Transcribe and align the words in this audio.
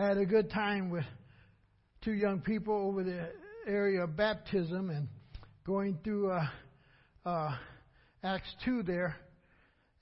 I 0.00 0.06
had 0.06 0.16
a 0.16 0.24
good 0.24 0.48
time 0.48 0.88
with 0.88 1.04
two 2.02 2.14
young 2.14 2.40
people 2.40 2.72
over 2.74 3.04
the 3.04 3.28
area 3.66 4.04
of 4.04 4.16
baptism 4.16 4.88
and 4.88 5.08
going 5.66 5.98
through 6.02 6.30
uh, 6.30 6.46
uh, 7.26 7.54
Acts 8.24 8.48
2 8.64 8.82
there 8.84 9.14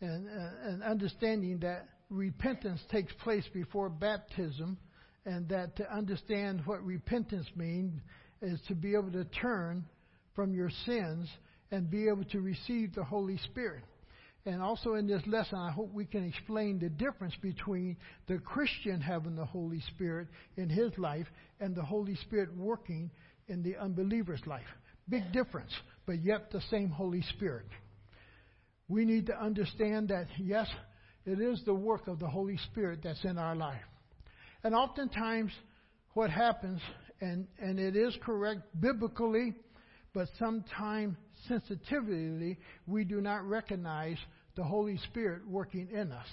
and, 0.01 0.29
uh, 0.29 0.69
and 0.69 0.85
understanding 0.85 1.59
that 1.63 1.89
repentance 2.11 2.81
takes 2.93 3.13
place 3.25 3.43
before 3.53 3.89
baptism 3.89 4.79
and 5.27 5.49
that 5.49 5.75
to 5.79 5.93
understand 5.93 6.63
what 6.65 6.81
repentance 6.85 7.49
means 7.57 8.01
is 8.41 8.61
to 8.69 8.77
be 8.77 8.95
able 8.95 9.11
to 9.11 9.25
turn 9.25 9.85
from 10.37 10.55
your 10.55 10.71
sins 10.87 11.29
and 11.73 11.91
be 11.91 12.07
able 12.07 12.25
to 12.27 12.41
receive 12.41 12.95
the 12.95 13.03
Holy 13.03 13.39
Spirit. 13.39 13.83
And 14.49 14.63
also 14.63 14.95
in 14.95 15.07
this 15.07 15.21
lesson, 15.27 15.59
I 15.59 15.71
hope 15.71 15.93
we 15.93 16.07
can 16.07 16.25
explain 16.25 16.79
the 16.79 16.89
difference 16.89 17.35
between 17.43 17.99
the 18.29 18.39
Christian 18.39 18.99
having 18.99 19.37
the 19.37 19.45
Holy 19.45 19.83
Spirit 19.95 20.27
in 20.57 20.71
his 20.71 20.91
life 20.97 21.27
and 21.61 21.77
the 21.77 21.83
Holy 21.83 22.15
Spirit 22.15 22.57
working 22.57 23.11
in 23.49 23.63
the 23.63 23.77
unbeliever's 23.77 24.41
life. 24.47 24.65
Big 25.07 25.31
difference, 25.35 25.73
but 26.07 26.25
yet 26.25 26.51
the 26.51 26.63
same 26.71 26.89
Holy 26.89 27.21
Spirit. 27.37 27.67
We 28.89 29.05
need 29.05 29.27
to 29.27 29.39
understand 29.39 30.09
that, 30.09 30.29
yes, 30.39 30.67
it 31.27 31.43
is 31.43 31.63
the 31.67 31.75
work 31.75 32.09
of 32.09 32.19
the 32.19 32.29
Holy 32.29 32.57
Spirit 32.73 33.01
that's 33.05 33.25
in 33.27 33.37
our 33.37 33.55
life. 33.55 33.85
And 34.65 34.75
oftentimes, 34.75 35.53
what 36.15 36.31
happens, 36.31 36.81
and, 37.21 37.47
and 37.61 37.79
it 37.79 37.97
is 37.97 38.17
correct 38.25 38.63
biblically, 38.81 39.53
but 40.15 40.27
sometimes 40.39 41.17
sensitively, 41.47 42.59
we 42.87 43.05
do 43.05 43.21
not 43.21 43.45
recognize 43.45 44.17
the 44.59 44.65
Holy 44.65 44.99
Spirit 45.11 45.49
working 45.49 45.89
in 45.93 46.11
us. 46.11 46.27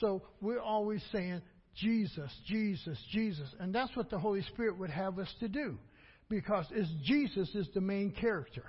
So 0.00 0.22
we're 0.40 0.60
always 0.60 1.02
saying, 1.10 1.42
Jesus, 1.74 2.30
Jesus, 2.46 2.96
Jesus. 3.10 3.48
And 3.58 3.74
that's 3.74 3.94
what 3.96 4.10
the 4.10 4.18
Holy 4.18 4.42
Spirit 4.42 4.78
would 4.78 4.90
have 4.90 5.18
us 5.18 5.28
to 5.40 5.48
do. 5.48 5.76
Because 6.30 6.66
Jesus 7.02 7.52
is 7.52 7.66
the 7.74 7.80
main 7.80 8.12
character. 8.12 8.62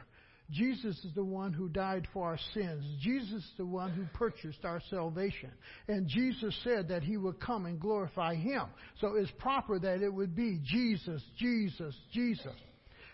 Jesus 0.49 0.97
is 1.05 1.13
the 1.13 1.23
one 1.23 1.53
who 1.53 1.69
died 1.69 2.07
for 2.13 2.25
our 2.25 2.39
sins. 2.55 2.83
Jesus 2.99 3.43
is 3.43 3.51
the 3.57 3.65
one 3.65 3.91
who 3.91 4.05
purchased 4.17 4.65
our 4.65 4.81
salvation. 4.89 5.51
And 5.87 6.07
Jesus 6.07 6.59
said 6.63 6.87
that 6.87 7.03
he 7.03 7.17
would 7.17 7.39
come 7.39 7.67
and 7.67 7.79
glorify 7.79 8.33
him. 8.33 8.63
So 9.01 9.15
it's 9.15 9.31
proper 9.37 9.77
that 9.77 10.01
it 10.01 10.13
would 10.13 10.35
be 10.35 10.59
Jesus, 10.63 11.21
Jesus, 11.37 11.95
Jesus. 12.11 12.55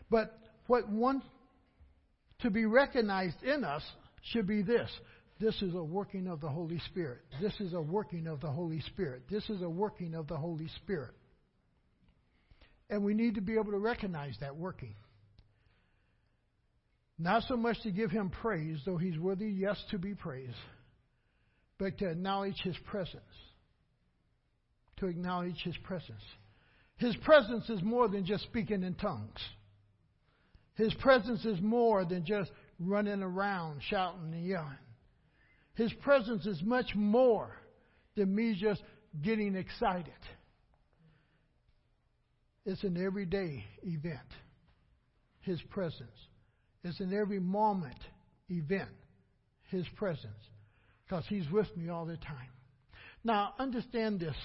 But 0.09 0.39
what 0.67 0.89
wants 0.89 1.25
to 2.39 2.49
be 2.49 2.65
recognized 2.65 3.43
in 3.43 3.65
us 3.65 3.83
should 4.31 4.47
be 4.47 4.61
this. 4.61 4.89
This 5.41 5.59
is 5.63 5.73
a 5.73 5.83
working 5.83 6.27
of 6.27 6.39
the 6.39 6.49
Holy 6.49 6.79
Spirit. 6.91 7.21
This 7.41 7.59
is 7.59 7.73
a 7.73 7.81
working 7.81 8.27
of 8.27 8.41
the 8.41 8.51
Holy 8.51 8.79
Spirit. 8.81 9.23
This 9.27 9.49
is 9.49 9.63
a 9.63 9.69
working 9.69 10.13
of 10.13 10.27
the 10.27 10.37
Holy 10.37 10.67
Spirit. 10.83 11.15
And 12.91 13.03
we 13.03 13.15
need 13.15 13.35
to 13.35 13.41
be 13.41 13.55
able 13.55 13.71
to 13.71 13.79
recognize 13.79 14.35
that 14.41 14.55
working. 14.55 14.93
Not 17.17 17.43
so 17.47 17.57
much 17.57 17.81
to 17.81 17.91
give 17.91 18.11
him 18.11 18.29
praise, 18.29 18.77
though 18.85 18.97
he's 18.97 19.17
worthy, 19.17 19.47
yes, 19.47 19.83
to 19.89 19.97
be 19.97 20.13
praised, 20.13 20.53
but 21.79 21.97
to 21.97 22.09
acknowledge 22.09 22.59
his 22.63 22.77
presence. 22.85 23.23
To 24.97 25.07
acknowledge 25.07 25.59
his 25.63 25.77
presence. 25.77 26.21
His 26.97 27.15
presence 27.17 27.67
is 27.67 27.81
more 27.81 28.07
than 28.07 28.25
just 28.27 28.43
speaking 28.43 28.83
in 28.83 28.93
tongues. 28.93 29.39
His 30.75 30.93
presence 30.95 31.43
is 31.45 31.59
more 31.61 32.05
than 32.05 32.25
just 32.25 32.51
running 32.79 33.23
around 33.23 33.81
shouting 33.89 34.33
and 34.33 34.45
yelling. 34.45 34.77
His 35.81 35.93
presence 35.93 36.45
is 36.45 36.61
much 36.61 36.93
more 36.93 37.57
than 38.15 38.35
me 38.35 38.55
just 38.55 38.83
getting 39.23 39.55
excited. 39.55 40.13
It's 42.67 42.83
an 42.83 43.03
everyday 43.03 43.65
event. 43.81 44.19
His 45.39 45.59
presence. 45.71 46.11
It's 46.83 46.99
an 46.99 47.17
every 47.19 47.39
moment 47.39 47.97
event, 48.47 48.91
His 49.71 49.87
presence, 49.95 50.37
because 51.03 51.23
He's 51.27 51.49
with 51.49 51.75
me 51.75 51.89
all 51.89 52.05
the 52.05 52.17
time. 52.17 52.51
Now, 53.23 53.55
understand 53.57 54.19
this 54.19 54.35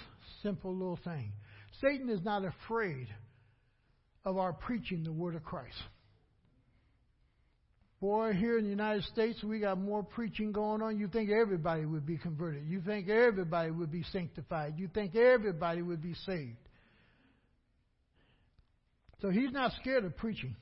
simple 0.43 0.73
little 0.73 0.99
thing 1.05 1.33
Satan 1.83 2.09
is 2.09 2.25
not 2.25 2.47
afraid 2.47 3.09
of 4.25 4.39
our 4.39 4.55
preaching 4.55 5.05
the 5.05 5.13
Word 5.13 5.35
of 5.35 5.45
Christ. 5.45 5.77
Boy, 8.01 8.35
here 8.35 8.59
in 8.59 8.65
the 8.65 8.71
United 8.71 9.05
States, 9.05 9.43
we 9.43 9.59
got 9.59 9.79
more 9.79 10.03
preaching 10.03 10.53
going 10.53 10.83
on. 10.83 10.99
You 10.99 11.09
think 11.09 11.31
everybody 11.31 11.87
would 11.87 12.05
be 12.05 12.19
converted. 12.19 12.65
You 12.67 12.83
think 12.83 13.09
everybody 13.09 13.71
would 13.71 13.91
be 13.91 14.03
sanctified. 14.13 14.75
You 14.77 14.89
think 14.93 15.17
everybody 15.17 15.81
would 15.81 16.03
be 16.03 16.15
saved. 16.27 16.57
So 19.23 19.31
he's 19.31 19.51
not 19.51 19.73
scared 19.81 20.05
of 20.05 20.15
preaching. 20.17 20.55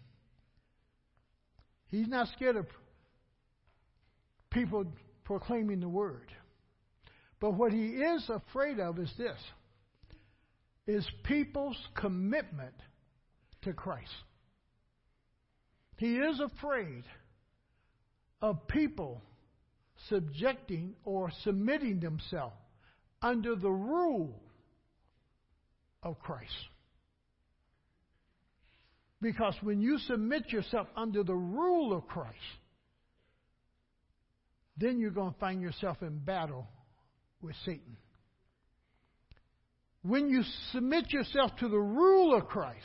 He's 1.89 2.07
not 2.07 2.29
scared 2.37 2.57
of 2.57 2.67
people 4.51 4.87
proclaiming 5.25 5.81
the 5.81 5.89
word. 5.89 6.31
But 7.41 7.55
what 7.55 7.73
he 7.73 7.87
is 7.87 8.31
afraid 8.31 8.79
of 8.79 8.99
is 8.99 9.13
this 9.19 9.39
is 10.87 11.07
people's 11.25 11.79
commitment 11.97 12.75
to 13.63 13.73
Christ. 13.73 14.13
He 15.97 16.17
is 16.17 16.41
afraid 16.41 17.05
of 18.41 18.67
people 18.69 19.23
subjecting 20.09 20.95
or 21.05 21.31
submitting 21.43 22.01
themselves 22.01 22.57
under 23.23 23.57
the 23.57 23.71
rule 23.71 24.41
of 26.03 26.19
Christ. 26.19 26.53
Because 29.23 29.55
when 29.63 29.81
you 29.81 29.99
submit 30.07 30.51
yourself 30.53 30.87
under 30.97 31.23
the 31.23 31.35
rule 31.35 31.97
of 31.97 32.07
Christ, 32.07 32.37
then 34.77 34.99
you're 34.99 35.11
going 35.11 35.33
to 35.33 35.39
find 35.39 35.63
yourself 35.63 36.03
in 36.03 36.19
battle 36.19 36.67
with 37.41 37.55
Satan. 37.65 37.97
When 40.03 40.29
you 40.29 40.43
submit 40.73 41.11
yourself 41.11 41.53
to 41.61 41.69
the 41.69 41.79
rule 41.79 42.35
of 42.35 42.47
Christ, 42.49 42.85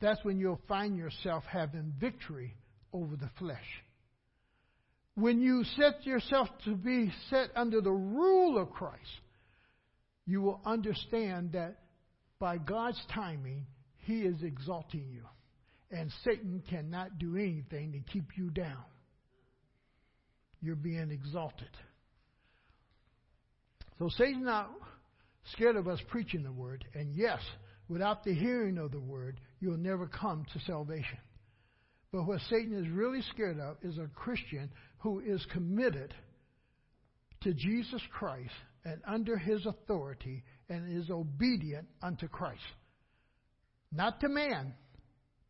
that's 0.00 0.18
when 0.24 0.40
you'll 0.40 0.60
find 0.66 0.96
yourself 0.96 1.44
having 1.48 1.92
victory 2.00 2.56
over 2.92 3.14
the 3.14 3.30
flesh. 3.38 3.84
When 5.18 5.40
you 5.40 5.64
set 5.64 6.06
yourself 6.06 6.48
to 6.64 6.76
be 6.76 7.12
set 7.28 7.50
under 7.56 7.80
the 7.80 7.90
rule 7.90 8.56
of 8.56 8.70
Christ, 8.70 9.02
you 10.26 10.40
will 10.40 10.60
understand 10.64 11.52
that 11.52 11.78
by 12.38 12.58
God's 12.58 13.00
timing, 13.12 13.66
he 13.96 14.20
is 14.20 14.40
exalting 14.44 15.08
you. 15.10 15.24
And 15.90 16.12
Satan 16.24 16.62
cannot 16.70 17.18
do 17.18 17.34
anything 17.34 17.92
to 17.92 18.12
keep 18.12 18.36
you 18.36 18.50
down. 18.50 18.84
You're 20.60 20.76
being 20.76 21.10
exalted. 21.10 21.70
So 23.98 24.08
Satan's 24.10 24.44
not 24.44 24.70
scared 25.52 25.74
of 25.74 25.88
us 25.88 25.98
preaching 26.10 26.44
the 26.44 26.52
word. 26.52 26.84
And 26.94 27.12
yes, 27.12 27.40
without 27.88 28.22
the 28.22 28.34
hearing 28.34 28.78
of 28.78 28.92
the 28.92 29.00
word, 29.00 29.40
you'll 29.58 29.78
never 29.78 30.06
come 30.06 30.46
to 30.52 30.60
salvation. 30.60 31.18
But 32.12 32.26
what 32.26 32.40
Satan 32.48 32.72
is 32.72 32.88
really 32.90 33.22
scared 33.32 33.60
of 33.60 33.76
is 33.82 33.98
a 33.98 34.08
Christian 34.14 34.70
who 34.98 35.20
is 35.20 35.44
committed 35.52 36.14
to 37.42 37.52
Jesus 37.52 38.00
Christ 38.12 38.54
and 38.84 39.00
under 39.06 39.36
his 39.36 39.66
authority 39.66 40.42
and 40.68 40.96
is 40.96 41.10
obedient 41.10 41.86
unto 42.02 42.28
Christ. 42.28 42.62
Not 43.92 44.20
to 44.20 44.28
man, 44.28 44.74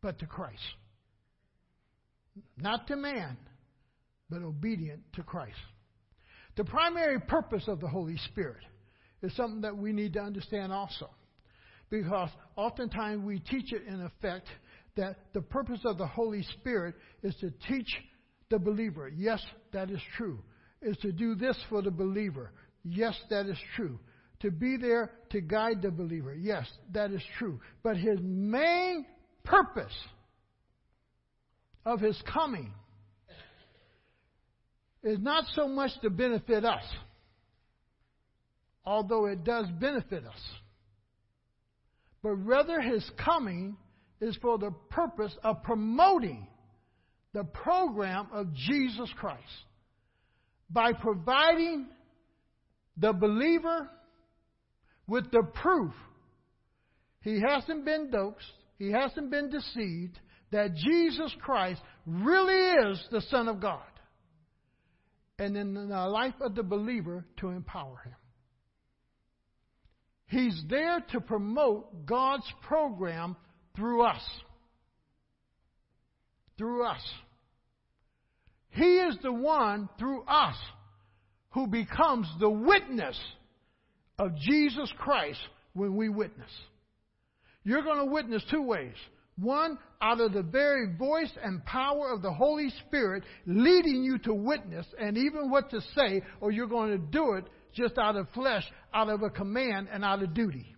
but 0.01 0.19
to 0.19 0.25
Christ. 0.25 0.61
Not 2.57 2.87
to 2.87 2.95
man, 2.95 3.37
but 4.29 4.41
obedient 4.41 5.01
to 5.13 5.23
Christ. 5.23 5.57
The 6.57 6.63
primary 6.65 7.19
purpose 7.21 7.63
of 7.67 7.79
the 7.79 7.87
Holy 7.87 8.17
Spirit 8.31 8.63
is 9.21 9.35
something 9.35 9.61
that 9.61 9.77
we 9.77 9.93
need 9.93 10.13
to 10.13 10.19
understand 10.19 10.71
also. 10.71 11.09
Because 11.89 12.29
oftentimes 12.55 13.23
we 13.25 13.39
teach 13.39 13.73
it 13.73 13.83
in 13.87 14.01
effect 14.01 14.47
that 14.99 15.15
the 15.33 15.41
purpose 15.41 15.81
of 15.85 15.97
the 15.97 16.05
Holy 16.05 16.43
Spirit 16.59 16.95
is 17.23 17.35
to 17.37 17.51
teach 17.67 17.87
the 18.49 18.59
believer. 18.59 19.09
Yes, 19.09 19.41
that 19.71 19.89
is 19.89 20.01
true. 20.17 20.39
Is 20.81 20.97
to 20.97 21.11
do 21.11 21.35
this 21.35 21.57
for 21.69 21.81
the 21.81 21.91
believer. 21.91 22.51
Yes, 22.83 23.15
that 23.29 23.47
is 23.47 23.57
true 23.75 23.99
to 24.41 24.51
be 24.51 24.77
there 24.77 25.11
to 25.31 25.41
guide 25.41 25.81
the 25.81 25.91
believer. 25.91 26.33
Yes, 26.33 26.65
that 26.93 27.11
is 27.11 27.21
true. 27.37 27.59
But 27.83 27.97
his 27.97 28.19
main 28.21 29.05
purpose 29.43 29.95
of 31.85 31.99
his 31.99 32.21
coming 32.31 32.73
is 35.03 35.19
not 35.19 35.45
so 35.55 35.67
much 35.67 35.91
to 36.01 36.09
benefit 36.09 36.65
us, 36.65 36.83
although 38.85 39.25
it 39.25 39.43
does 39.43 39.65
benefit 39.79 40.25
us, 40.25 40.41
but 42.21 42.35
rather 42.35 42.81
his 42.81 43.09
coming 43.23 43.77
is 44.21 44.37
for 44.41 44.57
the 44.57 44.71
purpose 44.89 45.35
of 45.43 45.63
promoting 45.63 46.47
the 47.33 47.43
program 47.43 48.27
of 48.33 48.53
Jesus 48.53 49.09
Christ 49.17 49.43
by 50.69 50.93
providing 50.93 51.87
the 52.97 53.13
believer 53.13 53.89
with 55.07 55.31
the 55.31 55.43
proof 55.53 55.93
he 57.21 57.41
hasn't 57.41 57.85
been 57.85 58.09
doped, 58.11 58.43
he 58.77 58.91
hasn't 58.91 59.29
been 59.29 59.49
deceived, 59.49 60.19
that 60.51 60.75
Jesus 60.75 61.33
Christ 61.41 61.81
really 62.05 62.91
is 62.91 63.07
the 63.11 63.21
Son 63.29 63.47
of 63.47 63.59
God. 63.59 63.81
And 65.37 65.55
in 65.55 65.73
the 65.73 66.07
life 66.07 66.33
of 66.41 66.55
the 66.55 66.63
believer, 66.63 67.25
to 67.37 67.49
empower 67.49 68.01
him. 68.03 68.15
He's 70.27 70.63
there 70.69 71.03
to 71.11 71.21
promote 71.21 72.05
God's 72.05 72.51
program 72.61 73.35
through 73.75 74.03
us. 74.03 74.21
Through 76.57 76.85
us. 76.85 77.01
He 78.71 78.97
is 78.97 79.15
the 79.23 79.33
one 79.33 79.89
through 79.97 80.23
us 80.23 80.55
who 81.51 81.67
becomes 81.67 82.27
the 82.39 82.49
witness 82.49 83.19
of 84.17 84.35
Jesus 84.37 84.91
Christ 84.97 85.39
when 85.73 85.95
we 85.95 86.09
witness. 86.09 86.51
You're 87.63 87.83
going 87.83 87.99
to 87.99 88.11
witness 88.11 88.43
two 88.51 88.61
ways. 88.61 88.95
One, 89.37 89.77
out 90.01 90.19
of 90.19 90.33
the 90.33 90.43
very 90.43 90.95
voice 90.97 91.31
and 91.41 91.63
power 91.65 92.11
of 92.11 92.21
the 92.21 92.31
Holy 92.31 92.69
Spirit 92.87 93.23
leading 93.45 94.03
you 94.03 94.17
to 94.19 94.33
witness 94.33 94.85
and 94.99 95.17
even 95.17 95.49
what 95.49 95.69
to 95.71 95.81
say, 95.95 96.21
or 96.41 96.51
you're 96.51 96.67
going 96.67 96.91
to 96.91 96.97
do 96.97 97.33
it 97.33 97.45
just 97.73 97.97
out 97.97 98.17
of 98.17 98.27
flesh, 98.33 98.63
out 98.93 99.09
of 99.09 99.21
a 99.23 99.29
command, 99.29 99.87
and 99.91 100.03
out 100.03 100.21
of 100.21 100.33
duty. 100.33 100.75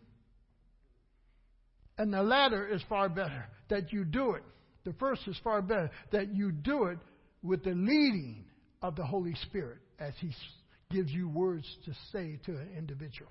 And 2.01 2.12
the 2.12 2.24
latter 2.24 2.68
is 2.68 2.81
far 2.89 3.09
better, 3.09 3.45
that 3.69 3.94
you 3.94 4.06
do 4.06 4.31
it. 4.31 4.42
The 4.86 4.94
first 4.94 5.21
is 5.27 5.38
far 5.44 5.62
better, 5.62 5.92
that 6.12 6.33
you 6.33 6.51
do 6.51 6.86
it 6.86 6.98
with 7.44 7.63
the 7.63 7.75
leading 7.75 8.44
of 8.81 8.95
the 8.95 9.06
Holy 9.06 9.36
Spirit 9.44 9.77
as 10.00 10.15
He 10.18 10.33
gives 10.89 11.12
you 11.12 11.30
words 11.30 11.63
to 11.86 11.94
say 12.12 12.39
to 12.48 12.53
an 12.53 12.69
individual. 12.75 13.30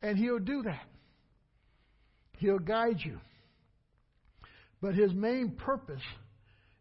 And 0.00 0.16
He'll 0.16 0.38
do 0.38 0.62
that. 0.62 0.86
He'll 2.38 2.58
guide 2.58 3.00
you. 3.04 3.20
But 4.80 4.94
His 4.94 5.12
main 5.12 5.50
purpose 5.50 6.00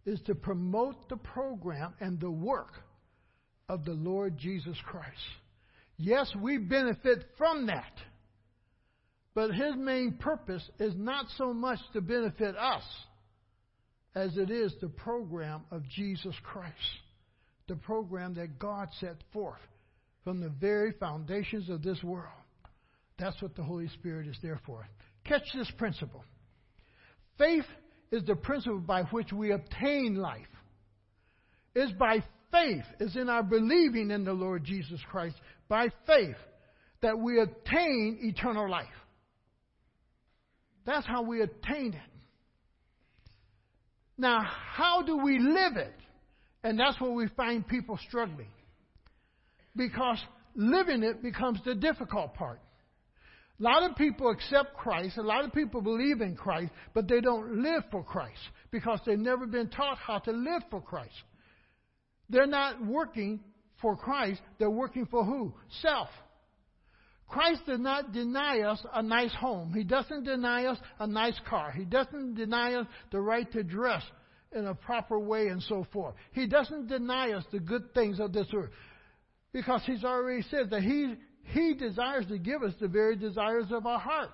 is 0.06 0.22
to 0.22 0.36
promote 0.36 1.10
the 1.10 1.18
program 1.18 1.96
and 2.00 2.18
the 2.18 2.32
work 2.32 2.72
of 3.68 3.84
the 3.84 3.92
Lord 3.92 4.38
Jesus 4.38 4.78
Christ. 4.86 5.18
Yes, 5.98 6.34
we 6.42 6.58
benefit 6.58 7.26
from 7.38 7.66
that. 7.66 7.92
But 9.38 9.52
His 9.52 9.76
main 9.76 10.14
purpose 10.14 10.68
is 10.80 10.96
not 10.96 11.28
so 11.38 11.54
much 11.54 11.78
to 11.94 12.02
benefit 12.02 12.58
us 12.58 12.82
as 14.16 14.36
it 14.36 14.50
is 14.50 14.74
the 14.82 14.90
program 14.90 15.62
of 15.70 15.88
Jesus 15.88 16.34
Christ, 16.42 16.74
the 17.68 17.76
program 17.76 18.34
that 18.34 18.58
God 18.58 18.88
set 19.00 19.18
forth 19.32 19.62
from 20.24 20.40
the 20.40 20.50
very 20.50 20.92
foundations 21.00 21.70
of 21.70 21.84
this 21.84 22.02
world. 22.02 22.34
That's 23.20 23.40
what 23.40 23.56
the 23.56 23.62
Holy 23.62 23.90
Spirit 23.90 24.28
is 24.28 24.40
there 24.42 24.60
for. 24.66 24.88
Catch 25.24 25.44
this 25.54 25.70
principle. 25.78 26.24
Faith 27.38 27.66
is 28.12 28.24
the 28.24 28.38
principle 28.38 28.80
by 28.80 29.04
which 29.04 29.32
we 29.32 29.52
obtain 29.52 30.16
life. 30.16 30.48
It's 31.76 31.94
by 31.94 32.24
faith, 32.52 32.86
it's 33.00 33.16
in 33.16 33.30
our 33.30 33.44
believing 33.44 34.10
in 34.10 34.24
the 34.24 34.34
Lord 34.34 34.64
Jesus 34.64 35.00
Christ, 35.12 35.36
by 35.70 35.90
faith, 36.08 36.38
that 37.02 37.20
we 37.20 37.40
obtain 37.40 38.18
eternal 38.24 38.68
life. 38.68 38.88
That's 40.88 41.06
how 41.06 41.22
we 41.22 41.42
attain 41.42 41.94
it. 41.94 42.12
Now, 44.18 44.40
how 44.42 45.04
do 45.04 45.18
we 45.18 45.38
live 45.38 45.76
it? 45.76 45.94
And 46.64 46.80
that's 46.80 47.00
where 47.00 47.12
we 47.12 47.28
find 47.36 47.68
people 47.68 48.00
struggling. 48.08 48.48
Because 49.76 50.18
living 50.56 51.04
it 51.04 51.22
becomes 51.22 51.60
the 51.66 51.76
difficult 51.76 52.34
part. 52.34 52.60
A 53.60 53.64
lot 53.64 53.84
of 53.84 53.98
people 53.98 54.30
accept 54.30 54.76
Christ, 54.76 55.18
a 55.18 55.22
lot 55.22 55.44
of 55.44 55.52
people 55.52 55.82
believe 55.82 56.22
in 56.22 56.36
Christ, 56.36 56.72
but 56.94 57.08
they 57.08 57.22
don't 57.22 57.62
live 57.64 57.84
for 57.92 58.04
Christ 58.04 58.40
because 58.72 59.00
they've 59.06 59.20
never 59.20 59.46
been 59.46 59.70
taught 59.70 59.98
how 59.98 60.20
to 60.20 60.32
live 60.32 60.64
for 60.70 60.82
Christ. 60.82 61.14
They're 62.30 62.48
not 62.48 62.86
working 62.86 63.42
for 63.82 63.98
Christ, 63.98 64.42
they're 64.58 64.70
working 64.70 65.06
for 65.08 65.24
who? 65.24 65.54
Self. 65.82 66.10
Christ 67.28 67.66
does 67.66 67.80
not 67.80 68.14
deny 68.14 68.62
us 68.62 68.80
a 68.94 69.04
nice 69.04 69.34
home. 69.34 69.74
He 69.74 69.84
doesn't 69.84 70.24
deny 70.24 70.66
us 70.66 70.78
a 71.00 71.08
nice 71.08 71.40
car. 71.50 71.72
He 71.72 71.84
doesn't 71.84 72.36
deny 72.36 72.76
us 72.76 72.88
the 73.12 73.20
right 73.20 73.52
to 73.52 73.64
dress 73.64 74.04
in 74.54 74.66
a 74.66 74.74
proper 74.74 75.20
way 75.20 75.48
and 75.48 75.62
so 75.64 75.86
forth. 75.92 76.16
He 76.32 76.48
doesn't 76.48 76.88
deny 76.88 77.32
us 77.32 77.44
the 77.52 77.60
good 77.60 77.94
things 77.94 78.20
of 78.20 78.32
this 78.32 78.48
earth. 78.56 78.72
Because 79.52 79.82
he's 79.86 80.06
already 80.06 80.44
said 80.50 80.70
that 80.70 80.84
he, 80.84 81.16
he 81.44 81.74
desires 81.74 82.26
to 82.28 82.38
give 82.38 82.64
us 82.64 82.74
the 82.80 82.88
very 82.88 83.18
desires 83.18 83.68
of 83.72 83.86
our 83.86 84.00
heart. 84.00 84.30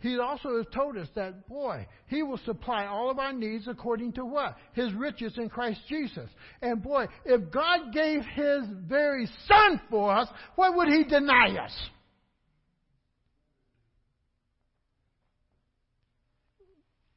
He 0.00 0.18
also 0.18 0.58
has 0.58 0.66
told 0.74 0.98
us 0.98 1.08
that, 1.14 1.48
boy, 1.48 1.86
He 2.08 2.22
will 2.22 2.38
supply 2.44 2.86
all 2.86 3.10
of 3.10 3.18
our 3.18 3.32
needs 3.32 3.66
according 3.68 4.12
to 4.14 4.24
what? 4.24 4.56
His 4.74 4.92
riches 4.92 5.32
in 5.38 5.48
Christ 5.48 5.80
Jesus. 5.88 6.28
And 6.60 6.82
boy, 6.82 7.06
if 7.24 7.50
God 7.50 7.92
gave 7.92 8.22
His 8.34 8.64
very 8.86 9.26
Son 9.48 9.80
for 9.88 10.14
us, 10.14 10.28
why 10.56 10.68
would 10.68 10.88
He 10.88 11.04
deny 11.04 11.56
us? 11.56 11.72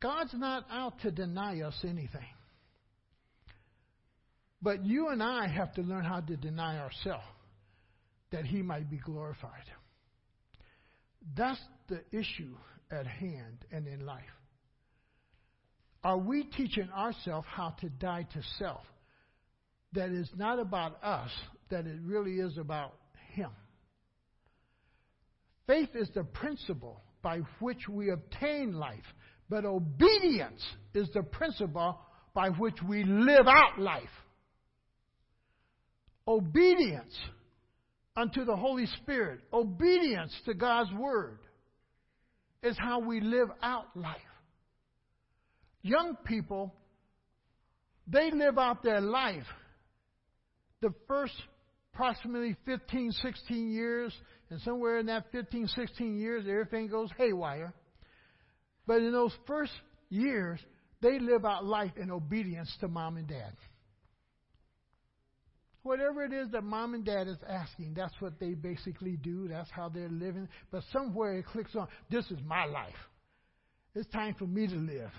God's 0.02 0.34
not 0.34 0.66
out 0.72 1.00
to 1.02 1.12
deny 1.12 1.62
us 1.62 1.76
anything. 1.84 2.26
But 4.62 4.86
you 4.86 5.10
and 5.10 5.22
I 5.22 5.48
have 5.48 5.74
to 5.76 5.82
learn 5.82 6.04
how 6.04 6.20
to 6.22 6.38
deny 6.38 6.80
ourselves 6.80 7.24
that 8.32 8.46
He 8.46 8.62
might 8.62 8.90
be 8.90 8.98
glorified. 8.98 9.64
That's 11.36 11.60
the 11.88 12.02
issue 12.12 12.56
at 12.92 13.08
hand 13.08 13.66
and 13.72 13.88
in 13.88 14.06
life. 14.06 14.24
Are 16.04 16.18
we 16.18 16.44
teaching 16.44 16.90
ourselves 16.96 17.48
how 17.50 17.72
to 17.82 17.90
die 17.90 18.28
to 18.34 18.42
self? 18.60 18.82
That 19.94 20.10
is 20.10 20.30
not 20.36 20.60
about 20.60 21.04
us, 21.04 21.32
that 21.70 21.86
it 21.86 22.00
really 22.04 22.36
is 22.36 22.58
about 22.58 22.94
Him. 23.34 23.50
Faith 25.66 25.90
is 25.96 26.10
the 26.14 26.24
principle 26.24 27.02
by 27.22 27.40
which 27.60 27.90
we 27.90 28.10
obtain 28.10 28.74
life, 28.74 29.04
but 29.50 29.66
obedience 29.66 30.62
is 30.94 31.08
the 31.14 31.24
principle 31.24 32.00
by 32.34 32.50
which 32.50 32.76
we 32.88 33.04
live 33.04 33.48
out 33.48 33.80
life. 33.80 34.04
Obedience 36.28 37.16
unto 38.16 38.44
the 38.46 38.56
Holy 38.56 38.86
Spirit, 39.02 39.40
obedience 39.54 40.34
to 40.46 40.54
God's 40.54 40.92
Word 40.94 41.40
is 42.64 42.78
how 42.78 43.00
we 43.00 43.22
live 43.22 43.50
out 43.62 43.86
life. 43.96 44.18
Young 45.81 46.18
people, 46.26 46.74
they 48.07 48.31
live 48.31 48.57
out 48.57 48.83
their 48.83 49.00
life 49.02 49.45
the 50.81 50.94
first 51.07 51.33
approximately 51.94 52.56
15, 52.66 53.12
16 53.12 53.71
years, 53.71 54.14
and 54.50 54.62
somewhere 54.62 55.00
in 55.00 55.07
that 55.07 55.26
15, 55.31 55.68
16 55.68 56.18
years, 56.19 56.45
everything 56.48 56.88
goes 56.88 57.10
haywire. 57.18 57.74
But 58.88 59.02
in 59.02 59.12
those 59.12 59.34
first 59.46 59.74
years, 60.10 60.60
they 61.02 61.20
live 61.20 61.46
out 61.46 61.66
life 61.66 61.92
in 61.98 62.10
obedience 62.10 62.74
to 62.80 62.88
mom 62.88 63.18
and 63.18 63.28
dad. 63.28 63.54
Whatever 65.84 66.24
it 66.24 66.34
is 66.34 66.50
that 66.52 66.64
mom 66.64 66.96
and 66.96 67.06
dad 67.06 67.28
is 67.28 67.38
asking, 67.48 67.94
that's 67.94 68.14
what 68.20 68.40
they 68.40 68.54
basically 68.56 69.18
do. 69.18 69.48
That's 69.48 69.70
how 69.70 69.90
they're 69.90 70.10
living. 70.10 70.50
But 70.72 70.84
somewhere 70.92 71.38
it 71.38 71.46
clicks 71.46 71.76
on 71.76 71.88
this 72.10 72.26
is 72.32 72.40
my 72.46 72.66
life. 72.66 72.96
It's 73.94 74.10
time 74.10 74.36
for 74.38 74.46
me 74.46 74.68
to 74.68 74.76
live. 74.76 75.12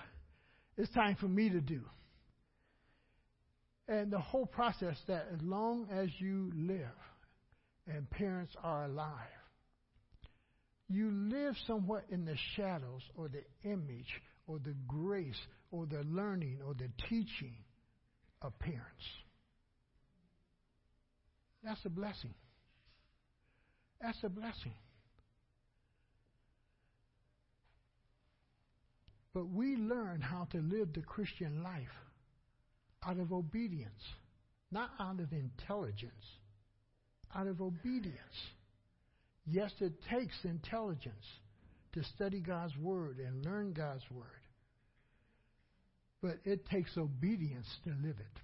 It's 0.76 0.92
time 0.92 1.16
for 1.18 1.28
me 1.28 1.48
to 1.50 1.60
do. 1.60 1.80
And 3.88 4.10
the 4.10 4.18
whole 4.18 4.46
process 4.46 4.96
that 5.06 5.28
as 5.34 5.40
long 5.42 5.88
as 5.90 6.08
you 6.18 6.52
live 6.54 6.84
and 7.86 8.08
parents 8.10 8.52
are 8.62 8.84
alive, 8.84 9.37
you 10.88 11.10
live 11.10 11.54
somewhat 11.66 12.04
in 12.10 12.24
the 12.24 12.36
shadows 12.56 13.02
or 13.14 13.28
the 13.28 13.42
image 13.68 14.20
or 14.46 14.58
the 14.58 14.74
grace 14.86 15.38
or 15.70 15.86
the 15.86 16.02
learning 16.04 16.58
or 16.66 16.74
the 16.74 16.88
teaching 17.08 17.54
parents. 18.60 19.04
That's 21.62 21.84
a 21.84 21.90
blessing. 21.90 22.34
That's 24.00 24.18
a 24.22 24.28
blessing. 24.28 24.74
But 29.34 29.50
we 29.50 29.76
learn 29.76 30.20
how 30.20 30.46
to 30.52 30.58
live 30.58 30.92
the 30.94 31.02
Christian 31.02 31.62
life 31.62 31.86
out 33.06 33.18
of 33.18 33.32
obedience, 33.32 34.02
not 34.70 34.90
out 34.98 35.20
of 35.20 35.32
intelligence, 35.32 36.24
out 37.34 37.46
of 37.46 37.60
obedience. 37.60 38.16
Yes, 39.50 39.72
it 39.80 39.92
takes 40.10 40.34
intelligence 40.44 41.24
to 41.94 42.04
study 42.16 42.40
God's 42.40 42.76
Word 42.76 43.18
and 43.18 43.44
learn 43.44 43.72
God's 43.72 44.04
Word. 44.10 44.26
But 46.20 46.38
it 46.44 46.66
takes 46.68 46.96
obedience 46.96 47.66
to 47.84 47.90
live 47.90 48.16
it. 48.18 48.40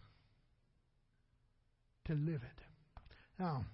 To 2.07 2.15
live 2.15 2.41
it. 2.43 3.03
Now, 3.39 3.65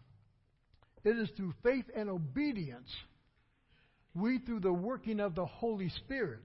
it 1.04 1.16
is 1.16 1.28
through 1.36 1.54
faith 1.62 1.84
and 1.94 2.08
obedience 2.08 2.88
we, 4.14 4.38
through 4.38 4.60
the 4.60 4.72
working 4.72 5.20
of 5.20 5.34
the 5.34 5.46
Holy 5.46 5.88
Spirit, 5.88 6.40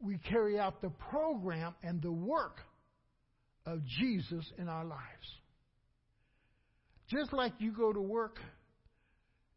we 0.00 0.18
carry 0.18 0.58
out 0.58 0.80
the 0.80 0.90
program 1.10 1.74
and 1.82 2.00
the 2.00 2.12
work 2.12 2.58
of 3.66 3.84
Jesus 3.84 4.44
in 4.56 4.68
our 4.68 4.84
lives. 4.84 5.00
Just 7.08 7.32
like 7.32 7.54
you 7.58 7.72
go 7.72 7.92
to 7.92 8.00
work 8.00 8.38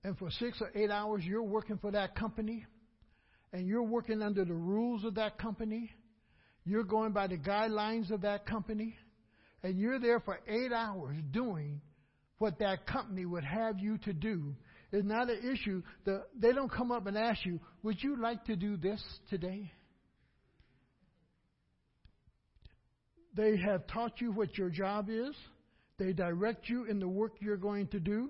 and 0.03 0.17
for 0.17 0.29
six 0.31 0.61
or 0.61 0.71
eight 0.75 0.89
hours 0.89 1.23
you're 1.25 1.43
working 1.43 1.77
for 1.77 1.91
that 1.91 2.15
company 2.15 2.65
and 3.51 3.67
you're 3.67 3.83
working 3.83 4.21
under 4.21 4.43
the 4.43 4.53
rules 4.53 5.03
of 5.03 5.15
that 5.15 5.37
company, 5.37 5.91
you're 6.65 6.83
going 6.83 7.11
by 7.11 7.27
the 7.27 7.37
guidelines 7.37 8.09
of 8.11 8.21
that 8.21 8.45
company, 8.47 8.95
and 9.61 9.77
you're 9.77 9.99
there 9.99 10.19
for 10.19 10.39
eight 10.47 10.71
hours 10.73 11.15
doing 11.31 11.79
what 12.39 12.57
that 12.59 12.87
company 12.87 13.25
would 13.25 13.43
have 13.43 13.79
you 13.79 13.97
to 13.99 14.11
do 14.11 14.55
is 14.91 15.03
not 15.03 15.29
an 15.29 15.39
issue. 15.51 15.81
The, 16.05 16.23
they 16.37 16.51
don't 16.51 16.71
come 16.71 16.91
up 16.91 17.07
and 17.07 17.17
ask 17.17 17.45
you, 17.45 17.59
Would 17.83 18.01
you 18.03 18.21
like 18.21 18.45
to 18.45 18.55
do 18.55 18.77
this 18.77 19.01
today? 19.29 19.71
They 23.35 23.57
have 23.57 23.87
taught 23.87 24.21
you 24.21 24.31
what 24.31 24.57
your 24.57 24.69
job 24.69 25.09
is. 25.09 25.35
They 25.97 26.13
direct 26.13 26.69
you 26.69 26.85
in 26.85 26.99
the 26.99 27.07
work 27.07 27.33
you're 27.39 27.57
going 27.57 27.87
to 27.87 27.99
do. 27.99 28.29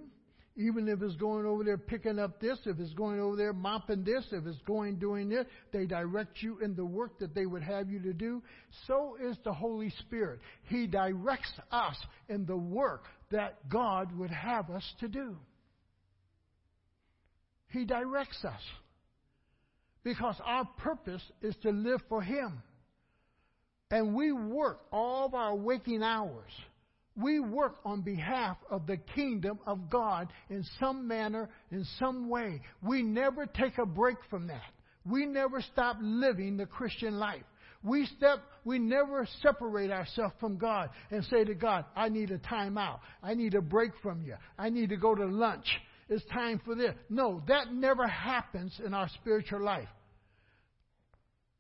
Even 0.56 0.88
if 0.88 1.02
it's 1.02 1.16
going 1.16 1.48
over 1.48 1.64
there 1.64 1.80
picking 1.80 2.20
up 2.20 2.40
this, 2.40 2.60
if 2.66 2.80
it's 2.80 2.94
going 2.94 3.20
over 3.20 3.36
there 3.36 3.54
mopping 3.54 4.04
this, 4.04 4.24
if 4.32 4.46
it's 4.46 4.62
going 4.68 5.00
doing 5.00 5.28
this, 5.28 5.46
they 5.72 5.88
direct 5.88 6.44
you 6.44 6.60
in 6.60 6.76
the 6.76 6.86
work 6.86 7.18
that 7.20 7.34
they 7.34 7.48
would 7.48 7.64
have 7.64 7.90
you 7.90 8.00
to 8.00 8.14
do. 8.14 8.44
So 8.86 9.18
is 9.20 9.36
the 9.44 9.54
Holy 9.54 9.92
Spirit. 10.02 10.40
He 10.66 10.86
directs 10.86 11.52
us 11.72 11.96
in 12.30 12.46
the 12.46 12.56
work 12.56 13.06
that 13.32 13.68
God 13.68 14.16
would 14.16 14.30
have 14.30 14.70
us 14.70 14.84
to 15.00 15.08
do. 15.08 15.38
He 17.70 17.86
directs 17.86 18.46
us. 18.46 18.62
Because 20.04 20.36
our 20.46 20.66
purpose 20.78 21.24
is 21.42 21.56
to 21.64 21.72
live 21.72 22.02
for 22.10 22.22
Him. 22.22 22.62
And 23.90 24.14
we 24.14 24.32
work 24.32 24.82
all 24.92 25.26
of 25.26 25.34
our 25.34 25.56
waking 25.56 26.04
hours. 26.04 26.52
We 27.16 27.40
work 27.40 27.76
on 27.86 28.02
behalf 28.02 28.58
of 28.70 28.88
the 28.88 28.98
kingdom 28.98 29.60
of 29.68 29.90
God 29.90 30.34
in 30.50 30.66
some 30.80 31.08
manner, 31.08 31.50
in 31.72 31.86
some 32.00 32.30
way. 32.30 32.62
We 32.82 33.04
never 33.04 33.46
take 33.46 33.78
a 33.78 33.86
break 33.86 34.18
from 34.30 34.48
that. 34.48 34.62
We 35.06 35.26
never 35.26 35.62
stop 35.62 35.98
living 36.02 36.58
the 36.58 36.66
Christian 36.66 37.20
life. 37.20 37.44
We 37.84 38.06
step, 38.18 38.40
we 38.64 38.80
never 38.80 39.28
separate 39.42 39.92
ourselves 39.92 40.34
from 40.40 40.58
God 40.58 40.90
and 41.12 41.24
say 41.26 41.44
to 41.44 41.54
God, 41.54 41.86
I 41.96 42.08
need 42.10 42.32
a 42.32 42.38
time 42.38 42.78
out. 42.78 43.02
I 43.22 43.34
need 43.34 43.56
a 43.56 43.62
break 43.62 43.92
from 44.02 44.24
you. 44.24 44.36
I 44.58 44.70
need 44.70 44.90
to 44.90 44.98
go 44.98 45.14
to 45.14 45.26
lunch. 45.26 45.66
It's 46.10 46.24
time 46.32 46.62
for 46.64 46.76
this. 46.76 46.94
No, 47.10 47.44
that 47.48 47.74
never 47.74 48.08
happens 48.08 48.80
in 48.84 48.94
our 48.94 49.10
spiritual 49.22 49.62
life. 49.62 49.90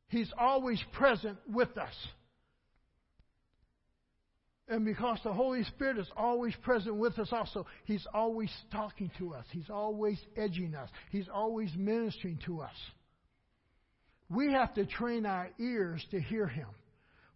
He's 0.07 0.31
always 0.39 0.81
present 0.93 1.37
with 1.51 1.77
us. 1.77 1.93
And 4.69 4.85
because 4.85 5.19
the 5.23 5.33
Holy 5.33 5.63
Spirit 5.65 5.97
is 5.97 6.09
always 6.15 6.55
present 6.63 6.95
with 6.95 7.19
us 7.19 7.29
also, 7.31 7.65
He's 7.85 8.05
always 8.13 8.49
talking 8.71 9.11
to 9.17 9.33
us. 9.33 9.45
He's 9.51 9.69
always 9.69 10.17
edging 10.37 10.73
us. 10.73 10.89
He's 11.11 11.27
always 11.33 11.69
ministering 11.75 12.39
to 12.45 12.61
us. 12.61 12.75
We 14.29 14.53
have 14.53 14.73
to 14.75 14.85
train 14.85 15.25
our 15.25 15.49
ears 15.59 16.05
to 16.11 16.19
hear 16.19 16.47
Him. 16.47 16.69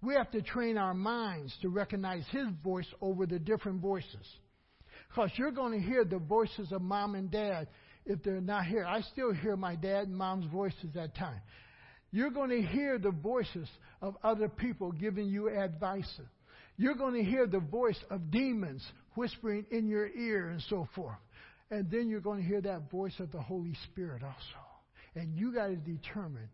We 0.01 0.13
have 0.13 0.31
to 0.31 0.41
train 0.41 0.77
our 0.77 0.93
minds 0.93 1.53
to 1.61 1.69
recognize 1.69 2.23
His 2.31 2.47
voice 2.63 2.87
over 3.01 3.25
the 3.25 3.39
different 3.39 3.81
voices. 3.81 4.25
Because 5.09 5.31
you're 5.35 5.51
going 5.51 5.73
to 5.79 5.85
hear 5.85 6.05
the 6.05 6.19
voices 6.19 6.71
of 6.71 6.81
mom 6.81 7.15
and 7.15 7.29
dad 7.29 7.67
if 8.05 8.23
they're 8.23 8.41
not 8.41 8.65
here. 8.65 8.85
I 8.85 9.01
still 9.01 9.33
hear 9.33 9.57
my 9.57 9.75
dad 9.75 10.07
and 10.07 10.15
mom's 10.15 10.49
voices 10.51 10.95
at 10.95 11.15
times. 11.15 11.41
You're 12.11 12.31
going 12.31 12.49
to 12.49 12.61
hear 12.61 12.97
the 12.97 13.11
voices 13.11 13.67
of 14.01 14.15
other 14.23 14.47
people 14.47 14.91
giving 14.93 15.27
you 15.27 15.49
advice. 15.49 16.09
You're 16.77 16.95
going 16.95 17.15
to 17.15 17.23
hear 17.23 17.47
the 17.47 17.59
voice 17.59 17.97
of 18.09 18.29
demons 18.29 18.85
whispering 19.15 19.65
in 19.71 19.87
your 19.87 20.07
ear 20.07 20.49
and 20.49 20.61
so 20.69 20.87
forth. 20.95 21.17
And 21.71 21.89
then 21.89 22.07
you're 22.07 22.21
going 22.21 22.41
to 22.41 22.47
hear 22.47 22.61
that 22.61 22.91
voice 22.91 23.19
of 23.19 23.31
the 23.31 23.41
Holy 23.41 23.73
Spirit 23.85 24.23
also. 24.23 24.37
And 25.15 25.35
you 25.35 25.53
got 25.53 25.67
to 25.67 25.75
determine 25.75 26.49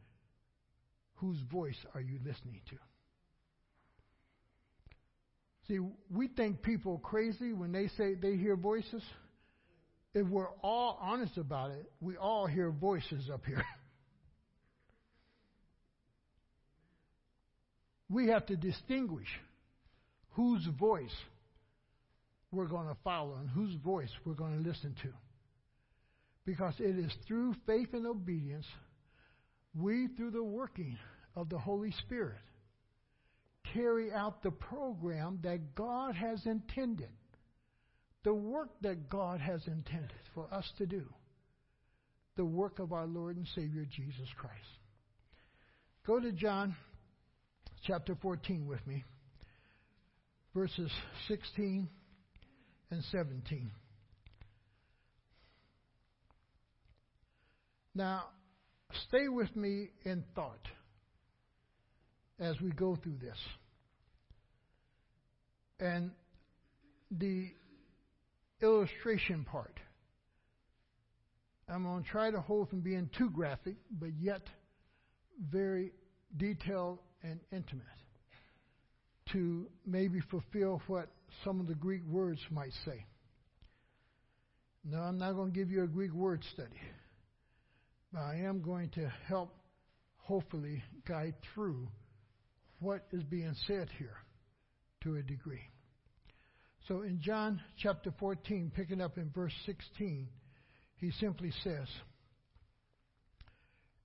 whose 1.15 1.37
voice 1.51 1.77
are 1.93 2.01
you 2.01 2.19
listening 2.25 2.61
to. 2.69 2.77
See, 5.67 5.79
we 6.09 6.27
think 6.29 6.61
people 6.61 6.97
crazy 6.99 7.53
when 7.53 7.71
they 7.71 7.87
say 7.97 8.15
they 8.15 8.35
hear 8.35 8.55
voices. 8.55 9.03
If 10.13 10.27
we're 10.27 10.51
all 10.61 10.97
honest 11.01 11.37
about 11.37 11.71
it, 11.71 11.91
we 11.99 12.17
all 12.17 12.47
hear 12.47 12.71
voices 12.71 13.29
up 13.31 13.45
here. 13.45 13.63
we 18.09 18.27
have 18.27 18.45
to 18.47 18.55
distinguish 18.55 19.27
whose 20.33 20.65
voice 20.79 21.15
we're 22.51 22.67
going 22.67 22.87
to 22.87 22.97
follow 23.03 23.35
and 23.39 23.49
whose 23.49 23.75
voice 23.75 24.09
we're 24.25 24.33
going 24.33 24.61
to 24.61 24.69
listen 24.69 24.95
to. 25.01 25.09
Because 26.45 26.73
it 26.79 26.97
is 26.97 27.11
through 27.27 27.55
faith 27.65 27.89
and 27.93 28.05
obedience, 28.05 28.65
we, 29.75 30.07
through 30.15 30.31
the 30.31 30.43
working 30.43 30.97
of 31.35 31.49
the 31.49 31.57
Holy 31.57 31.91
Spirit, 32.05 32.41
carry 33.73 34.11
out 34.11 34.43
the 34.43 34.51
program 34.51 35.39
that 35.43 35.73
God 35.73 36.15
has 36.15 36.45
intended, 36.45 37.09
the 38.23 38.33
work 38.33 38.69
that 38.81 39.09
God 39.09 39.39
has 39.39 39.61
intended 39.67 40.11
for 40.35 40.47
us 40.53 40.65
to 40.77 40.85
do, 40.85 41.05
the 42.35 42.45
work 42.45 42.79
of 42.79 42.91
our 42.91 43.07
Lord 43.07 43.37
and 43.37 43.47
Savior 43.55 43.85
Jesus 43.89 44.27
Christ. 44.37 44.53
Go 46.05 46.19
to 46.19 46.31
John 46.31 46.75
chapter 47.85 48.15
14 48.21 48.67
with 48.67 48.85
me, 48.85 49.03
verses 50.53 50.91
16 51.27 51.87
and 52.91 53.03
17. 53.11 53.71
Now, 57.95 58.25
stay 59.07 59.27
with 59.27 59.55
me 59.55 59.89
in 60.03 60.23
thought 60.35 60.67
as 62.39 62.59
we 62.61 62.71
go 62.71 62.95
through 62.95 63.17
this. 63.21 63.37
And 65.79 66.11
the 67.11 67.49
illustration 68.61 69.45
part. 69.45 69.79
I'm 71.69 71.83
going 71.83 72.03
to 72.03 72.09
try 72.09 72.31
to 72.31 72.41
hold 72.41 72.69
from 72.69 72.81
being 72.81 73.09
too 73.17 73.29
graphic, 73.29 73.75
but 73.91 74.09
yet 74.19 74.41
very 75.49 75.91
detailed 76.37 76.99
and 77.23 77.39
intimate 77.51 78.02
to 79.33 79.67
maybe 79.85 80.21
fulfill 80.31 80.81
what 80.87 81.09
some 81.43 81.59
of 81.59 81.67
the 81.67 81.75
Greek 81.75 82.03
words 82.07 82.39
might 82.49 82.73
say. 82.85 83.05
No, 84.85 84.99
I'm 84.99 85.17
not 85.17 85.33
going 85.33 85.51
to 85.51 85.57
give 85.57 85.69
you 85.69 85.83
a 85.83 85.87
Greek 85.87 86.13
word 86.13 86.43
study, 86.53 86.79
but 88.11 88.21
I 88.21 88.35
am 88.45 88.61
going 88.61 88.89
to 88.91 89.11
help 89.27 89.55
hopefully 90.17 90.83
guide 91.07 91.35
through 91.53 91.87
what 92.79 93.05
is 93.11 93.23
being 93.23 93.55
said 93.67 93.89
here 93.97 94.17
to 95.03 95.15
a 95.15 95.21
degree. 95.21 95.61
So 96.87 97.01
in 97.01 97.21
John 97.21 97.61
chapter 97.77 98.13
14, 98.19 98.71
picking 98.75 98.99
up 98.99 99.17
in 99.17 99.29
verse 99.33 99.53
16, 99.65 100.27
he 100.97 101.11
simply 101.19 101.51
says, 101.63 101.87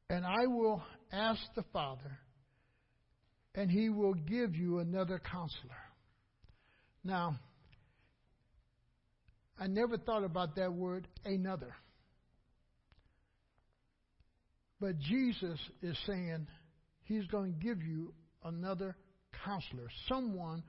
And 0.08 0.24
I 0.24 0.46
will 0.46 0.82
ask 1.12 1.40
the 1.56 1.64
Father, 1.72 2.18
and 3.58 3.68
he 3.68 3.88
will 3.88 4.14
give 4.14 4.54
you 4.54 4.78
another 4.78 5.20
counselor. 5.32 5.82
Now, 7.02 7.34
I 9.58 9.66
never 9.66 9.98
thought 9.98 10.22
about 10.22 10.54
that 10.54 10.72
word, 10.72 11.08
another. 11.24 11.74
But 14.80 15.00
Jesus 15.00 15.58
is 15.82 15.98
saying 16.06 16.46
he's 17.02 17.26
going 17.26 17.52
to 17.52 17.58
give 17.58 17.82
you 17.82 18.14
another 18.44 18.96
counselor, 19.44 19.88
someone 20.08 20.62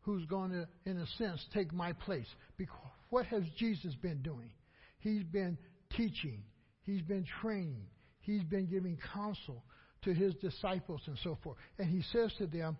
who's 0.00 0.26
going 0.26 0.50
to, 0.50 0.66
in 0.84 0.96
a 0.96 1.06
sense, 1.18 1.46
take 1.54 1.72
my 1.72 1.92
place. 1.92 2.26
Because 2.56 2.76
what 3.10 3.24
has 3.26 3.44
Jesus 3.56 3.94
been 4.02 4.20
doing? 4.20 4.50
He's 4.98 5.22
been 5.22 5.56
teaching, 5.96 6.42
he's 6.82 7.02
been 7.02 7.24
training, 7.40 7.86
he's 8.18 8.42
been 8.42 8.66
giving 8.66 8.98
counsel 9.14 9.62
to 10.02 10.12
his 10.12 10.34
disciples 10.36 11.00
and 11.06 11.16
so 11.22 11.38
forth. 11.42 11.56
And 11.78 11.88
he 11.88 12.02
says 12.12 12.32
to 12.38 12.46
them, 12.46 12.76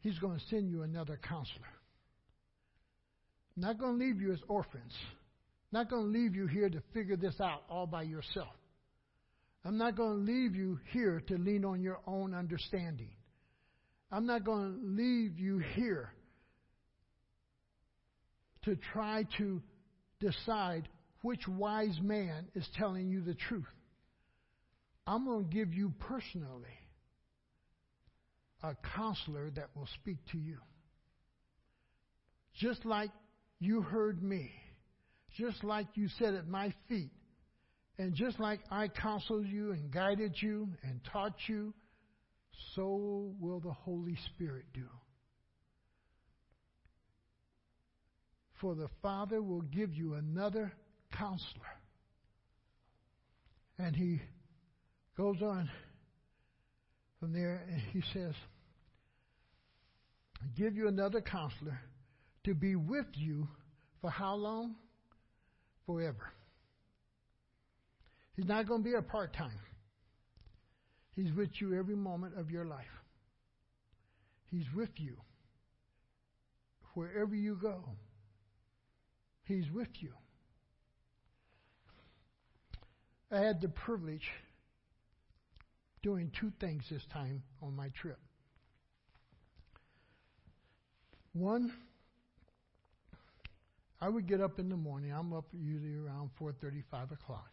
He's 0.00 0.18
going 0.18 0.38
to 0.38 0.44
send 0.50 0.68
you 0.68 0.82
another 0.82 1.18
counselor. 1.28 1.68
Not 3.56 3.78
going 3.78 3.98
to 3.98 4.04
leave 4.04 4.20
you 4.20 4.32
as 4.32 4.40
orphans. 4.48 4.92
Not 5.70 5.88
going 5.88 6.12
to 6.12 6.18
leave 6.18 6.34
you 6.34 6.46
here 6.46 6.68
to 6.68 6.82
figure 6.92 7.16
this 7.16 7.40
out 7.40 7.62
all 7.70 7.86
by 7.86 8.02
yourself. 8.02 8.48
I'm 9.64 9.78
not 9.78 9.96
going 9.96 10.26
to 10.26 10.32
leave 10.32 10.56
you 10.56 10.80
here 10.92 11.22
to 11.28 11.38
lean 11.38 11.64
on 11.64 11.80
your 11.80 12.00
own 12.06 12.34
understanding. 12.34 13.10
I'm 14.10 14.26
not 14.26 14.44
going 14.44 14.72
to 14.72 15.02
leave 15.02 15.38
you 15.38 15.58
here 15.58 16.12
to 18.64 18.76
try 18.92 19.24
to 19.38 19.62
decide 20.20 20.88
which 21.22 21.46
wise 21.46 21.98
man 22.02 22.46
is 22.54 22.68
telling 22.76 23.08
you 23.08 23.22
the 23.22 23.34
truth. 23.34 23.64
I'm 25.12 25.26
going 25.26 25.44
to 25.44 25.50
give 25.50 25.74
you 25.74 25.92
personally 26.08 26.78
a 28.62 28.74
counselor 28.96 29.50
that 29.50 29.68
will 29.76 29.88
speak 30.00 30.16
to 30.30 30.38
you. 30.38 30.56
Just 32.54 32.86
like 32.86 33.10
you 33.58 33.82
heard 33.82 34.22
me, 34.22 34.50
just 35.36 35.64
like 35.64 35.86
you 35.96 36.08
sat 36.18 36.32
at 36.32 36.48
my 36.48 36.72
feet, 36.88 37.10
and 37.98 38.14
just 38.14 38.40
like 38.40 38.60
I 38.70 38.88
counseled 38.88 39.46
you 39.46 39.72
and 39.72 39.90
guided 39.90 40.34
you 40.40 40.70
and 40.82 40.98
taught 41.12 41.36
you, 41.46 41.74
so 42.74 43.34
will 43.38 43.60
the 43.60 43.70
Holy 43.70 44.16
Spirit 44.34 44.64
do. 44.72 44.88
For 48.62 48.74
the 48.74 48.88
Father 49.02 49.42
will 49.42 49.60
give 49.60 49.92
you 49.92 50.14
another 50.14 50.72
counselor. 51.12 51.76
And 53.78 53.94
he 53.94 54.22
goes 55.16 55.42
on 55.42 55.70
from 57.20 57.32
there 57.32 57.64
and 57.70 57.80
he 57.92 58.02
says, 58.12 58.34
I 60.42 60.46
give 60.58 60.74
you 60.74 60.88
another 60.88 61.20
counselor 61.20 61.78
to 62.44 62.54
be 62.54 62.74
with 62.74 63.06
you 63.14 63.46
for 64.00 64.10
how 64.10 64.34
long? 64.34 64.74
Forever. 65.86 66.32
He's 68.36 68.46
not 68.46 68.66
going 68.66 68.82
to 68.82 68.88
be 68.88 68.94
a 68.94 69.02
part 69.02 69.34
time. 69.34 69.60
He's 71.14 71.32
with 71.32 71.50
you 71.60 71.78
every 71.78 71.96
moment 71.96 72.38
of 72.38 72.50
your 72.50 72.64
life. 72.64 72.86
He's 74.50 74.66
with 74.74 74.90
you 74.96 75.16
wherever 76.94 77.34
you 77.34 77.58
go. 77.60 77.84
He's 79.44 79.70
with 79.72 79.88
you. 80.00 80.12
I 83.30 83.38
had 83.38 83.60
the 83.60 83.68
privilege 83.68 84.28
doing 86.02 86.30
two 86.38 86.52
things 86.60 86.84
this 86.90 87.04
time 87.12 87.42
on 87.62 87.74
my 87.76 87.88
trip. 88.00 88.18
One, 91.32 91.72
I 94.00 94.08
would 94.08 94.26
get 94.26 94.40
up 94.40 94.58
in 94.58 94.68
the 94.68 94.76
morning. 94.76 95.12
I'm 95.12 95.32
up 95.32 95.46
usually 95.52 95.96
around 95.96 96.30
4:30, 96.38 96.82
5 96.90 97.12
o'clock, 97.12 97.50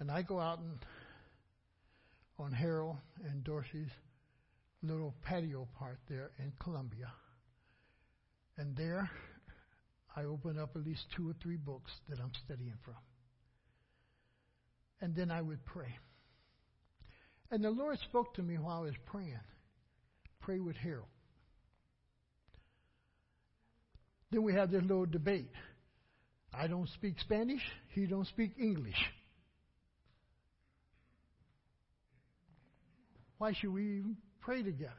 and 0.00 0.10
I 0.10 0.22
go 0.22 0.40
out 0.40 0.58
and 0.58 0.78
on 2.38 2.52
Harold 2.52 2.96
and 3.24 3.44
Dorsey's 3.44 3.90
little 4.82 5.14
patio 5.22 5.68
part 5.78 5.98
there 6.08 6.30
in 6.38 6.52
Colombia, 6.58 7.12
and 8.56 8.74
there 8.76 9.10
I 10.16 10.24
open 10.24 10.58
up 10.58 10.74
at 10.74 10.84
least 10.84 11.06
two 11.14 11.28
or 11.28 11.34
three 11.34 11.56
books 11.56 11.92
that 12.08 12.18
I'm 12.18 12.32
studying 12.44 12.78
from, 12.82 12.96
and 15.00 15.14
then 15.14 15.30
I 15.30 15.42
would 15.42 15.64
pray. 15.64 15.98
And 17.50 17.62
the 17.62 17.70
Lord 17.70 17.98
spoke 18.00 18.34
to 18.34 18.42
me 18.42 18.56
while 18.56 18.78
I 18.78 18.80
was 18.80 18.94
praying. 19.06 19.38
Pray 20.40 20.60
with 20.60 20.76
Harold. 20.76 21.06
Then 24.30 24.42
we 24.42 24.54
have 24.54 24.70
this 24.70 24.82
little 24.82 25.06
debate. 25.06 25.50
I 26.52 26.66
don't 26.66 26.88
speak 26.90 27.14
Spanish, 27.20 27.62
he 27.94 28.06
don't 28.06 28.26
speak 28.26 28.52
English. 28.58 28.98
Why 33.38 33.52
should 33.52 33.72
we 33.72 33.82
even 33.98 34.16
pray 34.40 34.62
together? 34.62 34.92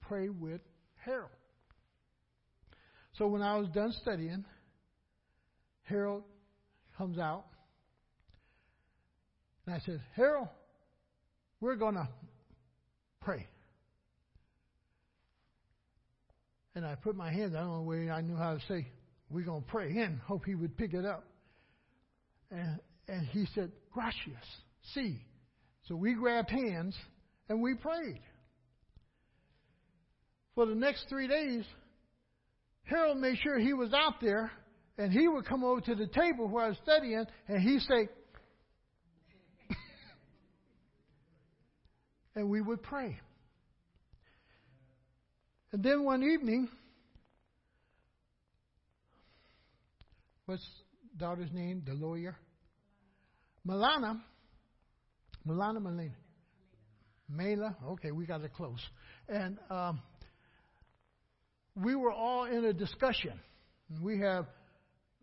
Pray 0.00 0.28
with 0.28 0.60
Harold. 1.04 1.30
So 3.12 3.26
when 3.26 3.42
I 3.42 3.56
was 3.56 3.68
done 3.68 3.92
studying, 4.00 4.44
Harold 5.82 6.24
comes 6.96 7.18
out. 7.18 7.44
And 9.66 9.74
I 9.74 9.78
said, 9.80 10.00
Harold, 10.16 10.48
we're 11.60 11.76
going 11.76 11.94
to 11.94 12.08
pray. 13.20 13.46
And 16.74 16.86
I 16.86 16.94
put 16.94 17.16
my 17.16 17.30
hands, 17.32 17.54
I 17.54 17.60
don't 17.60 17.72
know 17.72 17.82
where 17.82 18.12
I 18.12 18.20
knew 18.20 18.36
how 18.36 18.54
to 18.54 18.60
say, 18.68 18.86
we're 19.28 19.44
going 19.44 19.62
to 19.62 19.68
pray, 19.68 19.90
and 19.96 20.18
hope 20.20 20.44
he 20.44 20.54
would 20.54 20.76
pick 20.76 20.94
it 20.94 21.04
up. 21.04 21.24
And, 22.50 22.78
and 23.08 23.26
he 23.28 23.46
said, 23.54 23.70
gracias, 23.92 24.44
see. 24.94 25.24
So 25.88 25.96
we 25.96 26.14
grabbed 26.14 26.50
hands 26.50 26.96
and 27.48 27.60
we 27.60 27.74
prayed. 27.74 28.20
For 30.54 30.66
the 30.66 30.74
next 30.74 31.06
three 31.08 31.28
days, 31.28 31.64
Harold 32.84 33.18
made 33.18 33.38
sure 33.42 33.58
he 33.58 33.72
was 33.72 33.92
out 33.92 34.20
there 34.20 34.50
and 34.98 35.12
he 35.12 35.26
would 35.28 35.46
come 35.46 35.64
over 35.64 35.80
to 35.80 35.94
the 35.94 36.06
table 36.06 36.48
where 36.48 36.66
I 36.66 36.68
was 36.68 36.78
studying 36.82 37.24
and 37.48 37.62
he'd 37.62 37.80
say, 37.82 38.08
and 42.34 42.48
we 42.48 42.60
would 42.60 42.82
pray. 42.82 43.18
And 45.72 45.82
then 45.82 46.04
one 46.04 46.22
evening, 46.22 46.68
what's 50.46 50.66
daughter's 51.16 51.52
name? 51.52 51.82
The 51.86 51.94
lawyer? 51.94 52.36
Milana. 53.66 54.20
Milana 55.46 55.78
Malina. 55.78 56.12
Mela. 57.28 57.76
Okay, 57.90 58.10
we 58.10 58.26
got 58.26 58.42
it 58.42 58.52
close. 58.52 58.80
And 59.28 59.58
um, 59.70 60.00
we 61.76 61.94
were 61.94 62.12
all 62.12 62.46
in 62.46 62.64
a 62.64 62.72
discussion. 62.72 63.38
We 64.02 64.20
have 64.20 64.46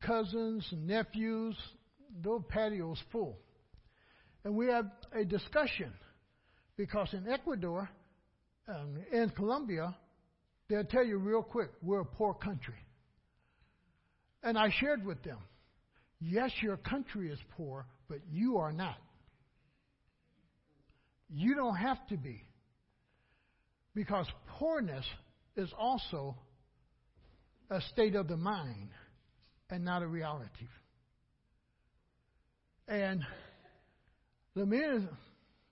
cousins 0.02 0.66
and 0.72 0.88
nephews. 0.88 1.58
The 2.24 2.40
patio's 2.48 3.02
full. 3.12 3.38
And 4.46 4.56
we 4.56 4.68
have 4.68 4.86
a 5.14 5.26
discussion 5.26 5.94
because 6.78 7.10
in 7.14 7.28
Ecuador, 7.28 7.90
um, 8.68 8.98
in 9.12 9.30
Colombia, 9.32 9.96
they'll 10.70 10.84
tell 10.84 11.04
you 11.04 11.18
real 11.18 11.42
quick, 11.42 11.72
we're 11.82 12.02
a 12.02 12.06
poor 12.06 12.34
country. 12.34 12.76
And 14.44 14.58
I 14.58 14.70
shared 14.80 15.04
with 15.06 15.24
them, 15.24 15.40
yes, 16.22 16.52
your 16.62 16.78
country 16.78 17.32
is 17.32 17.40
poor, 17.58 17.88
but 18.08 18.20
you 18.32 18.58
are 18.58 18.72
not. 18.72 18.98
You 21.30 21.56
don't 21.56 21.76
have 21.76 22.06
to 22.08 22.18
be. 22.18 22.44
Because 23.96 24.28
poorness 24.60 25.06
is 25.56 25.70
also 25.78 26.38
a 27.70 27.82
state 27.94 28.16
of 28.16 28.28
the 28.28 28.38
mind 28.38 28.90
and 29.70 29.84
not 29.84 30.04
a 30.04 30.08
reality. 30.08 30.68
And 32.88 33.24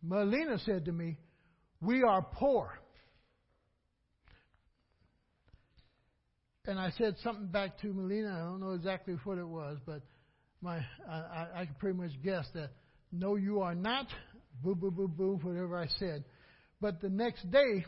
Melina 0.08 0.60
said 0.60 0.86
to 0.86 0.92
me, 0.92 1.18
We 1.82 2.04
are 2.04 2.22
poor. 2.22 2.80
And 6.68 6.80
I 6.80 6.92
said 6.98 7.16
something 7.24 7.48
back 7.48 7.80
to 7.82 7.94
Melina. 7.94 8.34
I 8.34 8.40
don't 8.40 8.60
know 8.60 8.72
exactly 8.72 9.16
what 9.24 9.38
it 9.38 9.48
was, 9.48 9.78
but 9.86 10.02
my 10.62 10.80
I, 11.10 11.48
I 11.56 11.66
could 11.66 11.78
pretty 11.80 11.98
much 11.98 12.12
guess 12.24 12.48
that 12.54 12.72
no, 13.12 13.36
you 13.36 13.62
are 13.62 13.76
not. 13.76 14.08
Boo, 14.64 14.76
boo, 14.76 14.92
boo, 14.92 15.08
boo, 15.08 15.40
whatever 15.42 15.78
I 15.78 15.88
said. 16.00 16.24
But 16.82 17.02
the 17.02 17.10
next 17.10 17.50
day, 17.52 17.86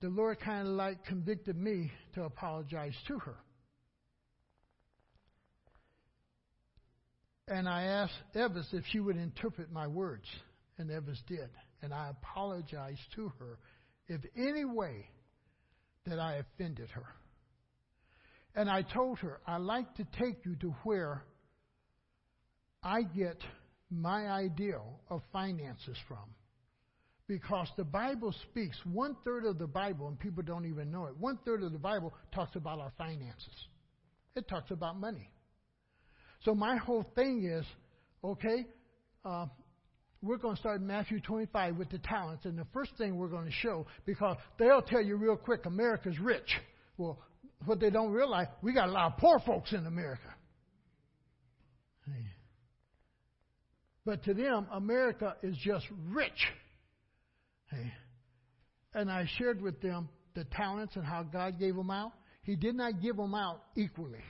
the 0.00 0.08
Lord 0.08 0.40
kind 0.40 0.66
of 0.66 0.74
like 0.74 1.04
convicted 1.04 1.56
me 1.56 1.90
to 2.14 2.24
apologize 2.24 2.94
to 3.08 3.18
her. 3.18 3.36
And 7.48 7.68
I 7.68 7.82
asked 7.82 8.14
Evis 8.34 8.72
if 8.72 8.84
she 8.90 9.00
would 9.00 9.16
interpret 9.16 9.70
my 9.70 9.86
words, 9.86 10.24
and 10.82 10.90
Evis 10.90 11.24
did. 11.26 11.48
And 11.80 11.94
I 11.94 12.10
apologized 12.10 13.00
to 13.14 13.32
her 13.38 13.58
if 14.08 14.20
any 14.36 14.64
way 14.64 15.08
that 16.06 16.18
I 16.18 16.34
offended 16.34 16.90
her. 16.90 17.06
And 18.54 18.68
I 18.68 18.82
told 18.82 19.18
her, 19.20 19.40
I 19.46 19.56
like 19.56 19.94
to 19.94 20.06
take 20.18 20.44
you 20.44 20.56
to 20.56 20.74
where 20.84 21.24
I 22.82 23.02
get 23.02 23.38
my 23.90 24.26
ideal 24.28 25.00
of 25.08 25.22
finances 25.32 25.96
from. 26.06 26.34
Because 27.28 27.68
the 27.76 27.84
Bible 27.84 28.34
speaks, 28.50 28.76
one 28.84 29.16
third 29.24 29.46
of 29.46 29.58
the 29.58 29.66
Bible, 29.66 30.08
and 30.08 30.18
people 30.18 30.42
don't 30.42 30.66
even 30.66 30.90
know 30.90 31.06
it, 31.06 31.16
one 31.16 31.38
third 31.46 31.62
of 31.62 31.72
the 31.72 31.78
Bible 31.78 32.12
talks 32.34 32.56
about 32.56 32.80
our 32.80 32.92
finances. 32.98 33.68
It 34.34 34.48
talks 34.48 34.70
about 34.70 34.98
money. 34.98 35.30
So 36.44 36.54
my 36.54 36.76
whole 36.76 37.06
thing 37.14 37.44
is, 37.44 37.64
okay, 38.24 38.66
uh, 39.24 39.46
we're 40.22 40.36
going 40.36 40.54
to 40.54 40.60
start 40.60 40.80
Matthew 40.80 41.20
25 41.20 41.76
with 41.76 41.90
the 41.90 41.98
talents. 41.98 42.44
And 42.44 42.56
the 42.56 42.66
first 42.72 42.92
thing 42.96 43.16
we're 43.16 43.28
going 43.28 43.46
to 43.46 43.52
show, 43.52 43.86
because 44.06 44.36
they'll 44.58 44.82
tell 44.82 45.02
you 45.02 45.16
real 45.16 45.36
quick, 45.36 45.66
America's 45.66 46.18
rich. 46.18 46.58
Well, 46.96 47.18
what 47.64 47.80
they 47.80 47.90
don't 47.90 48.12
realize, 48.12 48.46
we 48.62 48.72
got 48.72 48.88
a 48.88 48.92
lot 48.92 49.12
of 49.12 49.18
poor 49.18 49.40
folks 49.40 49.72
in 49.72 49.84
America. 49.86 50.28
But 54.04 54.24
to 54.24 54.34
them, 54.34 54.66
America 54.72 55.36
is 55.42 55.56
just 55.58 55.86
rich. 56.08 56.48
And 58.94 59.10
I 59.10 59.28
shared 59.38 59.62
with 59.62 59.80
them 59.80 60.08
the 60.34 60.44
talents 60.44 60.96
and 60.96 61.04
how 61.04 61.22
God 61.22 61.58
gave 61.58 61.76
them 61.76 61.90
out. 61.90 62.12
He 62.42 62.56
did 62.56 62.74
not 62.74 63.00
give 63.00 63.16
them 63.16 63.34
out 63.34 63.62
equally. 63.76 64.22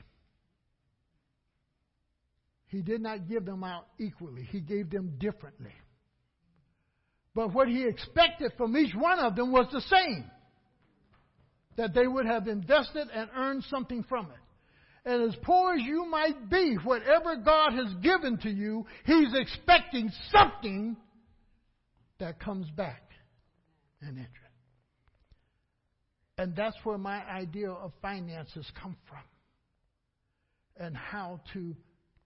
He 2.73 2.81
did 2.81 3.03
not 3.03 3.29
give 3.29 3.45
them 3.45 3.63
out 3.63 3.87
equally, 4.01 4.45
He 4.45 4.61
gave 4.61 4.89
them 4.89 5.13
differently. 5.19 5.75
But 7.35 7.53
what 7.53 7.69
He 7.69 7.85
expected 7.87 8.53
from 8.57 8.75
each 8.75 8.95
one 8.95 9.19
of 9.19 9.37
them 9.37 9.53
was 9.53 9.67
the 9.71 9.83
same 9.83 10.25
that 11.77 11.95
they 11.95 12.07
would 12.07 12.25
have 12.25 12.49
invested 12.49 13.09
and 13.15 13.29
earned 13.37 13.65
something 13.65 14.03
from 14.09 14.27
it. 14.27 15.09
And 15.11 15.29
as 15.29 15.37
poor 15.43 15.75
as 15.75 15.83
you 15.83 16.07
might 16.07 16.49
be, 16.49 16.77
whatever 16.83 17.37
God 17.37 17.75
has 17.75 17.93
given 18.03 18.39
to 18.39 18.51
you, 18.51 18.87
He's 19.05 19.35
expecting 19.35 20.11
something 20.31 20.97
that 22.21 22.41
comes 22.41 22.71
back 22.71 23.03
in 24.01 24.09
interest. 24.09 24.31
And 26.39 26.57
that's 26.57 26.77
where 26.85 26.99
my 26.99 27.23
idea 27.27 27.71
of 27.71 27.93
finances 28.01 28.67
come 28.81 28.97
from. 29.07 29.19
And 30.79 30.97
how 30.97 31.41
to 31.53 31.77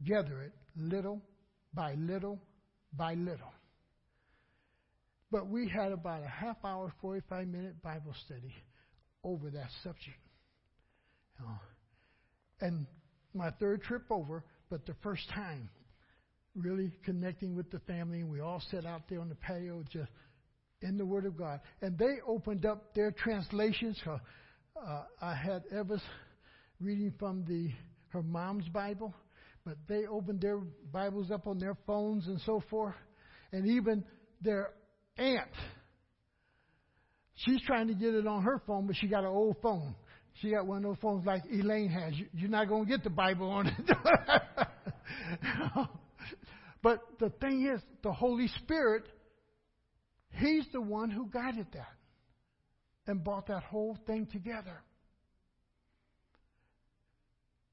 gather 0.05 0.43
it 0.43 0.53
little 0.77 1.21
by 1.75 1.95
little 1.95 2.39
by 2.97 3.15
little. 3.15 3.53
But 5.31 5.49
we 5.49 5.69
had 5.69 5.93
about 5.93 6.23
a 6.23 6.29
half 6.29 6.57
hour, 6.65 6.93
45 7.01 7.49
minute 7.49 7.83
Bible 7.83 8.15
study 8.25 8.55
over 9.25 9.51
that 9.51 9.69
subject. 9.83 10.19
Know, 11.41 11.47
and 12.61 12.87
my 13.35 13.51
third 13.51 13.83
trip 13.83 14.05
over, 14.11 14.45
but 14.71 14.87
the 14.87 14.95
first 15.03 15.29
time 15.35 15.69
really 16.55 16.91
connecting 17.05 17.55
with 17.55 17.71
the 17.71 17.81
family, 17.81 18.21
and 18.21 18.31
we 18.31 18.41
all 18.41 18.63
sat 18.71 18.87
out 18.87 19.03
there 19.09 19.21
on 19.21 19.29
the 19.29 19.35
patio 19.35 19.85
just 19.93 20.11
in 20.81 20.97
the 20.97 21.05
Word 21.05 21.27
of 21.27 21.37
God. 21.37 21.61
And 21.83 21.99
they 21.99 22.17
opened 22.27 22.65
up 22.65 22.95
their 22.95 23.11
translations. 23.11 23.99
Uh, 24.07 24.19
uh, 24.81 25.03
I 25.21 25.35
had 25.35 25.65
Eva's 25.73 26.03
reading 26.81 27.13
from 27.19 27.45
the 27.47 27.71
her 28.09 28.23
mom's 28.23 28.69
Bible, 28.69 29.15
but 29.67 29.77
they 29.89 30.07
opened 30.07 30.41
their 30.41 30.61
Bibles 30.93 31.31
up 31.33 31.49
on 31.49 31.59
their 31.59 31.77
phones 31.87 32.29
and 32.29 32.41
so 32.43 32.63
forth. 32.71 32.95
And 33.53 33.67
even 33.69 34.05
their 34.41 34.71
aunt, 35.19 35.51
she's 37.35 37.61
trying 37.67 37.89
to 37.89 37.95
get 37.95 38.15
it 38.15 38.27
on 38.27 38.43
her 38.45 38.63
phone, 38.67 38.87
but 38.87 38.97
she 38.97 39.09
got 39.09 39.25
an 39.25 39.31
old 39.31 39.57
phone. 39.61 39.97
She 40.41 40.53
got 40.53 40.67
one 40.67 40.79
of 40.79 40.83
those 40.85 40.99
phones 41.03 41.27
like 41.27 41.43
Elaine 41.53 41.89
has. 41.89 42.15
You're 42.33 42.49
not 42.49 42.69
going 42.69 42.85
to 42.85 42.91
get 42.91 43.03
the 43.03 43.11
Bible 43.11 43.51
on 43.51 43.67
it. 43.67 43.75
but 46.83 47.01
the 47.19 47.31
thing 47.41 47.69
is, 47.75 47.83
the 48.03 48.13
Holy 48.13 48.49
Spirit, 48.63 49.09
He's 50.39 50.67
the 50.73 50.81
one 50.81 51.11
who 51.11 51.29
guided 51.29 51.67
that 51.73 51.95
and 53.07 53.25
brought 53.25 53.47
that 53.47 53.63
whole 53.63 53.97
thing 54.07 54.27
together. 54.31 54.83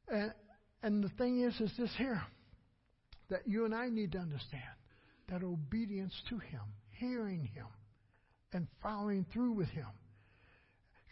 And, 0.08 0.34
and 0.84 1.04
the 1.04 1.10
thing 1.18 1.42
is, 1.42 1.60
is 1.60 1.72
this 1.78 1.92
here 1.98 2.22
that 3.30 3.48
you 3.48 3.66
and 3.66 3.74
I 3.74 3.90
need 3.90 4.12
to 4.12 4.20
understand 4.20 4.62
that 5.30 5.44
obedience 5.44 6.14
to 6.30 6.38
Him, 6.38 6.62
hearing 7.00 7.50
Him, 7.56 7.66
and 8.52 8.68
following 8.82 9.26
through 9.34 9.54
with 9.54 9.70
Him 9.70 9.88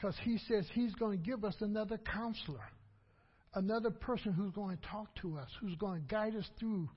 because 0.01 0.15
he 0.23 0.39
says 0.47 0.65
he's 0.73 0.93
going 0.95 1.17
to 1.17 1.23
give 1.23 1.45
us 1.45 1.55
another 1.59 1.97
counselor, 1.97 2.63
another 3.53 3.91
person 3.91 4.33
who's 4.33 4.51
going 4.51 4.75
to 4.75 4.87
talk 4.87 5.13
to 5.21 5.37
us, 5.37 5.47
who's 5.59 5.75
going 5.75 6.01
to 6.01 6.07
guide 6.07 6.35
us 6.35 6.49
through, 6.59 6.89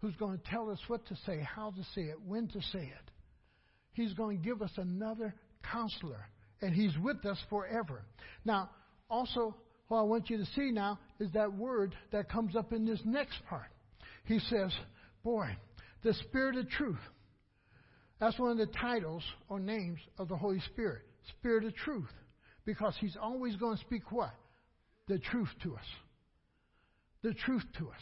who's 0.00 0.16
going 0.16 0.38
to 0.38 0.44
tell 0.50 0.70
us 0.70 0.78
what 0.88 1.06
to 1.06 1.16
say, 1.26 1.40
how 1.40 1.70
to 1.70 1.82
say 1.94 2.02
it, 2.02 2.16
when 2.26 2.48
to 2.48 2.60
say 2.72 2.80
it. 2.80 3.10
He's 3.92 4.14
going 4.14 4.38
to 4.38 4.42
give 4.42 4.62
us 4.62 4.70
another 4.76 5.34
counselor, 5.70 6.26
and 6.62 6.74
he's 6.74 6.96
with 6.98 7.24
us 7.26 7.38
forever. 7.50 8.02
Now, 8.46 8.70
also, 9.10 9.54
what 9.92 9.98
I 9.98 10.04
want 10.04 10.30
you 10.30 10.38
to 10.38 10.46
see 10.56 10.70
now 10.70 10.98
is 11.20 11.30
that 11.32 11.52
word 11.52 11.94
that 12.12 12.30
comes 12.30 12.56
up 12.56 12.72
in 12.72 12.86
this 12.86 13.00
next 13.04 13.36
part. 13.46 13.66
He 14.24 14.38
says, 14.38 14.72
Boy, 15.22 15.54
the 16.02 16.14
Spirit 16.14 16.56
of 16.56 16.66
truth. 16.70 16.96
That's 18.18 18.38
one 18.38 18.52
of 18.52 18.56
the 18.56 18.72
titles 18.72 19.22
or 19.50 19.60
names 19.60 19.98
of 20.16 20.28
the 20.28 20.36
Holy 20.36 20.60
Spirit. 20.72 21.02
Spirit 21.38 21.64
of 21.64 21.74
truth. 21.76 22.08
Because 22.64 22.96
he's 23.00 23.18
always 23.20 23.56
going 23.56 23.76
to 23.76 23.82
speak 23.82 24.10
what? 24.10 24.34
The 25.08 25.18
truth 25.18 25.50
to 25.64 25.74
us. 25.74 25.84
The 27.22 27.34
truth 27.34 27.64
to 27.76 27.88
us. 27.90 28.00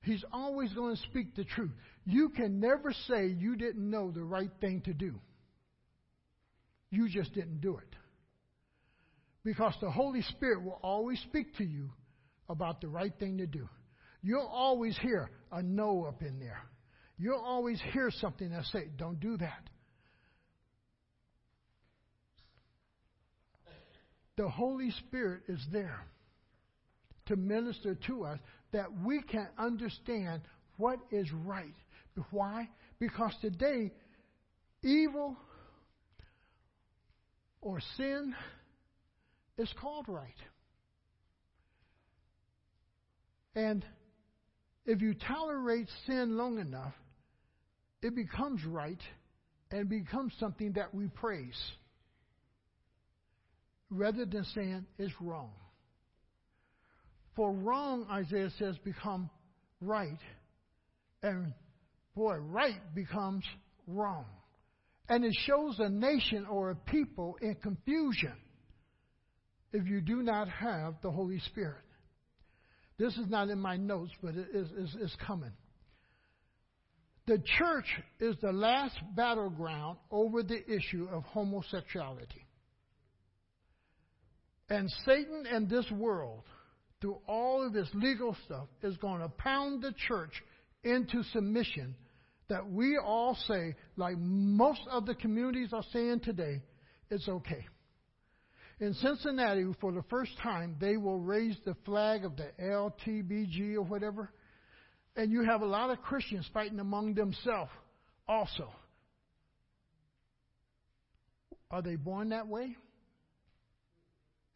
He's 0.00 0.24
always 0.32 0.72
going 0.72 0.96
to 0.96 1.02
speak 1.02 1.36
the 1.36 1.44
truth. 1.44 1.72
You 2.06 2.30
can 2.30 2.60
never 2.60 2.94
say 3.08 3.26
you 3.26 3.56
didn't 3.56 3.90
know 3.90 4.10
the 4.10 4.24
right 4.24 4.50
thing 4.62 4.80
to 4.86 4.94
do. 4.94 5.16
You 6.90 7.10
just 7.10 7.34
didn't 7.34 7.60
do 7.60 7.76
it. 7.76 7.94
Because 9.48 9.72
the 9.80 9.90
Holy 9.90 10.20
Spirit 10.20 10.62
will 10.62 10.78
always 10.82 11.18
speak 11.20 11.56
to 11.56 11.64
you 11.64 11.88
about 12.50 12.82
the 12.82 12.88
right 12.88 13.14
thing 13.18 13.38
to 13.38 13.46
do. 13.46 13.66
You'll 14.20 14.46
always 14.46 14.94
hear 14.98 15.30
a 15.50 15.62
no 15.62 16.04
up 16.04 16.20
in 16.20 16.38
there. 16.38 16.60
You'll 17.16 17.40
always 17.40 17.80
hear 17.94 18.10
something 18.10 18.50
that 18.50 18.64
say, 18.66 18.88
don't 18.98 19.18
do 19.18 19.38
that. 19.38 19.70
the 24.36 24.48
Holy 24.48 24.90
Spirit 25.06 25.42
is 25.48 25.60
there 25.72 26.06
to 27.26 27.36
minister 27.36 27.96
to 28.06 28.24
us 28.24 28.38
that 28.72 28.86
we 29.04 29.22
can 29.22 29.48
understand 29.58 30.42
what 30.76 30.98
is 31.10 31.26
right. 31.44 31.74
Why? 32.30 32.68
Because 33.00 33.34
today, 33.40 33.92
evil 34.82 35.36
or 37.60 37.80
sin 37.96 38.34
is 39.58 39.72
called 39.80 40.06
right. 40.08 40.28
And 43.54 43.84
if 44.86 45.02
you 45.02 45.14
tolerate 45.14 45.88
sin 46.06 46.38
long 46.38 46.58
enough, 46.58 46.94
it 48.00 48.14
becomes 48.14 48.64
right 48.64 49.00
and 49.70 49.88
becomes 49.88 50.32
something 50.38 50.72
that 50.72 50.94
we 50.94 51.08
praise 51.08 51.60
rather 53.90 54.24
than 54.24 54.44
saying 54.54 54.86
it's 54.98 55.12
wrong. 55.20 55.50
For 57.34 57.52
wrong, 57.52 58.06
Isaiah 58.10 58.50
says, 58.58 58.76
become 58.84 59.30
right. 59.80 60.18
And 61.22 61.52
boy, 62.14 62.36
right 62.36 62.94
becomes 62.94 63.44
wrong. 63.86 64.26
And 65.08 65.24
it 65.24 65.36
shows 65.46 65.76
a 65.78 65.88
nation 65.88 66.46
or 66.46 66.70
a 66.70 66.74
people 66.74 67.36
in 67.40 67.54
confusion 67.56 68.34
if 69.72 69.86
you 69.86 70.00
do 70.00 70.22
not 70.22 70.48
have 70.48 70.94
the 71.02 71.10
Holy 71.10 71.40
Spirit. 71.40 71.84
This 72.98 73.16
is 73.16 73.28
not 73.28 73.48
in 73.48 73.60
my 73.60 73.76
notes, 73.76 74.12
but 74.22 74.34
it 74.34 74.48
is, 74.52 74.68
is, 74.70 74.94
is 75.00 75.16
coming. 75.26 75.52
The 77.26 77.42
church 77.58 77.86
is 78.20 78.36
the 78.40 78.52
last 78.52 78.96
battleground 79.14 79.98
over 80.10 80.42
the 80.42 80.64
issue 80.68 81.06
of 81.12 81.24
homosexuality. 81.24 82.46
And 84.70 84.90
Satan 85.04 85.44
and 85.50 85.68
this 85.68 85.88
world, 85.90 86.42
through 87.00 87.18
all 87.28 87.66
of 87.66 87.72
this 87.72 87.88
legal 87.94 88.36
stuff, 88.46 88.66
is 88.82 88.96
going 88.96 89.20
to 89.20 89.28
pound 89.28 89.82
the 89.82 89.92
church 90.08 90.42
into 90.82 91.22
submission 91.32 91.94
that 92.48 92.66
we 92.68 92.98
all 92.98 93.36
say, 93.46 93.74
like 93.96 94.16
most 94.18 94.80
of 94.90 95.06
the 95.06 95.14
communities 95.14 95.68
are 95.72 95.84
saying 95.92 96.20
today, 96.20 96.62
it's 97.10 97.28
okay. 97.28 97.66
In 98.80 98.94
Cincinnati, 98.94 99.64
for 99.80 99.90
the 99.90 100.04
first 100.08 100.30
time, 100.40 100.76
they 100.80 100.96
will 100.96 101.18
raise 101.18 101.56
the 101.64 101.74
flag 101.84 102.24
of 102.24 102.36
the 102.36 102.48
LTBG 102.62 103.74
or 103.74 103.82
whatever. 103.82 104.30
And 105.16 105.32
you 105.32 105.42
have 105.44 105.62
a 105.62 105.66
lot 105.66 105.90
of 105.90 106.00
Christians 106.02 106.48
fighting 106.54 106.78
among 106.78 107.14
themselves 107.14 107.72
also. 108.28 108.70
Are 111.70 111.82
they 111.82 111.96
born 111.96 112.28
that 112.28 112.46
way? 112.46 112.76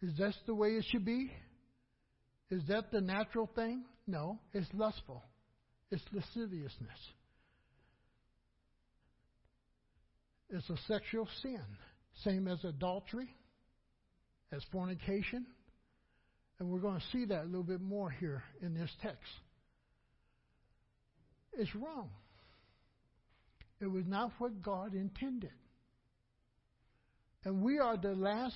Is 0.03 0.17
that 0.19 0.35
the 0.47 0.55
way 0.55 0.71
it 0.71 0.85
should 0.91 1.05
be? 1.05 1.33
Is 2.51 2.63
that 2.69 2.93
the 2.93 3.01
natural 3.01 3.51
thing? 3.55 3.85
No, 4.07 4.39
it's 4.53 4.69
lustful. 4.73 5.23
It's 5.91 6.03
lasciviousness. 6.13 6.99
It's 10.51 10.69
a 10.71 10.77
sexual 10.87 11.29
sin, 11.43 11.63
same 12.25 12.47
as 12.47 12.63
adultery, 12.65 13.35
as 14.53 14.63
fornication. 14.71 15.47
And 16.59 16.69
we're 16.69 16.81
going 16.81 17.01
to 17.01 17.07
see 17.11 17.25
that 17.25 17.43
a 17.43 17.47
little 17.47 17.63
bit 17.63 17.81
more 17.81 18.11
here 18.11 18.45
in 18.61 18.75
this 18.75 18.91
text. 19.03 19.31
It's 21.53 21.75
wrong. 21.75 22.11
It 23.81 23.91
was 23.91 24.05
not 24.07 24.31
what 24.39 24.63
God 24.63 24.95
intended. 24.95 25.51
And 27.45 27.63
we 27.63 27.79
are 27.79 27.97
the 27.97 28.15
last 28.15 28.55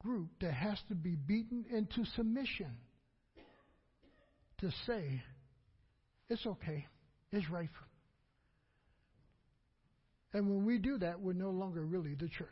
group 0.00 0.28
that 0.40 0.52
has 0.52 0.78
to 0.88 0.94
be 0.94 1.14
beaten 1.14 1.64
into 1.72 2.04
submission 2.16 2.76
to 4.58 4.70
say, 4.86 5.22
it's 6.28 6.44
okay, 6.44 6.86
it's 7.32 7.48
right. 7.48 7.70
And 10.32 10.48
when 10.48 10.64
we 10.64 10.78
do 10.78 10.98
that, 10.98 11.20
we're 11.20 11.32
no 11.32 11.50
longer 11.50 11.84
really 11.84 12.14
the 12.14 12.28
church. 12.28 12.48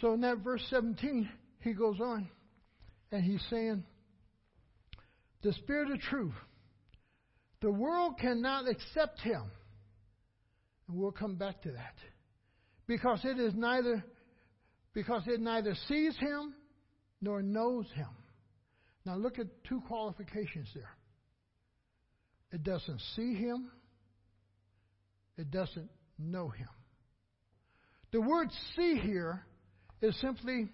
So 0.00 0.12
in 0.12 0.20
that 0.20 0.38
verse 0.38 0.64
17, 0.70 1.28
he 1.60 1.72
goes 1.72 2.00
on 2.00 2.28
and 3.10 3.22
he's 3.22 3.44
saying, 3.50 3.84
the 5.42 5.52
Spirit 5.52 5.90
of 5.90 6.00
truth. 6.00 6.34
The 7.60 7.70
world 7.70 8.18
cannot 8.20 8.68
accept 8.68 9.20
him. 9.20 9.42
And 10.86 10.96
we'll 10.96 11.12
come 11.12 11.36
back 11.36 11.62
to 11.62 11.72
that. 11.72 11.94
Because 12.86 13.20
it 13.24 13.38
is 13.38 13.52
neither 13.54 14.04
because 14.94 15.22
it 15.26 15.40
neither 15.40 15.74
sees 15.86 16.16
him 16.16 16.54
nor 17.20 17.42
knows 17.42 17.86
him. 17.94 18.08
Now 19.04 19.16
look 19.16 19.38
at 19.38 19.46
two 19.64 19.80
qualifications 19.86 20.68
there. 20.74 20.90
It 22.50 22.62
doesn't 22.62 23.00
see 23.14 23.34
him. 23.34 23.70
It 25.36 25.50
doesn't 25.50 25.88
know 26.18 26.48
him. 26.48 26.68
The 28.10 28.20
word 28.20 28.48
see 28.74 28.96
here 28.96 29.44
is 30.00 30.18
simply, 30.20 30.68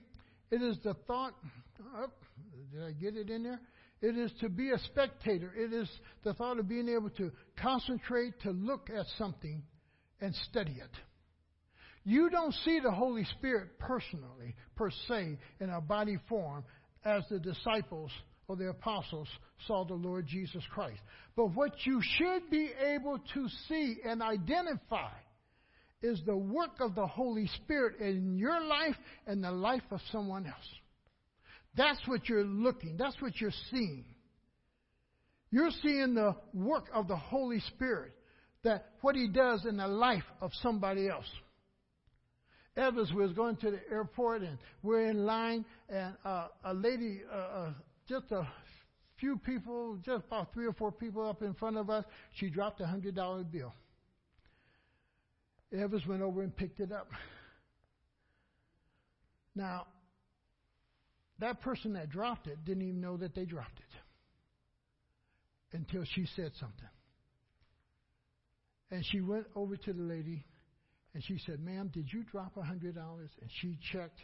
it 0.51 0.63
is 0.63 0.77
the 0.85 0.95
thought, 1.07 1.35
oh, 1.97 2.07
did 2.73 2.83
I 2.83 2.93
get 2.93 3.17
it 3.17 3.31
in 3.31 3.43
there? 3.43 3.61
It 4.03 4.19
is 4.19 4.31
to 4.41 4.49
be 4.49 4.71
a 4.71 4.79
spectator. 4.79 5.53
It 5.57 5.73
is 5.73 5.89
the 6.25 6.35
thought 6.35 6.59
of 6.59 6.69
being 6.69 6.89
able 6.89 7.11
to 7.11 7.31
concentrate, 7.61 8.41
to 8.43 8.51
look 8.51 8.91
at 8.91 9.07
something 9.19 9.63
and 10.21 10.35
study 10.51 10.73
it. 10.73 10.91
You 12.05 12.29
don't 12.29 12.53
see 12.67 12.81
the 12.81 12.91
Holy 12.91 13.25
Spirit 13.39 13.79
personally, 13.79 14.55
per 14.77 14.91
se, 15.09 15.39
in 15.59 15.71
a 15.71 15.81
body 15.81 16.19
form 16.29 16.65
as 17.05 17.23
the 17.31 17.39
disciples 17.39 18.11
or 18.47 18.57
the 18.57 18.69
apostles 18.69 19.29
saw 19.67 19.85
the 19.85 19.95
Lord 19.95 20.27
Jesus 20.27 20.63
Christ. 20.71 21.01
But 21.35 21.55
what 21.55 21.73
you 21.85 22.03
should 22.03 22.51
be 22.51 22.71
able 22.79 23.19
to 23.33 23.49
see 23.69 23.97
and 24.05 24.23
identify 24.23 25.13
is 26.05 26.21
the 26.27 26.37
work 26.37 26.81
of 26.81 26.95
the 26.95 27.07
Holy 27.07 27.49
Spirit 27.63 27.99
in 27.99 28.37
your 28.37 28.63
life 28.63 28.95
and 29.27 29.43
the 29.43 29.51
life 29.51 29.83
of 29.91 30.01
someone 30.13 30.45
else. 30.47 30.69
That's 31.77 32.01
what 32.07 32.29
you're 32.29 32.45
looking, 32.45 32.97
that's 32.99 33.21
what 33.21 33.41
you're 33.41 33.51
seeing. 33.71 34.05
You're 35.51 35.71
seeing 35.83 36.15
the 36.15 36.37
work 36.53 36.89
of 36.93 37.09
the 37.09 37.17
Holy 37.17 37.61
Spirit, 37.61 38.13
that 38.65 38.91
what 39.01 39.17
he 39.17 39.29
does 39.29 39.65
in 39.65 39.79
the 39.79 39.89
life 39.89 40.25
of 40.41 40.51
somebody 40.63 41.09
else. 41.09 41.31
Evans 42.77 43.13
was 43.13 43.33
going 43.33 43.57
to 43.57 43.71
the 43.71 43.81
airport 43.91 44.43
and 44.43 44.59
we're 44.83 45.07
in 45.07 45.25
line 45.25 45.65
and 45.89 46.15
uh, 46.25 46.49
a 46.65 46.75
lady, 46.75 47.23
uh, 47.33 47.37
uh, 47.37 47.71
just 48.09 48.31
a 48.33 48.47
few 49.19 49.39
people, 49.39 49.97
just 50.05 50.25
about 50.27 50.53
three 50.53 50.67
or 50.67 50.73
four 50.73 50.93
people 50.93 51.27
up 51.27 51.41
in 51.43 51.55
front 51.55 51.77
of 51.77 51.89
us, 51.89 52.05
she 52.35 52.51
dropped 52.51 52.81
a 52.81 52.87
hundred 52.87 53.15
dollar 53.15 53.45
bill. 53.45 53.73
Evans 55.75 56.07
went 56.07 56.23
over 56.23 56.43
and 56.43 56.57
picked 56.57 56.81
it 56.81 56.93
up. 56.93 57.09
Now, 59.55 59.87
that 61.41 61.61
person 61.61 61.95
that 61.95 62.11
dropped 62.11 62.47
it 62.47 62.65
didn't 62.65 62.83
even 62.83 63.01
know 63.01 63.17
that 63.17 63.35
they 63.35 63.45
dropped 63.45 63.79
it 63.79 65.77
until 65.77 66.05
she 66.15 66.27
said 66.37 66.53
something. 66.59 66.89
And 68.91 69.05
she 69.11 69.21
went 69.21 69.47
over 69.57 69.77
to 69.77 69.93
the 69.93 70.03
lady 70.03 70.45
and 71.15 71.23
she 71.25 71.39
said, 71.47 71.61
Ma'am, 71.61 71.91
did 71.93 72.13
you 72.13 72.25
drop 72.25 72.57
a 72.57 72.61
$100? 72.61 72.95
And 72.95 73.51
she 73.61 73.79
checked 73.93 74.21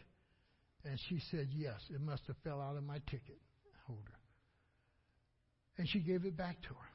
and 0.85 0.99
she 1.09 1.21
said, 1.31 1.49
Yes, 1.53 1.81
it 1.93 2.01
must 2.01 2.23
have 2.27 2.37
fell 2.45 2.61
out 2.61 2.77
of 2.77 2.85
my 2.85 2.99
ticket 3.11 3.39
holder. 3.87 4.03
And 5.79 5.89
she 5.89 6.01
gave 6.01 6.25
it 6.25 6.37
back 6.37 6.61
to 6.63 6.69
her. 6.69 6.91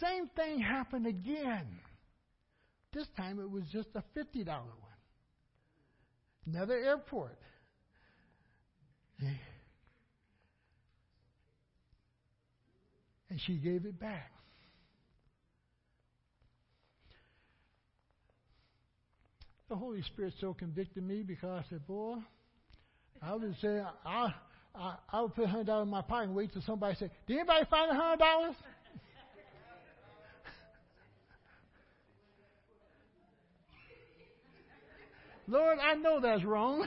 Same 0.00 0.28
thing 0.36 0.60
happened 0.60 1.06
again. 1.06 1.78
This 2.92 3.06
time 3.16 3.38
it 3.40 3.50
was 3.50 3.64
just 3.72 3.88
a 3.94 4.02
$50 4.18 4.46
one. 4.46 4.64
Another 6.46 6.74
airport. 6.74 7.38
And 13.30 13.40
she 13.46 13.56
gave 13.56 13.84
it 13.84 14.00
back. 14.00 14.30
The 19.68 19.76
Holy 19.76 20.00
Spirit 20.02 20.32
so 20.40 20.54
convicted 20.54 21.02
me 21.02 21.22
because 21.22 21.62
I 21.62 21.68
said, 21.68 21.86
boy, 21.86 22.16
I 23.20 23.34
would 23.34 23.54
say, 23.60 23.82
I, 24.06 24.32
I, 24.74 24.94
I 25.12 25.20
would 25.20 25.34
put 25.34 25.46
$100 25.46 25.82
in 25.82 25.88
my 25.88 26.00
pocket 26.00 26.28
and 26.28 26.34
wait 26.34 26.52
till 26.54 26.62
somebody 26.62 26.96
said, 26.98 27.10
did 27.26 27.36
anybody 27.36 27.66
find 27.68 27.90
$100? 27.92 28.54
Lord, 35.48 35.78
I 35.78 35.94
know 35.94 36.20
that's 36.20 36.44
wrong. 36.44 36.86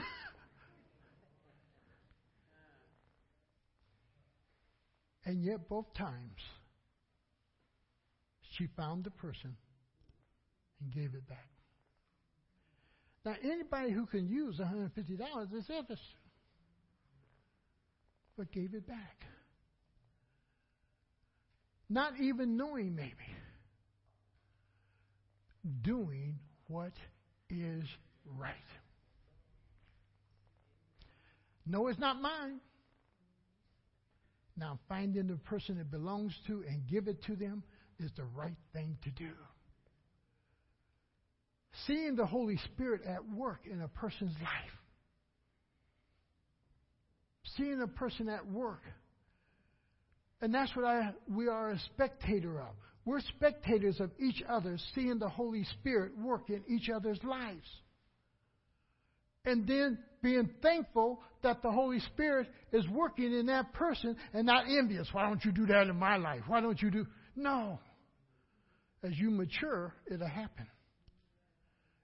and 5.24 5.42
yet, 5.44 5.68
both 5.68 5.92
times, 5.94 6.38
she 8.56 8.68
found 8.76 9.02
the 9.02 9.10
person 9.10 9.56
and 10.80 10.94
gave 10.94 11.16
it 11.16 11.28
back. 11.28 11.48
Now, 13.24 13.34
anybody 13.42 13.90
who 13.90 14.06
can 14.06 14.28
use 14.28 14.60
$150 14.60 15.54
is 15.54 15.68
Evans, 15.68 15.98
but 18.36 18.52
gave 18.52 18.74
it 18.74 18.86
back. 18.86 19.24
Not 21.90 22.12
even 22.20 22.56
knowing, 22.56 22.94
maybe, 22.94 23.12
doing 25.82 26.38
what 26.68 26.92
is 27.50 27.84
right. 28.38 28.54
No, 31.66 31.86
it's 31.88 31.98
not 31.98 32.20
mine. 32.20 32.60
Now, 34.56 34.78
finding 34.88 35.28
the 35.28 35.36
person 35.36 35.78
it 35.78 35.90
belongs 35.90 36.34
to 36.46 36.64
and 36.68 36.86
give 36.86 37.08
it 37.08 37.22
to 37.24 37.36
them 37.36 37.62
is 37.98 38.10
the 38.16 38.24
right 38.24 38.56
thing 38.72 38.98
to 39.04 39.10
do. 39.10 39.30
Seeing 41.86 42.16
the 42.16 42.26
Holy 42.26 42.58
Spirit 42.72 43.02
at 43.06 43.26
work 43.28 43.60
in 43.70 43.80
a 43.80 43.88
person's 43.88 44.34
life. 44.42 44.78
Seeing 47.56 47.80
a 47.80 47.86
person 47.86 48.28
at 48.28 48.46
work. 48.46 48.82
And 50.42 50.54
that's 50.54 50.74
what 50.76 50.84
I, 50.84 51.12
we 51.28 51.48
are 51.48 51.70
a 51.70 51.78
spectator 51.94 52.60
of. 52.60 52.74
We're 53.04 53.20
spectators 53.20 54.00
of 54.00 54.10
each 54.18 54.42
other, 54.48 54.78
seeing 54.94 55.18
the 55.18 55.28
Holy 55.28 55.64
Spirit 55.80 56.16
work 56.18 56.50
in 56.50 56.62
each 56.68 56.88
other's 56.88 57.22
lives 57.24 57.66
and 59.44 59.66
then 59.66 59.98
being 60.22 60.48
thankful 60.62 61.20
that 61.42 61.62
the 61.62 61.70
Holy 61.70 61.98
Spirit 62.00 62.48
is 62.72 62.86
working 62.88 63.32
in 63.32 63.46
that 63.46 63.72
person 63.72 64.16
and 64.32 64.46
not 64.46 64.66
envious. 64.68 65.08
Why 65.12 65.26
don't 65.26 65.44
you 65.44 65.52
do 65.52 65.66
that 65.66 65.88
in 65.88 65.96
my 65.96 66.16
life? 66.16 66.42
Why 66.46 66.60
don't 66.60 66.80
you 66.80 66.90
do? 66.90 67.06
No. 67.34 67.80
As 69.02 69.18
you 69.18 69.30
mature, 69.30 69.94
it'll 70.10 70.28
happen. 70.28 70.66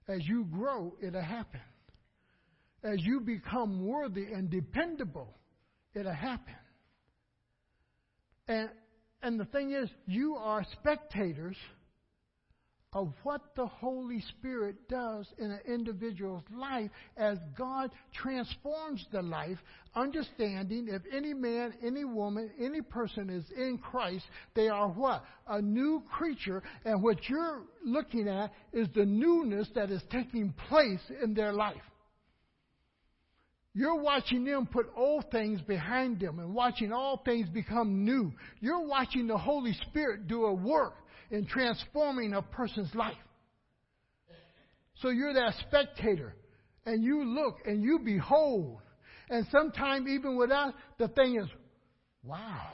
As 0.09 0.27
you 0.27 0.45
grow, 0.45 0.95
it'll 1.01 1.23
happen. 1.23 1.61
As 2.83 2.99
you 3.03 3.21
become 3.21 3.87
worthy 3.87 4.25
and 4.25 4.51
dependable, 4.51 5.29
it'll 5.95 6.13
happen. 6.13 6.55
And, 8.49 8.71
and 9.23 9.39
the 9.39 9.45
thing 9.45 9.73
is, 9.73 9.89
you 10.07 10.35
are 10.37 10.65
spectators 10.73 11.57
of 12.95 13.13
what 13.23 13.43
the 13.55 13.67
Holy 13.67 14.23
Spirit 14.39 14.89
does 14.89 15.27
in 15.39 15.51
an 15.51 15.61
individual's 15.67 16.45
life 16.55 16.91
as 17.19 17.37
God 17.57 17.91
transforms 18.15 19.05
the 19.13 19.21
life, 19.21 19.59
understanding 19.95 20.89
if 20.89 21.03
any 21.15 21.35
man, 21.35 21.75
any 21.85 22.05
woman, 22.05 22.51
any 22.59 22.81
person 22.81 23.29
is 23.29 23.45
in 23.57 23.79
Christ, 23.79 24.25
they 24.55 24.69
are 24.69 24.89
what? 24.89 25.23
A 25.49 25.61
new 25.61 26.03
creature, 26.11 26.63
and 26.85 27.03
what 27.03 27.29
you're 27.29 27.63
looking 27.85 28.27
at 28.27 28.53
is 28.73 28.89
the 28.95 29.05
newness 29.05 29.69
that 29.75 29.91
is 29.91 30.03
taking 30.11 30.55
place 30.69 31.03
in 31.23 31.35
their 31.35 31.53
life. 31.53 31.77
You're 33.75 34.01
watching 34.01 34.45
them 34.45 34.67
put 34.67 34.87
old 34.97 35.31
things 35.31 35.61
behind 35.61 36.21
them 36.21 36.39
and 36.39 36.55
watching 36.55 36.91
all 36.91 37.21
things 37.25 37.49
become 37.51 38.05
new. 38.05 38.33
You're 38.61 38.87
watching 38.87 39.27
the 39.27 39.37
Holy 39.37 39.75
Spirit 39.89 40.27
do 40.27 40.47
a 40.47 40.55
work 40.55 40.95
in 41.31 41.47
transforming 41.47 42.35
a 42.35 42.43
person's 42.43 42.95
life. 42.95 43.17
So 44.97 45.11
you're 45.11 45.35
that 45.35 45.55
spectator, 45.67 46.35
and 46.85 47.05
you 47.05 47.25
look 47.25 47.59
and 47.65 47.83
you 47.83 48.01
behold. 48.05 48.81
And 49.31 49.47
sometimes, 49.53 50.09
even 50.09 50.37
without, 50.37 50.75
the 50.99 51.09
thing 51.09 51.37
is, 51.37 51.49
wow, 52.25 52.73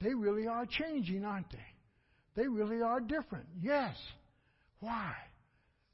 they 0.00 0.14
really 0.14 0.46
are 0.46 0.64
changing, 0.64 1.24
aren't 1.24 1.50
they? 1.50 1.58
They 2.36 2.46
really 2.46 2.80
are 2.80 3.00
different. 3.00 3.46
Yes. 3.60 3.96
Why? 4.80 5.12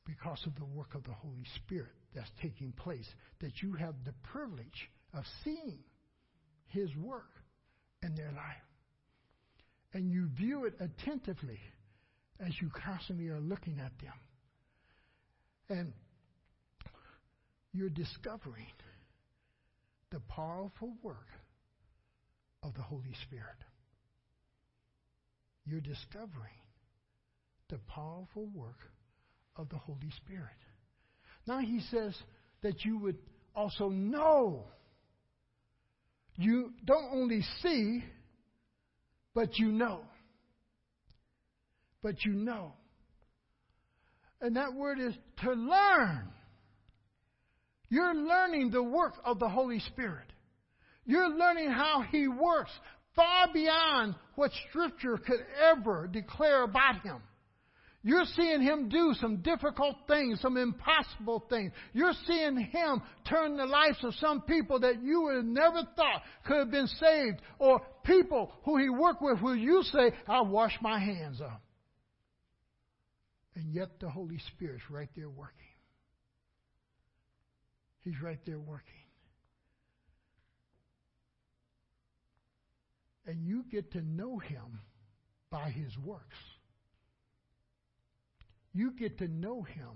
Because 0.04 0.42
of 0.46 0.54
the 0.56 0.64
work 0.64 0.94
of 0.94 1.04
the 1.04 1.12
Holy 1.12 1.46
Spirit 1.56 1.92
that's 2.14 2.30
taking 2.40 2.72
place, 2.72 3.08
that 3.40 3.62
you 3.62 3.72
have 3.72 3.94
the 4.04 4.12
privilege 4.22 4.90
of 5.14 5.24
seeing 5.42 5.78
His 6.66 6.94
work 6.96 7.30
in 8.02 8.14
their 8.14 8.30
life 8.30 8.62
and 9.94 10.11
you 10.11 10.28
view 10.37 10.64
it 10.64 10.74
attentively 10.80 11.61
as 12.40 12.52
you 12.61 12.68
constantly 12.85 13.28
are 13.28 13.40
looking 13.40 13.78
at 13.78 13.92
them. 14.02 14.12
And 15.70 15.92
you're 17.72 17.88
discovering 17.88 18.66
the 20.11 20.20
powerful 20.20 20.92
work 21.02 21.28
of 22.62 22.74
the 22.74 22.83
Holy 22.83 23.14
Spirit. 23.22 23.57
You're 25.64 25.80
discovering 25.80 26.52
the 27.70 27.78
powerful 27.88 28.46
work 28.54 28.78
of 29.57 29.68
the 29.68 29.78
Holy 29.78 30.11
Spirit. 30.16 30.50
Now 31.46 31.61
he 31.61 31.80
says 31.90 32.14
that 32.62 32.85
you 32.85 32.98
would 32.98 33.18
also 33.54 33.88
know. 33.88 34.64
You 36.37 36.72
don't 36.85 37.11
only 37.12 37.42
see, 37.62 38.02
but 39.35 39.59
you 39.59 39.73
know. 39.73 40.01
But 42.03 42.25
you 42.25 42.33
know. 42.33 42.75
And 44.40 44.57
that 44.57 44.75
word 44.75 44.99
is 45.01 45.14
to 45.42 45.53
learn. 45.53 46.29
You're 47.88 48.14
learning 48.14 48.70
the 48.70 48.83
work 48.83 49.14
of 49.25 49.38
the 49.38 49.49
Holy 49.49 49.81
Spirit. 49.81 50.27
You're 51.07 51.31
learning 51.31 51.70
how 51.70 52.03
He 52.11 52.29
works 52.29 52.70
far 53.14 53.49
beyond 53.53 54.14
what 54.35 54.51
Scripture 54.68 55.16
could 55.16 55.40
ever 55.62 56.09
declare 56.11 56.62
about 56.64 57.03
Him. 57.03 57.18
You're 58.07 58.27
seeing 58.37 58.61
him 58.61 58.90
do 58.90 59.14
some 59.19 59.38
difficult 59.38 59.97
things, 60.07 60.38
some 60.43 60.59
impossible 60.59 61.47
things. 61.49 61.73
You're 61.95 62.12
seeing 62.27 62.59
him 62.59 63.01
turn 63.27 63.57
the 63.57 63.64
lives 63.64 63.97
of 64.05 64.14
some 64.17 64.43
people 64.43 64.79
that 64.81 65.03
you 65.03 65.23
would 65.23 65.37
have 65.37 65.45
never 65.47 65.83
thought 65.97 66.23
could 66.47 66.59
have 66.59 66.71
been 66.71 66.87
saved, 66.87 67.40
or 67.59 67.81
people 68.05 68.53
who 68.64 68.77
he 68.77 68.90
worked 68.90 69.23
with 69.23 69.38
who 69.38 69.55
you 69.55 69.83
say, 69.85 70.12
I'll 70.29 70.47
wash 70.47 70.77
my 70.83 71.01
hands 71.01 71.40
of. 71.40 71.51
And 73.55 73.73
yet 73.73 73.99
the 74.01 74.11
Holy 74.11 74.38
Spirit's 74.55 74.85
right 74.90 75.09
there 75.17 75.31
working. 75.31 75.55
He's 78.03 78.21
right 78.23 78.40
there 78.45 78.61
working. 78.61 78.85
And 83.27 83.47
you 83.47 83.64
get 83.73 83.93
to 83.93 84.03
know 84.03 84.38
him 84.38 84.81
by 85.49 85.71
his 85.71 85.97
works. 86.05 86.37
You 88.74 88.90
get 88.90 89.18
to 89.18 89.28
know 89.28 89.62
him 89.62 89.92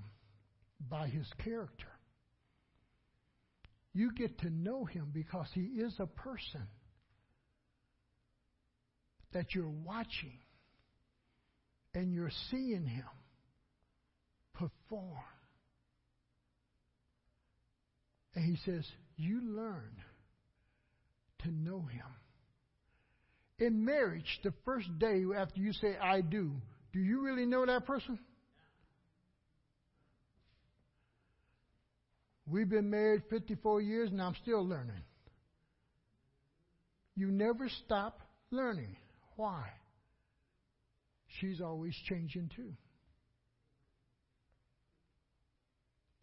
by 0.88 1.08
his 1.08 1.26
character. 1.42 1.88
You 3.92 4.12
get 4.12 4.38
to 4.40 4.50
know 4.50 4.84
him 4.84 5.08
because 5.12 5.48
he 5.52 5.62
is 5.62 5.92
a 5.98 6.06
person 6.06 6.62
that 9.32 9.54
you're 9.54 9.68
watching 9.68 10.38
and 11.94 12.14
you're 12.14 12.30
seeing 12.50 12.86
him 12.86 13.04
perform. 14.54 15.18
And 18.36 18.44
he 18.44 18.56
says, 18.64 18.86
You 19.16 19.40
learn 19.42 19.96
to 21.40 21.50
know 21.50 21.80
him. 21.80 22.06
In 23.58 23.84
marriage, 23.84 24.38
the 24.44 24.52
first 24.64 24.86
day 25.00 25.24
after 25.36 25.60
you 25.60 25.72
say, 25.72 25.96
I 26.00 26.20
do, 26.20 26.52
do 26.92 27.00
you 27.00 27.22
really 27.22 27.46
know 27.46 27.66
that 27.66 27.84
person? 27.84 28.20
We've 32.50 32.68
been 32.68 32.88
married 32.88 33.22
54 33.28 33.80
years 33.80 34.10
and 34.10 34.22
I'm 34.22 34.34
still 34.42 34.66
learning. 34.66 35.02
You 37.14 37.30
never 37.30 37.68
stop 37.84 38.20
learning. 38.50 38.96
Why? 39.36 39.64
She's 41.40 41.60
always 41.60 41.94
changing 42.08 42.50
too. 42.56 42.72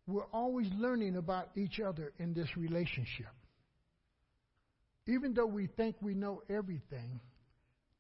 We're 0.08 0.26
always 0.34 0.68
learning 0.78 1.16
about 1.18 1.50
each 1.56 1.80
other 1.80 2.14
in 2.20 2.34
this 2.34 2.48
relationship. 2.56 3.34
Even 5.08 5.34
though 5.34 5.46
we 5.46 5.68
think 5.68 5.96
we 6.02 6.14
know 6.14 6.42
everything, 6.50 7.20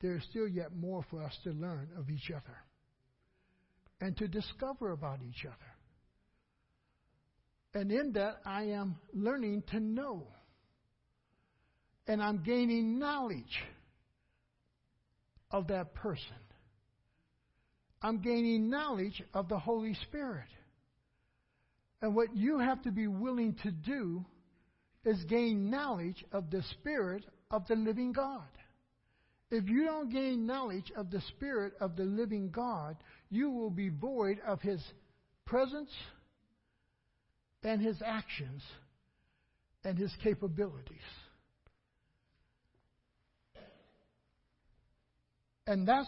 there's 0.01 0.23
still 0.29 0.47
yet 0.47 0.75
more 0.75 1.03
for 1.09 1.23
us 1.23 1.35
to 1.43 1.51
learn 1.51 1.89
of 1.97 2.09
each 2.09 2.31
other 2.31 2.57
and 4.01 4.17
to 4.17 4.27
discover 4.27 4.91
about 4.91 5.19
each 5.27 5.45
other. 5.45 5.74
And 7.75 7.91
in 7.91 8.13
that, 8.13 8.39
I 8.45 8.63
am 8.63 8.95
learning 9.13 9.63
to 9.71 9.81
know. 9.81 10.23
And 12.07 12.23
I'm 12.23 12.41
gaining 12.41 12.97
knowledge 12.97 13.63
of 15.51 15.67
that 15.67 15.93
person. 15.93 16.37
I'm 18.01 18.21
gaining 18.21 18.69
knowledge 18.69 19.21
of 19.33 19.49
the 19.49 19.59
Holy 19.59 19.93
Spirit. 20.07 20.47
And 22.01 22.15
what 22.15 22.33
you 22.33 22.59
have 22.59 22.81
to 22.83 22.91
be 22.91 23.07
willing 23.07 23.57
to 23.63 23.71
do 23.71 24.23
is 25.03 25.21
gain 25.25 25.69
knowledge 25.69 26.23
of 26.31 26.49
the 26.49 26.63
Spirit 26.79 27.25
of 27.51 27.67
the 27.67 27.75
living 27.75 28.13
God. 28.13 28.47
If 29.51 29.67
you 29.67 29.83
don't 29.83 30.09
gain 30.09 30.45
knowledge 30.45 30.93
of 30.95 31.11
the 31.11 31.21
Spirit 31.35 31.73
of 31.81 31.97
the 31.97 32.03
living 32.05 32.51
God, 32.51 32.95
you 33.29 33.51
will 33.51 33.69
be 33.69 33.89
void 33.89 34.39
of 34.47 34.61
His 34.61 34.81
presence 35.45 35.91
and 37.65 37.81
his 37.81 37.99
actions 38.05 38.61
and 39.83 39.97
his 39.97 40.11
capabilities. 40.23 40.97
And 45.65 45.87
that's 45.87 46.07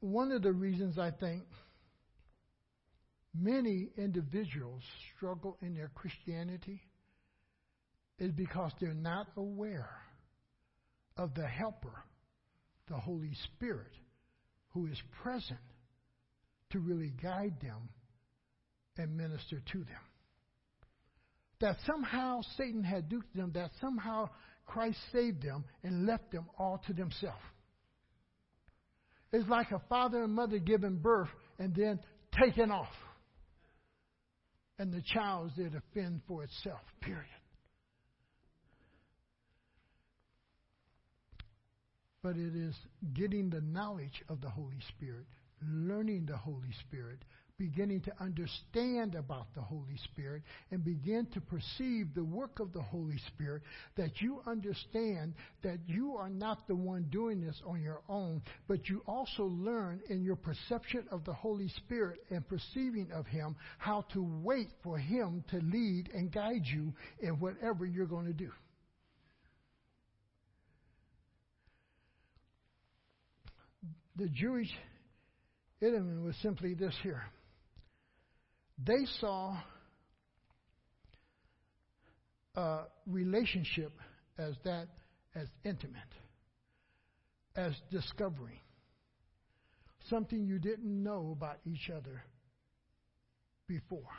one 0.00 0.32
of 0.32 0.42
the 0.42 0.52
reasons 0.52 0.98
I 0.98 1.10
think 1.10 1.42
many 3.34 3.90
individuals 3.98 4.82
struggle 5.14 5.58
in 5.60 5.74
their 5.74 5.90
Christianity 5.94 6.80
is 8.18 8.32
because 8.32 8.72
they're 8.80 8.94
not 8.94 9.26
aware 9.36 9.90
of 11.18 11.34
the 11.34 11.46
helper, 11.46 12.02
the 12.88 12.96
Holy 12.96 13.34
Spirit, 13.52 13.92
who 14.70 14.86
is 14.86 14.98
present 15.22 15.60
to 16.70 16.78
really 16.78 17.12
guide 17.22 17.60
them 17.60 17.90
and 18.96 19.14
minister 19.18 19.60
to 19.72 19.78
them 19.80 20.00
that 21.60 21.76
somehow 21.86 22.40
Satan 22.56 22.82
had 22.82 23.08
duped 23.08 23.34
them, 23.34 23.52
that 23.54 23.70
somehow 23.80 24.28
Christ 24.66 24.98
saved 25.12 25.42
them 25.42 25.64
and 25.82 26.06
left 26.06 26.30
them 26.32 26.46
all 26.58 26.80
to 26.86 26.92
themselves. 26.92 27.38
It's 29.32 29.48
like 29.48 29.72
a 29.72 29.82
father 29.88 30.22
and 30.22 30.32
mother 30.32 30.58
giving 30.58 30.96
birth 30.96 31.28
and 31.58 31.74
then 31.74 31.98
taking 32.38 32.70
off. 32.70 32.92
And 34.78 34.92
the 34.92 35.02
child 35.02 35.48
is 35.48 35.52
there 35.56 35.70
to 35.70 35.82
fend 35.92 36.22
for 36.26 36.44
itself, 36.44 36.80
period. 37.00 37.26
But 42.22 42.36
it 42.36 42.56
is 42.56 42.74
getting 43.12 43.50
the 43.50 43.60
knowledge 43.60 44.22
of 44.28 44.40
the 44.40 44.48
Holy 44.48 44.80
Spirit, 44.96 45.26
learning 45.68 46.26
the 46.26 46.36
Holy 46.36 46.72
Spirit, 46.86 47.18
beginning 47.58 48.00
to 48.00 48.12
understand 48.20 49.14
about 49.14 49.46
the 49.54 49.60
Holy 49.60 49.96
Spirit 50.12 50.42
and 50.70 50.84
begin 50.84 51.26
to 51.32 51.40
perceive 51.40 52.12
the 52.14 52.24
work 52.24 52.58
of 52.58 52.72
the 52.72 52.82
Holy 52.82 53.18
Spirit, 53.28 53.62
that 53.96 54.20
you 54.20 54.40
understand 54.46 55.34
that 55.62 55.78
you 55.86 56.16
are 56.16 56.30
not 56.30 56.66
the 56.66 56.74
one 56.74 57.06
doing 57.10 57.40
this 57.40 57.60
on 57.64 57.80
your 57.80 58.00
own, 58.08 58.42
but 58.66 58.88
you 58.88 59.02
also 59.06 59.44
learn 59.44 60.00
in 60.08 60.24
your 60.24 60.36
perception 60.36 61.04
of 61.12 61.24
the 61.24 61.32
Holy 61.32 61.68
Spirit 61.68 62.18
and 62.30 62.46
perceiving 62.48 63.08
of 63.12 63.26
Him 63.26 63.54
how 63.78 64.04
to 64.12 64.22
wait 64.42 64.68
for 64.82 64.98
Him 64.98 65.44
to 65.50 65.58
lead 65.58 66.10
and 66.12 66.32
guide 66.32 66.64
you 66.64 66.92
in 67.20 67.38
whatever 67.38 67.86
you're 67.86 68.06
going 68.06 68.26
to 68.26 68.32
do. 68.32 68.50
The 74.16 74.28
Jewish 74.28 74.70
idiom 75.80 76.24
was 76.24 76.36
simply 76.42 76.74
this 76.74 76.94
here. 77.02 77.22
They 78.78 79.06
saw 79.20 79.56
a 82.56 82.80
relationship 83.06 83.92
as 84.38 84.54
that 84.64 84.88
as 85.34 85.48
intimate, 85.64 86.00
as 87.56 87.72
discovering, 87.90 88.60
something 90.08 90.44
you 90.44 90.58
didn't 90.58 91.02
know 91.02 91.34
about 91.36 91.58
each 91.66 91.90
other 91.90 92.22
before. 93.66 94.10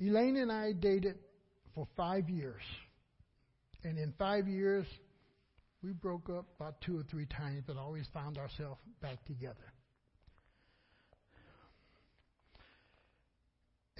Elaine 0.00 0.36
and 0.36 0.50
I 0.50 0.72
dated 0.72 1.16
for 1.74 1.86
five 1.96 2.28
years. 2.28 2.62
And 3.84 3.98
in 3.98 4.12
five 4.18 4.48
years, 4.48 4.86
we 5.82 5.92
broke 5.92 6.28
up 6.30 6.46
about 6.56 6.80
two 6.80 6.98
or 6.98 7.02
three 7.04 7.26
times, 7.26 7.62
but 7.66 7.76
always 7.76 8.06
found 8.12 8.38
ourselves 8.38 8.80
back 9.00 9.24
together. 9.26 9.72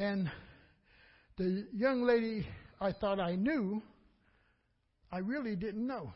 And 0.02 0.28
the 1.38 1.64
young 1.72 2.02
lady 2.02 2.44
I 2.80 2.90
thought 2.90 3.20
I 3.20 3.36
knew, 3.36 3.80
I 5.12 5.18
really 5.18 5.54
didn't 5.54 5.86
know. 5.86 6.12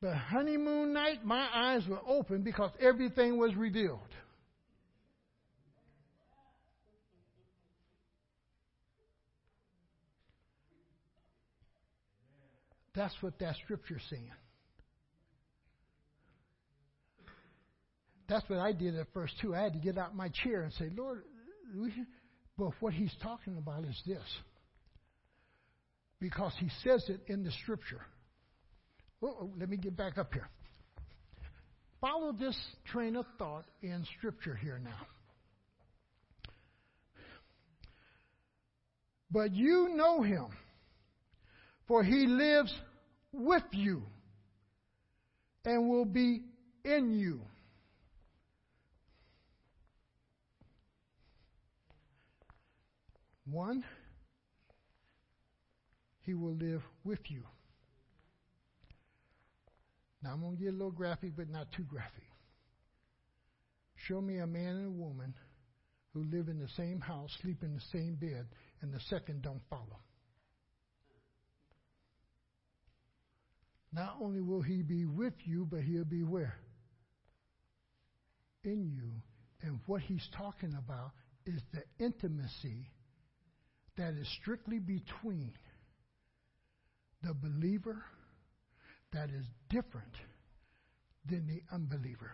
But 0.00 0.16
honeymoon 0.16 0.92
night, 0.92 1.24
my 1.24 1.46
eyes 1.54 1.86
were 1.86 2.00
open 2.08 2.42
because 2.42 2.72
everything 2.80 3.38
was 3.38 3.54
revealed. 3.54 4.00
That's 12.96 13.14
what 13.20 13.38
that 13.38 13.54
scripture's 13.62 14.02
saying. 14.10 14.32
That's 18.28 18.48
what 18.48 18.58
I 18.58 18.72
did 18.72 18.96
at 18.96 19.06
first 19.14 19.34
too. 19.40 19.54
I 19.54 19.62
had 19.62 19.74
to 19.74 19.78
get 19.78 19.98
out 19.98 20.10
of 20.10 20.16
my 20.16 20.30
chair 20.30 20.62
and 20.62 20.72
say, 20.72 20.88
Lord, 20.96 21.22
but 22.58 22.72
what 22.80 22.92
he's 22.92 23.14
talking 23.22 23.56
about 23.56 23.84
is 23.84 24.00
this. 24.06 24.22
Because 26.20 26.52
he 26.58 26.68
says 26.84 27.04
it 27.08 27.20
in 27.26 27.42
the 27.42 27.50
scripture. 27.62 28.02
Oh, 29.22 29.36
oh, 29.42 29.50
let 29.58 29.68
me 29.68 29.76
get 29.76 29.96
back 29.96 30.18
up 30.18 30.32
here. 30.32 30.48
Follow 32.00 32.32
this 32.32 32.56
train 32.92 33.16
of 33.16 33.26
thought 33.38 33.64
in 33.82 34.04
scripture 34.18 34.54
here 34.54 34.80
now. 34.82 35.06
But 39.30 39.54
you 39.54 39.90
know 39.94 40.22
him, 40.22 40.46
for 41.86 42.02
he 42.02 42.26
lives 42.26 42.74
with 43.32 43.62
you 43.72 44.02
and 45.64 45.88
will 45.88 46.04
be 46.04 46.42
in 46.84 47.12
you. 47.12 47.40
One, 53.50 53.84
he 56.20 56.34
will 56.34 56.54
live 56.54 56.82
with 57.04 57.18
you. 57.28 57.42
Now 60.22 60.32
I'm 60.34 60.40
going 60.40 60.56
to 60.56 60.62
get 60.62 60.68
a 60.70 60.76
little 60.76 60.90
graphic, 60.92 61.32
but 61.36 61.48
not 61.48 61.72
too 61.72 61.82
graphic. 61.82 62.24
Show 64.06 64.20
me 64.20 64.38
a 64.38 64.46
man 64.46 64.76
and 64.76 64.86
a 64.86 64.90
woman 64.90 65.34
who 66.12 66.24
live 66.24 66.48
in 66.48 66.58
the 66.58 66.68
same 66.76 67.00
house, 67.00 67.30
sleep 67.42 67.62
in 67.62 67.74
the 67.74 67.80
same 67.92 68.14
bed, 68.14 68.46
and 68.82 68.92
the 68.92 69.00
second 69.08 69.42
don't 69.42 69.62
follow. 69.68 70.00
Not 73.92 74.16
only 74.20 74.40
will 74.40 74.62
he 74.62 74.82
be 74.82 75.04
with 75.06 75.34
you, 75.44 75.66
but 75.68 75.80
he'll 75.80 76.04
be 76.04 76.22
where? 76.22 76.54
In 78.62 78.84
you. 78.84 79.10
And 79.62 79.80
what 79.86 80.02
he's 80.02 80.26
talking 80.36 80.74
about 80.78 81.10
is 81.46 81.60
the 81.72 81.82
intimacy 82.04 82.90
that 83.96 84.14
is 84.14 84.28
strictly 84.40 84.78
between 84.78 85.52
the 87.22 87.34
believer 87.34 88.02
that 89.12 89.30
is 89.30 89.44
different 89.68 90.14
than 91.28 91.46
the 91.46 91.60
unbeliever. 91.74 92.32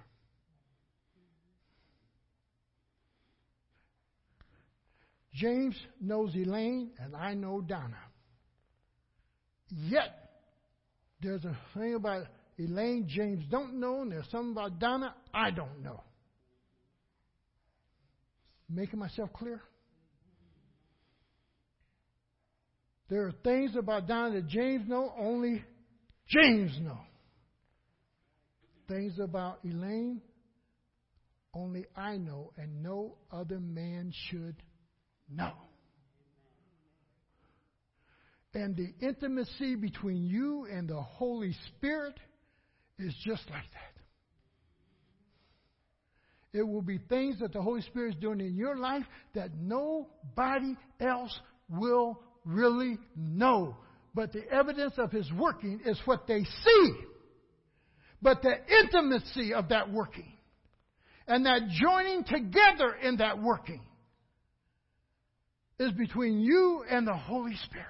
James 5.34 5.76
knows 6.00 6.34
Elaine, 6.34 6.90
and 6.98 7.14
I 7.14 7.34
know 7.34 7.60
Donna. 7.60 7.98
Yet, 9.68 10.30
there's 11.20 11.44
a 11.44 11.56
thing 11.74 11.94
about 11.94 12.26
Elaine 12.58 13.06
James 13.06 13.44
don't 13.50 13.78
know, 13.78 14.00
and 14.02 14.12
there's 14.12 14.28
something 14.30 14.52
about 14.52 14.78
Donna 14.78 15.14
I 15.34 15.50
don't 15.50 15.82
know. 15.82 16.02
Making 18.68 18.98
myself 18.98 19.30
clear? 19.34 19.60
There 23.08 23.26
are 23.26 23.32
things 23.44 23.76
about 23.76 24.08
Donna 24.08 24.34
that 24.34 24.48
James 24.48 24.88
know, 24.88 25.12
only 25.18 25.64
James 26.28 26.76
know. 26.80 26.98
Things 28.88 29.18
about 29.20 29.60
Elaine, 29.64 30.20
only 31.54 31.86
I 31.96 32.16
know, 32.16 32.52
and 32.56 32.82
no 32.82 33.16
other 33.32 33.60
man 33.60 34.12
should 34.28 34.56
know. 35.32 35.52
And 38.54 38.76
the 38.76 38.92
intimacy 39.06 39.74
between 39.74 40.24
you 40.24 40.66
and 40.70 40.88
the 40.88 41.00
Holy 41.00 41.54
Spirit 41.68 42.18
is 42.98 43.14
just 43.24 43.42
like 43.50 43.70
that. 43.72 43.96
It 46.58 46.66
will 46.66 46.82
be 46.82 46.98
things 46.98 47.40
that 47.40 47.52
the 47.52 47.60
Holy 47.60 47.82
Spirit 47.82 48.14
is 48.14 48.20
doing 48.20 48.40
in 48.40 48.56
your 48.56 48.78
life 48.78 49.04
that 49.34 49.50
nobody 49.60 50.74
else 51.00 51.38
will 51.68 52.18
really 52.46 52.98
know. 53.16 53.76
But 54.14 54.32
the 54.32 54.48
evidence 54.50 54.94
of 54.96 55.10
His 55.12 55.30
working 55.32 55.80
is 55.84 56.00
what 56.06 56.26
they 56.26 56.42
see. 56.64 56.94
But 58.22 58.42
the 58.42 58.54
intimacy 58.82 59.52
of 59.52 59.68
that 59.68 59.92
working 59.92 60.32
and 61.28 61.44
that 61.44 61.68
joining 61.68 62.24
together 62.24 62.94
in 63.02 63.16
that 63.18 63.42
working 63.42 63.82
is 65.78 65.92
between 65.92 66.40
you 66.40 66.84
and 66.88 67.06
the 67.06 67.14
Holy 67.14 67.54
Spirit. 67.66 67.86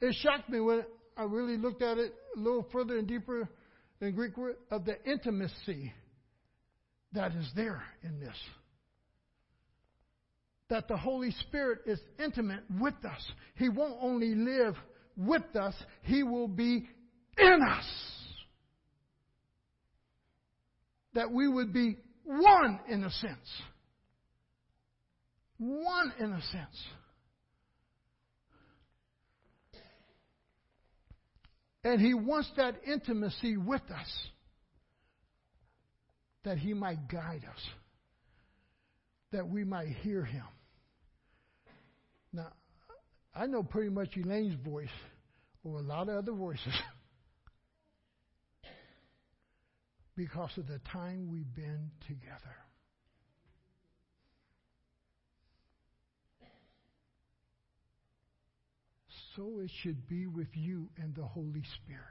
It 0.00 0.14
shocked 0.20 0.50
me 0.50 0.60
when 0.60 0.84
I 1.16 1.22
really 1.22 1.56
looked 1.56 1.82
at 1.82 1.98
it 1.98 2.12
a 2.36 2.40
little 2.40 2.66
further 2.72 2.98
and 2.98 3.06
deeper 3.06 3.48
in 4.00 4.14
Greek 4.14 4.36
word 4.36 4.56
of 4.70 4.84
the 4.84 4.96
intimacy 5.08 5.92
that 7.12 7.32
is 7.32 7.50
there 7.54 7.82
in 8.02 8.20
this. 8.20 8.36
That 10.68 10.88
the 10.88 10.96
Holy 10.96 11.30
Spirit 11.30 11.80
is 11.86 12.00
intimate 12.18 12.64
with 12.80 12.94
us. 13.04 13.24
He 13.54 13.68
won't 13.68 13.98
only 14.00 14.34
live 14.34 14.74
with 15.16 15.54
us, 15.54 15.74
He 16.02 16.22
will 16.22 16.48
be 16.48 16.88
in 17.38 17.60
us. 17.62 17.84
That 21.14 21.30
we 21.30 21.48
would 21.48 21.72
be 21.72 21.96
one 22.24 22.80
in 22.88 23.04
a 23.04 23.10
sense. 23.10 23.62
One 25.58 26.12
in 26.18 26.32
a 26.32 26.42
sense. 26.42 26.84
And 31.84 32.00
He 32.00 32.12
wants 32.12 32.50
that 32.56 32.74
intimacy 32.86 33.56
with 33.56 33.82
us 33.90 34.28
that 36.46 36.58
He 36.58 36.74
might 36.74 37.08
guide 37.08 37.44
us, 37.48 37.60
that 39.32 39.48
we 39.48 39.64
might 39.64 39.88
hear 39.88 40.24
Him. 40.24 40.44
Now, 42.32 42.52
I 43.34 43.46
know 43.46 43.62
pretty 43.62 43.90
much 43.90 44.16
Elaine's 44.16 44.56
voice 44.64 44.88
or 45.64 45.78
a 45.78 45.82
lot 45.82 46.08
of 46.08 46.16
other 46.16 46.32
voices 46.32 46.74
because 50.16 50.50
of 50.56 50.66
the 50.66 50.80
time 50.92 51.28
we've 51.30 51.54
been 51.54 51.90
together. 52.06 52.56
so 59.36 59.60
it 59.62 59.70
should 59.82 60.08
be 60.08 60.26
with 60.26 60.48
you 60.54 60.88
and 60.96 61.14
the 61.14 61.24
Holy 61.24 61.62
Spirit. 61.82 62.02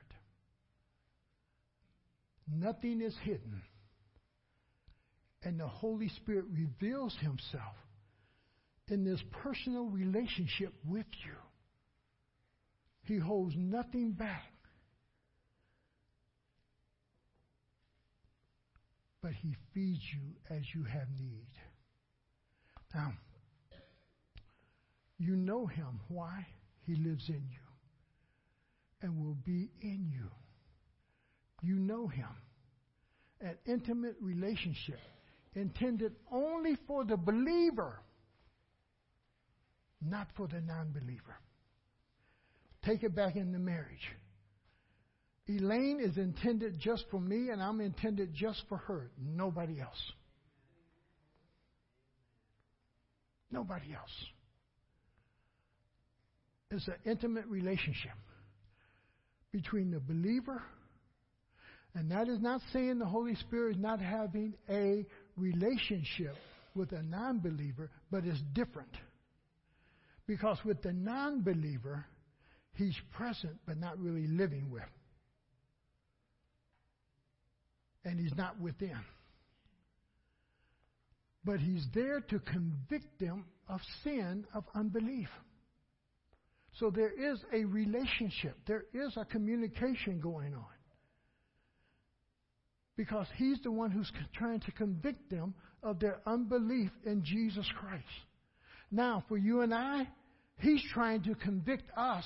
Nothing 2.47 3.01
is 3.01 3.15
hidden. 3.23 3.63
And 5.45 5.59
the 5.59 5.67
Holy 5.67 6.09
Spirit 6.09 6.45
reveals 6.51 7.15
himself 7.21 7.75
in 8.89 9.05
this 9.05 9.21
personal 9.43 9.85
relationship 9.85 10.73
with 10.85 11.05
you. 11.23 11.35
He 13.03 13.17
holds 13.17 13.53
nothing 13.55 14.11
back. 14.11 14.51
But 19.21 19.31
he 19.31 19.55
feeds 19.73 20.01
you 20.13 20.55
as 20.55 20.63
you 20.73 20.83
have 20.83 21.07
need. 21.17 21.47
Now, 22.93 23.13
you 25.17 25.35
know 25.35 25.65
him. 25.65 25.99
Why? 26.09 26.45
He 26.85 26.95
lives 26.95 27.29
in 27.29 27.43
you 27.51 27.65
and 29.01 29.23
will 29.23 29.37
be 29.45 29.69
in 29.81 30.09
you. 30.11 30.29
You 31.61 31.75
know 31.75 32.07
Him. 32.07 32.27
An 33.41 33.55
intimate 33.65 34.15
relationship 34.21 34.99
intended 35.55 36.13
only 36.31 36.77
for 36.87 37.03
the 37.03 37.17
believer, 37.17 37.99
not 40.01 40.27
for 40.35 40.47
the 40.47 40.61
non 40.61 40.91
believer. 40.91 41.35
Take 42.85 43.03
it 43.03 43.15
back 43.15 43.35
into 43.35 43.57
marriage. 43.57 44.11
Elaine 45.47 45.99
is 45.99 46.17
intended 46.17 46.79
just 46.79 47.05
for 47.11 47.19
me, 47.19 47.49
and 47.49 47.61
I'm 47.61 47.79
intended 47.81 48.33
just 48.33 48.63
for 48.67 48.77
her. 48.77 49.11
Nobody 49.17 49.79
else. 49.79 50.11
Nobody 53.51 53.93
else. 53.93 54.09
It's 56.71 56.87
an 56.87 56.95
intimate 57.05 57.45
relationship 57.45 58.11
between 59.51 59.91
the 59.91 59.99
believer, 59.99 60.61
and 61.93 62.11
that 62.11 62.27
is 62.27 62.41
not 62.41 62.59
saying 62.73 62.99
the 62.99 63.05
Holy 63.05 63.35
Spirit 63.35 63.77
is 63.77 63.81
not 63.81 64.01
having 64.01 64.55
a 64.69 65.05
relationship 65.37 66.35
with 66.75 66.91
a 66.91 67.03
non 67.03 67.39
believer, 67.39 67.89
but 68.11 68.25
it's 68.25 68.41
different. 68.53 68.91
Because 70.27 70.57
with 70.65 70.81
the 70.81 70.93
non 70.93 71.41
believer, 71.41 72.05
he's 72.73 72.95
present 73.13 73.55
but 73.65 73.77
not 73.77 73.99
really 73.99 74.27
living 74.27 74.69
with. 74.71 74.83
And 78.03 78.19
he's 78.19 78.35
not 78.35 78.59
within. 78.59 78.99
But 81.43 81.59
he's 81.59 81.85
there 81.93 82.21
to 82.21 82.39
convict 82.39 83.19
them 83.19 83.45
of 83.67 83.79
sin, 84.03 84.45
of 84.53 84.63
unbelief. 84.73 85.29
So 86.79 86.89
there 86.89 87.11
is 87.11 87.39
a 87.53 87.63
relationship, 87.65 88.57
there 88.67 88.85
is 88.93 89.15
a 89.15 89.25
communication 89.25 90.19
going 90.19 90.53
on. 90.53 90.74
Because 92.97 93.27
he's 93.35 93.59
the 93.61 93.71
one 93.71 93.91
who's 93.91 94.11
trying 94.33 94.61
to 94.61 94.71
convict 94.71 95.29
them 95.29 95.53
of 95.83 95.99
their 95.99 96.19
unbelief 96.25 96.91
in 97.05 97.23
Jesus 97.23 97.69
Christ. 97.79 98.03
Now, 98.91 99.23
for 99.27 99.37
you 99.37 99.61
and 99.61 99.73
I, 99.73 100.07
he's 100.57 100.83
trying 100.93 101.23
to 101.23 101.35
convict 101.35 101.89
us 101.97 102.25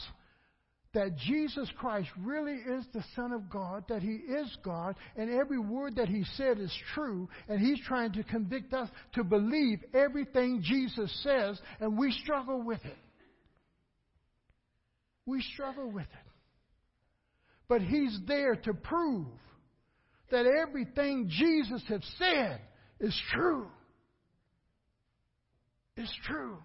that 0.94 1.16
Jesus 1.18 1.70
Christ 1.78 2.10
really 2.20 2.56
is 2.56 2.86
the 2.94 3.04
Son 3.16 3.32
of 3.32 3.50
God, 3.50 3.84
that 3.90 4.02
He 4.02 4.16
is 4.16 4.58
God, 4.64 4.96
and 5.16 5.30
every 5.30 5.60
word 5.60 5.98
that 5.98 6.10
He 6.10 6.24
said 6.36 6.60
is 6.60 6.74
true, 6.96 7.30
and 7.48 7.60
He's 7.60 7.80
trying 7.86 8.14
to 8.14 8.24
convict 8.24 8.74
us 8.74 8.90
to 9.14 9.24
believe 9.24 9.84
everything 9.94 10.62
Jesus 10.64 11.12
says, 11.24 11.60
and 11.80 11.98
we 11.98 12.12
struggle 12.24 12.64
with 12.64 12.84
it. 12.84 12.98
We 15.28 15.44
struggle 15.54 15.92
with 15.92 16.06
it. 16.06 16.32
But 17.68 17.82
He's 17.82 18.18
there 18.28 18.56
to 18.56 18.74
prove 18.74 19.28
that 20.32 20.46
everything 20.46 21.30
Jesus 21.30 21.82
has 21.88 22.02
said 22.18 22.62
is 23.00 23.20
true. 23.32 23.68
It's 25.96 26.14
true. 26.26 26.58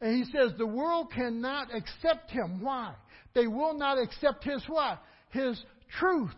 And 0.00 0.16
he 0.16 0.24
says 0.32 0.52
the 0.58 0.66
world 0.66 1.12
cannot 1.12 1.68
accept 1.74 2.30
him. 2.30 2.60
Why? 2.60 2.94
They 3.34 3.46
will 3.46 3.74
not 3.74 3.98
accept 3.98 4.44
his 4.44 4.62
what? 4.66 5.00
His 5.30 5.62
truth. 5.98 6.34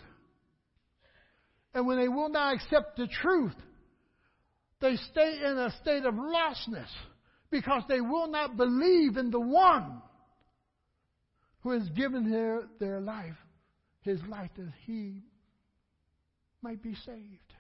And 1.73 1.87
when 1.87 1.99
they 1.99 2.09
will 2.09 2.29
not 2.29 2.55
accept 2.55 2.97
the 2.97 3.09
truth, 3.09 3.55
they 4.81 4.97
stay 4.97 5.39
in 5.45 5.59
a 5.59 5.75
state 5.81 6.05
of 6.05 6.15
lostness 6.15 6.91
because 7.51 7.83
they 7.89 8.01
will 8.01 8.29
not 8.29 8.57
believe 8.57 9.17
in 9.17 9.31
the 9.31 9.41
one 9.41 10.03
who 11.63 11.71
has 11.71 11.89
given 11.91 12.31
their, 12.31 12.65
their 12.79 13.01
life, 13.01 13.37
his 14.03 14.21
life, 14.29 14.51
that 14.57 14.73
he 14.87 15.23
might 16.65 16.83
be 16.83 16.95
saved. 17.07 17.53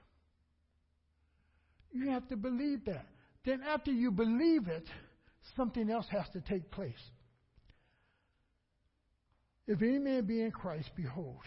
You 1.92 2.10
have 2.10 2.26
to 2.28 2.36
believe 2.36 2.86
that. 2.86 3.06
Then, 3.44 3.60
after 3.62 3.92
you 3.92 4.10
believe 4.10 4.66
it, 4.66 4.84
something 5.56 5.90
else 5.90 6.06
has 6.10 6.24
to 6.32 6.40
take 6.40 6.70
place. 6.70 6.92
If 9.66 9.82
any 9.82 9.98
man 9.98 10.24
be 10.24 10.42
in 10.42 10.50
Christ, 10.50 10.90
behold, 10.96 11.42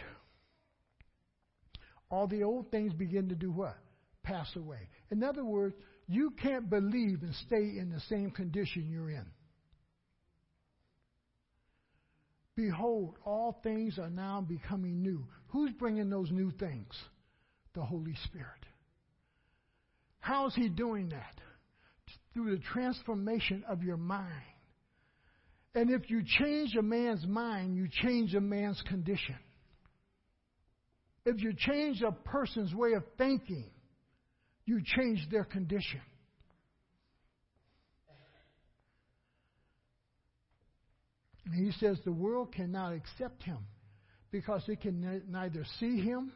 all 2.10 2.28
the 2.28 2.44
old 2.44 2.72
things 2.72 2.94
begin 2.94 3.30
to 3.30 3.36
do 3.36 3.52
what? 3.52 3.78
Pass 4.24 4.56
away. 4.56 4.90
In 5.12 5.24
other 5.24 5.44
words, 5.44 5.76
you 6.08 6.32
can't 6.42 6.70
believe 6.70 7.24
and 7.24 7.34
stay 7.48 7.78
in 7.80 7.92
the 7.92 8.00
same 8.02 8.30
condition 8.32 8.90
you're 8.90 9.10
in. 9.10 9.26
Behold, 12.56 13.16
all 13.26 13.60
things 13.64 14.00
are 14.00 14.10
now 14.10 14.42
becoming 14.42 15.02
new. 15.02 15.26
Who's 15.48 15.72
bringing 15.74 16.10
those 16.10 16.32
new 16.32 16.52
things? 16.52 16.94
The 17.78 17.86
Holy 17.86 18.16
Spirit. 18.26 18.66
How 20.20 20.48
is 20.48 20.56
He 20.56 20.68
doing 20.68 21.10
that? 21.10 21.36
through 22.38 22.56
the 22.56 22.62
transformation 22.72 23.64
of 23.68 23.82
your 23.82 23.98
mind. 23.98 24.30
And 25.74 25.90
if 25.90 26.08
you 26.10 26.22
change 26.24 26.76
a 26.76 26.84
man's 26.84 27.26
mind, 27.26 27.76
you 27.76 27.88
change 28.04 28.36
a 28.36 28.40
man's 28.40 28.80
condition. 28.88 29.36
If 31.26 31.42
you 31.42 31.54
change 31.58 32.04
a 32.04 32.12
person's 32.12 32.74
way 32.76 32.94
of 32.94 33.04
thinking, 33.18 33.72
you 34.66 34.82
change 34.86 35.28
their 35.32 35.46
condition. 35.46 36.02
And 41.46 41.66
he 41.66 41.72
says 41.80 41.98
the 42.06 42.12
world 42.12 42.54
cannot 42.54 42.94
accept 42.94 43.42
him 43.42 43.60
because 44.30 44.62
it 44.68 44.82
can 44.82 45.24
neither 45.28 45.66
see 45.80 46.02
him 46.02 46.32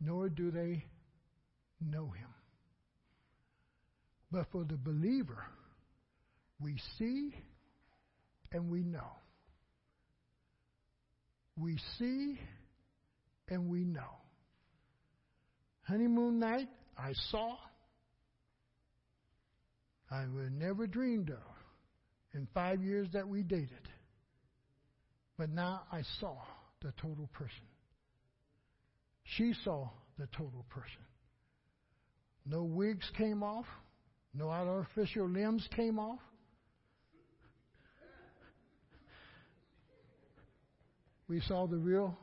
nor 0.00 0.28
do 0.28 0.50
they 0.50 0.84
know 1.80 2.06
him. 2.10 2.28
But 4.30 4.46
for 4.52 4.64
the 4.64 4.76
believer, 4.76 5.44
we 6.60 6.76
see 6.98 7.34
and 8.52 8.70
we 8.70 8.82
know. 8.82 9.10
We 11.56 11.78
see 11.98 12.38
and 13.48 13.68
we 13.68 13.84
know. 13.84 14.18
Honeymoon 15.82 16.38
night, 16.38 16.68
I 16.96 17.12
saw. 17.30 17.56
I 20.10 20.24
would 20.26 20.52
never 20.52 20.86
dreamed 20.86 21.30
of 21.30 21.38
in 22.34 22.46
five 22.54 22.82
years 22.82 23.08
that 23.12 23.26
we 23.26 23.42
dated. 23.42 23.88
But 25.38 25.50
now 25.50 25.82
I 25.90 26.02
saw 26.20 26.36
the 26.82 26.92
total 27.00 27.28
person. 27.32 27.64
She 29.36 29.52
saw 29.64 29.90
the 30.18 30.26
total 30.28 30.64
person. 30.70 31.04
No 32.46 32.64
wigs 32.64 33.10
came 33.16 33.42
off. 33.42 33.66
No 34.34 34.48
artificial 34.48 35.28
limbs 35.28 35.66
came 35.76 35.98
off. 35.98 36.20
We 41.28 41.40
saw 41.40 41.66
the 41.66 41.76
real 41.76 42.16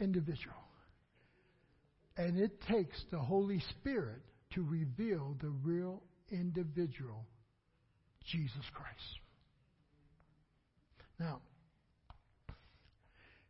individual. 0.00 0.56
And 2.16 2.38
it 2.38 2.60
takes 2.68 2.96
the 3.10 3.18
Holy 3.18 3.60
Spirit 3.80 4.22
to 4.54 4.62
reveal 4.62 5.36
the 5.42 5.50
real 5.62 6.02
individual, 6.30 7.26
Jesus 8.24 8.64
Christ. 8.72 9.20
Now, 11.20 11.40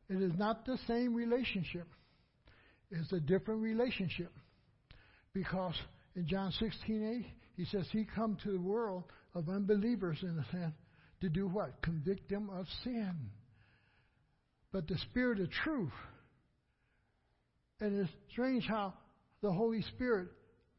it 0.09 0.20
is 0.20 0.33
not 0.37 0.66
the 0.66 0.79
same 0.89 1.14
relationship. 1.14 1.87
It's 3.01 3.12
a 3.12 3.20
different 3.20 3.62
relationship. 3.62 4.32
Because 5.32 5.74
in 6.14 6.26
John 6.26 6.53
16, 6.53 7.24
8, 7.24 7.26
he 7.57 7.64
says 7.64 7.86
he 7.90 8.05
come 8.05 8.36
to 8.45 8.53
the 8.53 8.61
world 8.61 9.05
of 9.34 9.49
unbelievers 9.49 10.18
in 10.22 10.38
a 10.38 10.51
sense 10.51 10.74
to 11.20 11.28
do 11.28 11.49
what? 11.49 11.82
Convict 11.82 12.28
them 12.28 12.51
of 12.51 12.66
sin. 12.82 13.14
But 14.72 14.88
the 14.88 14.99
Spirit 15.11 15.40
of 15.40 15.51
truth, 15.51 15.92
and 17.80 18.01
it's 18.01 18.11
strange 18.32 18.64
how 18.66 18.95
the 19.42 19.53
Holy 19.53 19.82
Spirit 19.82 20.28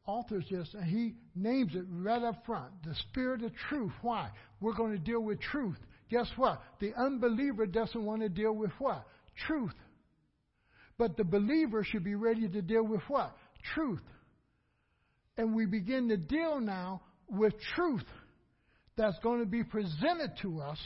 alters 0.06 0.44
this 0.50 0.68
and 0.74 0.84
he 0.84 1.14
names 1.34 1.74
it 1.74 1.84
right 1.88 2.22
up 2.22 2.44
front. 2.46 2.70
The 2.84 2.94
Spirit 3.08 3.42
of 3.42 3.52
truth. 3.68 3.92
Why? 4.02 4.30
We're 4.60 4.74
going 4.74 4.92
to 4.92 4.98
deal 4.98 5.20
with 5.20 5.40
truth. 5.40 5.78
Guess 6.10 6.28
what? 6.36 6.62
The 6.80 6.94
unbeliever 6.94 7.66
doesn't 7.66 8.04
want 8.04 8.22
to 8.22 8.28
deal 8.28 8.52
with 8.52 8.70
what? 8.78 9.06
Truth. 9.46 9.74
But 10.98 11.16
the 11.16 11.24
believer 11.24 11.84
should 11.84 12.04
be 12.04 12.14
ready 12.14 12.48
to 12.48 12.62
deal 12.62 12.84
with 12.84 13.02
what? 13.08 13.36
Truth 13.74 14.02
and 15.36 15.54
we 15.54 15.66
begin 15.66 16.08
to 16.08 16.16
deal 16.16 16.60
now 16.60 17.02
with 17.28 17.54
truth 17.74 18.04
that's 18.96 19.18
going 19.22 19.40
to 19.40 19.46
be 19.46 19.62
presented 19.62 20.32
to 20.42 20.60
us 20.60 20.78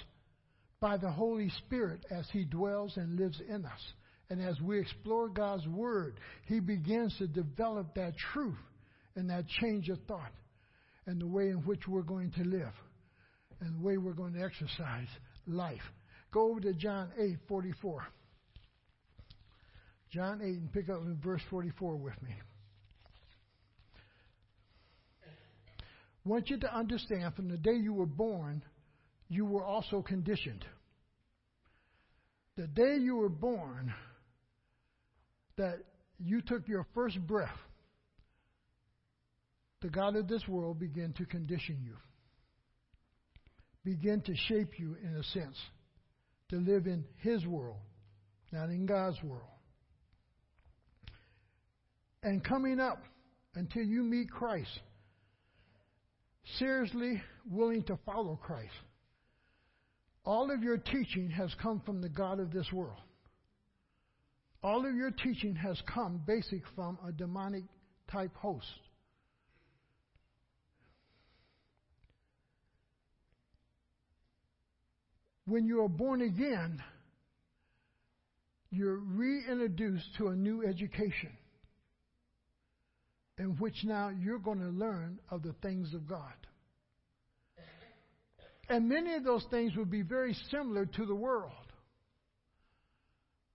by 0.80 0.96
the 0.96 1.10
Holy 1.10 1.50
Spirit 1.66 2.04
as 2.10 2.26
He 2.32 2.44
dwells 2.44 2.96
and 2.96 3.18
lives 3.18 3.40
in 3.48 3.64
us. 3.64 3.80
And 4.30 4.40
as 4.40 4.60
we 4.60 4.80
explore 4.80 5.28
God's 5.28 5.66
Word, 5.68 6.18
He 6.46 6.60
begins 6.60 7.16
to 7.18 7.26
develop 7.26 7.94
that 7.94 8.14
truth 8.32 8.58
and 9.14 9.30
that 9.30 9.46
change 9.60 9.88
of 9.88 9.98
thought 10.08 10.32
and 11.06 11.20
the 11.20 11.26
way 11.26 11.48
in 11.48 11.58
which 11.58 11.86
we're 11.86 12.02
going 12.02 12.32
to 12.32 12.44
live 12.44 12.72
and 13.60 13.76
the 13.76 13.86
way 13.86 13.96
we're 13.98 14.12
going 14.12 14.34
to 14.34 14.42
exercise 14.42 15.08
life. 15.46 15.82
Go 16.32 16.50
over 16.50 16.60
to 16.60 16.72
John 16.72 17.10
8 17.18 17.36
44. 17.48 18.02
John 20.12 20.40
8 20.42 20.46
and 20.46 20.72
pick 20.72 20.88
up 20.88 21.00
in 21.02 21.18
verse 21.22 21.42
44 21.50 21.96
with 21.96 22.20
me. 22.22 22.34
want 26.24 26.50
you 26.50 26.58
to 26.58 26.74
understand 26.74 27.34
from 27.34 27.48
the 27.48 27.56
day 27.56 27.74
you 27.74 27.92
were 27.92 28.06
born, 28.06 28.62
you 29.28 29.44
were 29.44 29.64
also 29.64 30.02
conditioned. 30.02 30.64
The 32.56 32.66
day 32.66 32.96
you 33.00 33.16
were 33.16 33.28
born, 33.28 33.92
that 35.56 35.78
you 36.18 36.42
took 36.42 36.68
your 36.68 36.86
first 36.94 37.18
breath, 37.26 37.56
the 39.80 39.88
God 39.88 40.14
of 40.16 40.28
this 40.28 40.46
world 40.46 40.78
began 40.78 41.14
to 41.14 41.24
condition 41.24 41.78
you, 41.82 41.96
begin 43.84 44.20
to 44.22 44.34
shape 44.48 44.78
you 44.78 44.96
in 45.02 45.16
a 45.16 45.24
sense, 45.24 45.56
to 46.50 46.56
live 46.56 46.86
in 46.86 47.04
His 47.18 47.46
world, 47.46 47.78
not 48.52 48.68
in 48.68 48.84
God's 48.84 49.22
world. 49.22 49.48
And 52.22 52.44
coming 52.44 52.80
up 52.80 53.02
until 53.54 53.82
you 53.82 54.02
meet 54.02 54.30
Christ, 54.30 54.70
seriously 56.58 57.22
willing 57.50 57.82
to 57.84 57.98
follow 58.04 58.36
Christ, 58.36 58.72
all 60.24 60.50
of 60.50 60.62
your 60.62 60.76
teaching 60.76 61.30
has 61.30 61.54
come 61.62 61.80
from 61.84 62.02
the 62.02 62.08
God 62.08 62.40
of 62.40 62.52
this 62.52 62.70
world. 62.72 63.00
All 64.62 64.86
of 64.86 64.94
your 64.94 65.10
teaching 65.10 65.54
has 65.56 65.80
come 65.92 66.20
basic 66.26 66.62
from 66.76 66.98
a 67.06 67.12
demonic 67.12 67.64
type 68.10 68.34
host. 68.36 68.66
when 75.50 75.66
you 75.66 75.82
are 75.82 75.88
born 75.88 76.22
again, 76.22 76.80
you're 78.70 78.98
reintroduced 78.98 80.06
to 80.16 80.28
a 80.28 80.36
new 80.36 80.64
education 80.64 81.30
in 83.40 83.56
which 83.56 83.84
now 83.84 84.10
you're 84.10 84.38
going 84.38 84.60
to 84.60 84.68
learn 84.68 85.18
of 85.30 85.42
the 85.42 85.54
things 85.62 85.94
of 85.94 86.06
God. 86.06 86.34
And 88.68 88.86
many 88.86 89.14
of 89.14 89.24
those 89.24 89.44
things 89.50 89.74
would 89.76 89.90
be 89.90 90.02
very 90.02 90.36
similar 90.50 90.84
to 90.84 91.06
the 91.06 91.14
world. 91.14 91.52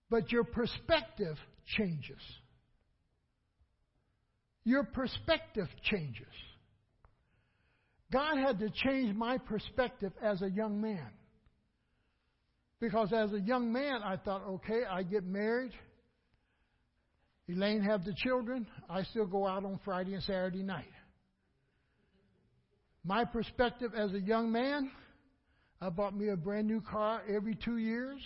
But 0.10 0.32
your 0.32 0.44
perspective 0.44 1.38
changes. 1.78 2.20
Your 4.64 4.84
perspective 4.84 5.68
changes. 5.84 6.26
God 8.12 8.38
had 8.38 8.60
to 8.60 8.70
change 8.72 9.16
my 9.16 9.38
perspective 9.38 10.14
as 10.22 10.42
a 10.42 10.50
young 10.50 10.82
man. 10.82 11.12
Because 12.80 13.14
as 13.14 13.32
a 13.34 13.40
young 13.40 13.72
man, 13.72 14.02
I 14.04 14.18
thought, 14.18 14.42
okay, 14.48 14.82
I 14.90 15.04
get 15.04 15.24
married. 15.24 15.72
Elaine 17.48 17.82
have 17.82 18.04
the 18.04 18.14
children. 18.14 18.66
I 18.90 19.04
still 19.04 19.28
go 19.28 19.48
out 19.48 19.64
on 19.66 19.80
Friday 19.86 20.14
and 20.14 20.24
Saturday 20.24 20.64
night. 20.64 20.86
My 23.04 23.24
perspective 23.24 23.92
as 23.96 24.14
a 24.14 24.20
young 24.20 24.52
man, 24.52 24.90
I 25.80 25.90
bought 25.90 26.16
me 26.16 26.30
a 26.30 26.36
brand 26.36 26.68
new 26.68 26.82
car 26.82 27.22
every 27.30 27.56
two 27.56 27.78
years, 27.78 28.20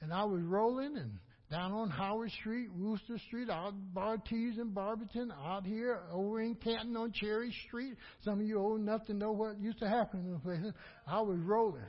and 0.00 0.12
I 0.12 0.24
was 0.24 0.40
rolling 0.42 0.96
and 0.96 1.18
down 1.50 1.72
on 1.72 1.90
Howard 1.90 2.30
Street, 2.40 2.68
Wooster 2.74 3.18
Street, 3.28 3.50
out 3.50 3.74
Bartees 3.94 4.58
and 4.58 4.74
Barberton, 4.74 5.32
out 5.44 5.66
here, 5.66 6.00
over 6.10 6.40
in 6.40 6.54
Canton 6.54 6.96
on 6.96 7.12
Cherry 7.12 7.54
Street. 7.66 7.94
Some 8.24 8.40
of 8.40 8.46
you 8.46 8.58
old 8.58 8.80
enough 8.80 9.04
to 9.06 9.14
know 9.14 9.32
what 9.32 9.60
used 9.60 9.78
to 9.80 9.88
happen 9.88 10.20
in 10.20 10.32
those 10.32 10.40
places. 10.40 10.72
I 11.06 11.20
was 11.20 11.38
rolling. 11.40 11.82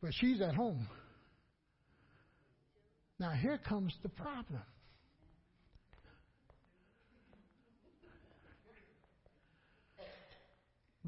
But 0.00 0.12
she's 0.14 0.40
at 0.40 0.54
home. 0.54 0.86
Now 3.18 3.30
here 3.30 3.58
comes 3.58 3.94
the 4.02 4.08
problem. 4.08 4.62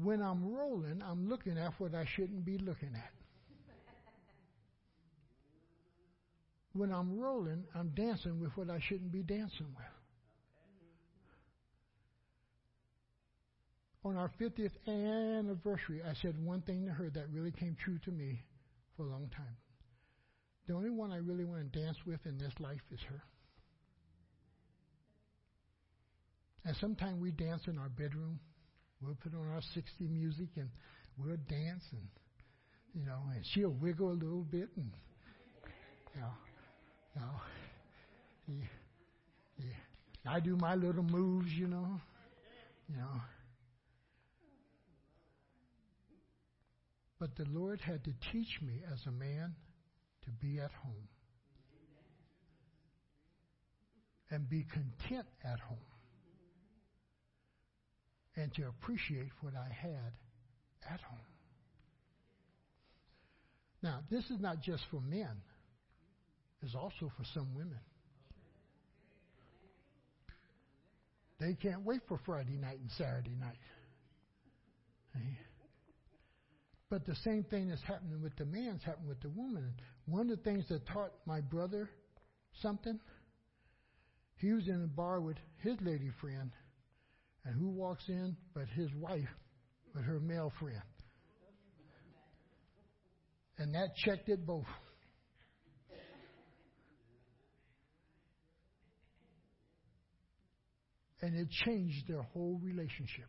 When 0.01 0.21
I'm 0.21 0.53
rolling, 0.53 1.03
I'm 1.05 1.27
looking 1.29 1.57
at 1.57 1.73
what 1.77 1.93
I 1.93 2.05
shouldn't 2.15 2.45
be 2.45 2.57
looking 2.57 2.91
at. 2.95 3.11
When 6.73 6.91
I'm 6.91 7.19
rolling, 7.19 7.65
I'm 7.75 7.89
dancing 7.89 8.39
with 8.39 8.55
what 8.55 8.69
I 8.69 8.79
shouldn't 8.79 9.11
be 9.11 9.23
dancing 9.23 9.67
with. 9.75 9.85
On 14.05 14.15
our 14.15 14.31
50th 14.39 14.71
anniversary, 14.87 16.01
I 16.01 16.13
said 16.21 16.41
one 16.41 16.61
thing 16.61 16.85
to 16.85 16.91
her 16.93 17.09
that 17.09 17.29
really 17.33 17.51
came 17.51 17.75
true 17.83 17.99
to 18.05 18.11
me 18.11 18.41
for 18.95 19.03
a 19.03 19.09
long 19.09 19.29
time. 19.35 19.57
The 20.69 20.75
only 20.75 20.91
one 20.91 21.11
I 21.11 21.17
really 21.17 21.45
want 21.45 21.73
to 21.73 21.79
dance 21.79 21.97
with 22.05 22.23
in 22.27 22.37
this 22.37 22.53
life 22.59 22.83
is 22.91 22.99
her. 23.09 23.23
And 26.63 26.75
sometimes 26.79 27.19
we 27.19 27.31
dance 27.31 27.63
in 27.65 27.79
our 27.79 27.89
bedroom. 27.89 28.39
We'll 29.01 29.15
put 29.15 29.33
on 29.33 29.47
our 29.47 29.61
60 29.73 30.05
music 30.05 30.49
and 30.57 30.69
we'll 31.17 31.37
dance 31.49 31.83
and, 31.91 32.07
you 32.93 33.03
know, 33.03 33.17
and 33.33 33.43
she'll 33.51 33.71
wiggle 33.81 34.11
a 34.11 34.13
little 34.13 34.43
bit 34.43 34.69
and, 34.77 34.91
you 36.13 36.21
know, 36.21 36.33
you 37.15 37.21
know, 37.21 37.31
yeah, 38.47 39.65
yeah. 39.65 40.31
I 40.31 40.39
do 40.39 40.55
my 40.55 40.75
little 40.75 41.01
moves, 41.01 41.51
you 41.51 41.67
know, 41.67 41.99
you 42.87 42.95
know. 42.95 43.21
But 47.19 47.35
the 47.37 47.45
Lord 47.51 47.81
had 47.81 48.03
to 48.03 48.13
teach 48.31 48.61
me 48.61 48.83
as 48.93 48.99
a 49.07 49.11
man 49.11 49.55
to 50.29 50.45
be 50.45 50.59
at 50.59 50.71
home 50.71 51.07
and 54.31 54.49
be 54.49 54.63
content 54.71 55.25
at 55.43 55.59
home 55.59 55.77
and 58.35 58.53
to 58.53 58.67
appreciate 58.67 59.31
what 59.41 59.53
I 59.55 59.71
had 59.73 60.13
at 60.93 61.01
home. 61.01 61.19
Now, 63.81 63.99
this 64.11 64.25
is 64.25 64.39
not 64.39 64.61
just 64.61 64.83
for 64.91 65.01
men, 65.01 65.41
it's 66.61 66.75
also 66.75 67.11
for 67.17 67.23
some 67.33 67.55
women. 67.55 67.79
They 71.39 71.53
can't 71.53 71.85
wait 71.85 72.01
for 72.07 72.19
Friday 72.25 72.57
night 72.57 72.79
and 72.79 72.91
Saturday 72.97 73.35
night. 73.39 73.55
But 76.89 77.05
the 77.05 77.15
same 77.23 77.43
thing 77.43 77.69
that's 77.69 77.83
happening 77.83 78.21
with 78.21 78.35
the 78.35 78.45
man's 78.45 78.83
happening 78.83 79.09
with 79.09 79.21
the 79.21 79.29
woman. 79.29 79.73
One 80.07 80.29
of 80.29 80.37
the 80.37 80.43
things 80.43 80.65
that 80.69 80.87
taught 80.87 81.11
my 81.25 81.39
brother 81.39 81.87
something, 82.61 82.99
he 84.37 84.51
was 84.53 84.67
in 84.67 84.83
a 84.83 84.87
bar 84.87 85.21
with 85.21 85.37
his 85.61 85.75
lady 85.81 86.09
friend, 86.19 86.51
and 87.45 87.55
who 87.55 87.69
walks 87.69 88.03
in 88.07 88.35
but 88.55 88.67
his 88.69 88.89
wife 88.95 89.29
with 89.93 90.03
her 90.03 90.19
male 90.19 90.51
friend? 90.59 90.81
And 93.59 93.75
that 93.75 93.89
checked 94.05 94.29
it 94.29 94.45
both. 94.45 94.65
And 101.21 101.35
it 101.35 101.49
changed 101.65 102.07
their 102.07 102.21
whole 102.21 102.59
relationship. 102.63 103.27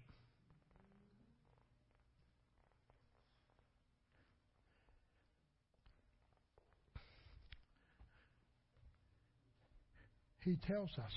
He 10.40 10.56
tells 10.56 10.90
us 10.98 11.12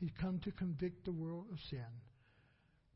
He's 0.00 0.10
come 0.18 0.40
to 0.44 0.50
convict 0.52 1.04
the 1.04 1.12
world 1.12 1.44
of 1.52 1.58
sin. 1.68 1.84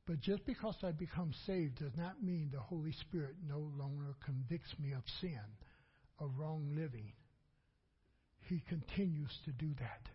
But 0.06 0.20
just 0.20 0.44
because 0.46 0.76
I 0.82 0.92
become 0.92 1.32
saved 1.46 1.76
does 1.76 1.96
not 1.96 2.22
mean 2.22 2.50
the 2.50 2.60
Holy 2.60 2.92
Spirit 2.92 3.36
no 3.46 3.70
longer 3.78 4.14
convicts 4.24 4.74
me 4.78 4.92
of 4.92 5.02
sin, 5.20 5.40
of 6.18 6.30
wrong 6.38 6.72
living. 6.74 7.12
He 8.48 8.62
continues 8.68 9.30
to 9.44 9.52
do 9.52 9.74
that. 9.80 10.08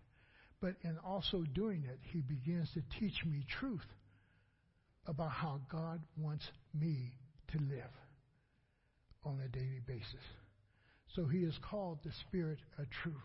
But 0.61 0.75
in 0.81 0.97
also 1.05 1.43
doing 1.53 1.85
it, 1.85 1.99
he 2.11 2.21
begins 2.21 2.69
to 2.73 2.81
teach 2.99 3.23
me 3.23 3.45
truth 3.59 3.85
about 5.05 5.31
how 5.31 5.61
God 5.71 6.01
wants 6.17 6.45
me 6.73 7.13
to 7.51 7.59
live 7.59 7.93
on 9.23 9.39
a 9.43 9.47
daily 9.47 9.81
basis. 9.85 10.25
So 11.15 11.25
he 11.25 11.39
is 11.39 11.57
called 11.69 11.99
the 12.03 12.11
Spirit 12.27 12.59
of 12.77 12.85
truth. 13.03 13.15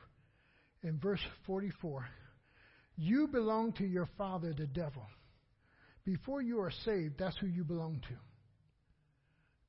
In 0.84 0.98
verse 0.98 1.20
44, 1.46 2.06
you 2.96 3.26
belong 3.28 3.72
to 3.78 3.84
your 3.84 4.06
father, 4.18 4.52
the 4.52 4.66
devil. 4.66 5.02
Before 6.04 6.42
you 6.42 6.60
are 6.60 6.72
saved, 6.84 7.14
that's 7.18 7.36
who 7.38 7.46
you 7.46 7.64
belong 7.64 8.02
to. 8.08 8.14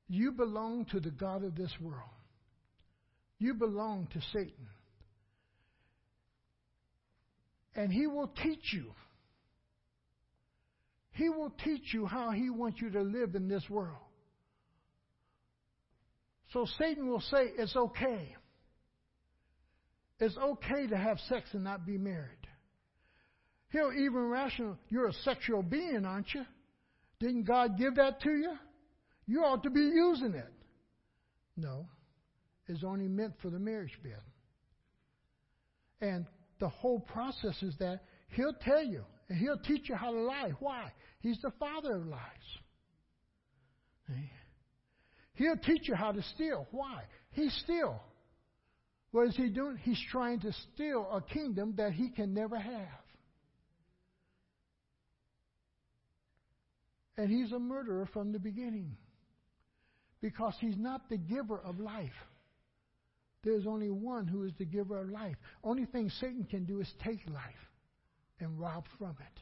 You 0.08 0.32
belong 0.32 0.84
to 0.92 1.00
the 1.00 1.10
God 1.10 1.42
of 1.42 1.56
this 1.56 1.72
world. 1.80 2.10
You 3.38 3.54
belong 3.54 4.08
to 4.12 4.20
Satan. 4.32 4.68
And 7.74 7.90
he 7.90 8.06
will 8.06 8.30
teach 8.42 8.72
you. 8.74 8.92
He 11.12 11.30
will 11.30 11.52
teach 11.64 11.94
you 11.94 12.04
how 12.04 12.30
he 12.30 12.50
wants 12.50 12.80
you 12.82 12.90
to 12.90 13.00
live 13.00 13.34
in 13.34 13.48
this 13.48 13.64
world. 13.70 13.96
So 16.52 16.66
Satan 16.78 17.08
will 17.08 17.22
say, 17.22 17.52
it's 17.56 17.74
okay. 17.74 18.36
It's 20.18 20.36
okay 20.36 20.86
to 20.86 20.96
have 20.96 21.18
sex 21.28 21.48
and 21.52 21.64
not 21.64 21.86
be 21.86 21.98
married. 21.98 22.30
He'll 23.70 23.92
even 23.92 24.28
rational. 24.28 24.78
You're 24.88 25.08
a 25.08 25.12
sexual 25.12 25.62
being, 25.62 26.04
aren't 26.06 26.32
you? 26.32 26.44
Didn't 27.20 27.44
God 27.44 27.76
give 27.78 27.96
that 27.96 28.20
to 28.22 28.30
you? 28.30 28.54
You 29.26 29.40
ought 29.40 29.62
to 29.64 29.70
be 29.70 29.80
using 29.80 30.34
it. 30.34 30.52
No, 31.56 31.86
it's 32.68 32.84
only 32.84 33.08
meant 33.08 33.34
for 33.42 33.50
the 33.50 33.58
marriage 33.58 33.98
bed. 34.02 34.20
And 36.00 36.26
the 36.60 36.68
whole 36.68 37.00
process 37.00 37.62
is 37.62 37.74
that 37.78 38.00
He'll 38.28 38.54
tell 38.54 38.84
you 38.84 39.04
and 39.28 39.38
He'll 39.38 39.58
teach 39.58 39.88
you 39.88 39.94
how 39.94 40.12
to 40.12 40.20
lie. 40.20 40.52
Why? 40.60 40.92
He's 41.20 41.40
the 41.42 41.50
father 41.58 41.96
of 41.96 42.06
lies. 42.06 42.20
He'll 45.34 45.56
teach 45.56 45.88
you 45.88 45.94
how 45.94 46.12
to 46.12 46.22
steal. 46.34 46.66
Why? 46.70 47.02
He's 47.32 47.52
still. 47.64 48.00
What 49.16 49.28
is 49.28 49.36
he 49.36 49.48
doing? 49.48 49.78
He's 49.82 49.98
trying 50.10 50.40
to 50.40 50.52
steal 50.52 51.08
a 51.10 51.22
kingdom 51.22 51.72
that 51.78 51.92
he 51.92 52.10
can 52.10 52.34
never 52.34 52.58
have. 52.58 53.00
And 57.16 57.30
he's 57.30 57.50
a 57.50 57.58
murderer 57.58 58.06
from 58.12 58.32
the 58.32 58.38
beginning 58.38 58.94
because 60.20 60.52
he's 60.60 60.76
not 60.76 61.08
the 61.08 61.16
giver 61.16 61.58
of 61.58 61.80
life. 61.80 62.12
There's 63.42 63.66
only 63.66 63.88
one 63.88 64.26
who 64.26 64.44
is 64.44 64.52
the 64.58 64.66
giver 64.66 65.00
of 65.00 65.08
life. 65.08 65.36
Only 65.64 65.86
thing 65.86 66.10
Satan 66.20 66.44
can 66.44 66.66
do 66.66 66.80
is 66.80 66.92
take 67.02 67.20
life 67.26 67.70
and 68.38 68.60
rob 68.60 68.84
from 68.98 69.16
it. 69.18 69.40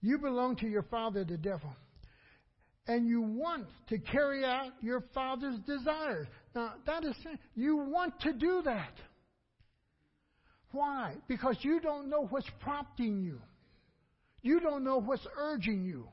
You 0.00 0.18
belong 0.18 0.54
to 0.58 0.68
your 0.68 0.84
father, 0.84 1.24
the 1.24 1.36
devil. 1.36 1.74
And 2.88 3.08
you 3.08 3.20
want 3.20 3.66
to 3.88 3.98
carry 3.98 4.44
out 4.44 4.70
your 4.80 5.02
father's 5.12 5.58
desires. 5.66 6.26
Now, 6.54 6.74
that 6.86 7.04
is, 7.04 7.16
you 7.54 7.76
want 7.76 8.20
to 8.20 8.32
do 8.32 8.62
that. 8.64 8.92
Why? 10.70 11.14
Because 11.26 11.56
you 11.62 11.80
don't 11.80 12.08
know 12.08 12.26
what's 12.28 12.48
prompting 12.60 13.22
you. 13.22 13.40
You 14.42 14.60
don't 14.60 14.84
know 14.84 14.98
what's 15.00 15.26
urging 15.36 15.84
you. 15.84 16.06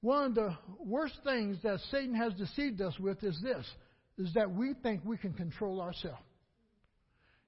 One 0.00 0.24
of 0.26 0.34
the 0.34 0.56
worst 0.78 1.14
things 1.24 1.58
that 1.64 1.80
Satan 1.90 2.14
has 2.14 2.32
deceived 2.34 2.80
us 2.80 2.98
with 2.98 3.22
is 3.24 3.38
this 3.42 3.66
is 4.16 4.32
that 4.34 4.50
we 4.50 4.74
think 4.82 5.02
we 5.04 5.16
can 5.16 5.32
control 5.32 5.80
ourselves. 5.80 6.22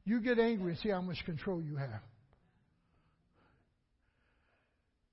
You 0.05 0.21
get 0.21 0.39
angry 0.39 0.73
and 0.73 0.81
see 0.81 0.89
how 0.89 1.01
much 1.01 1.25
control 1.25 1.63
you 1.63 1.77
have. 1.77 2.01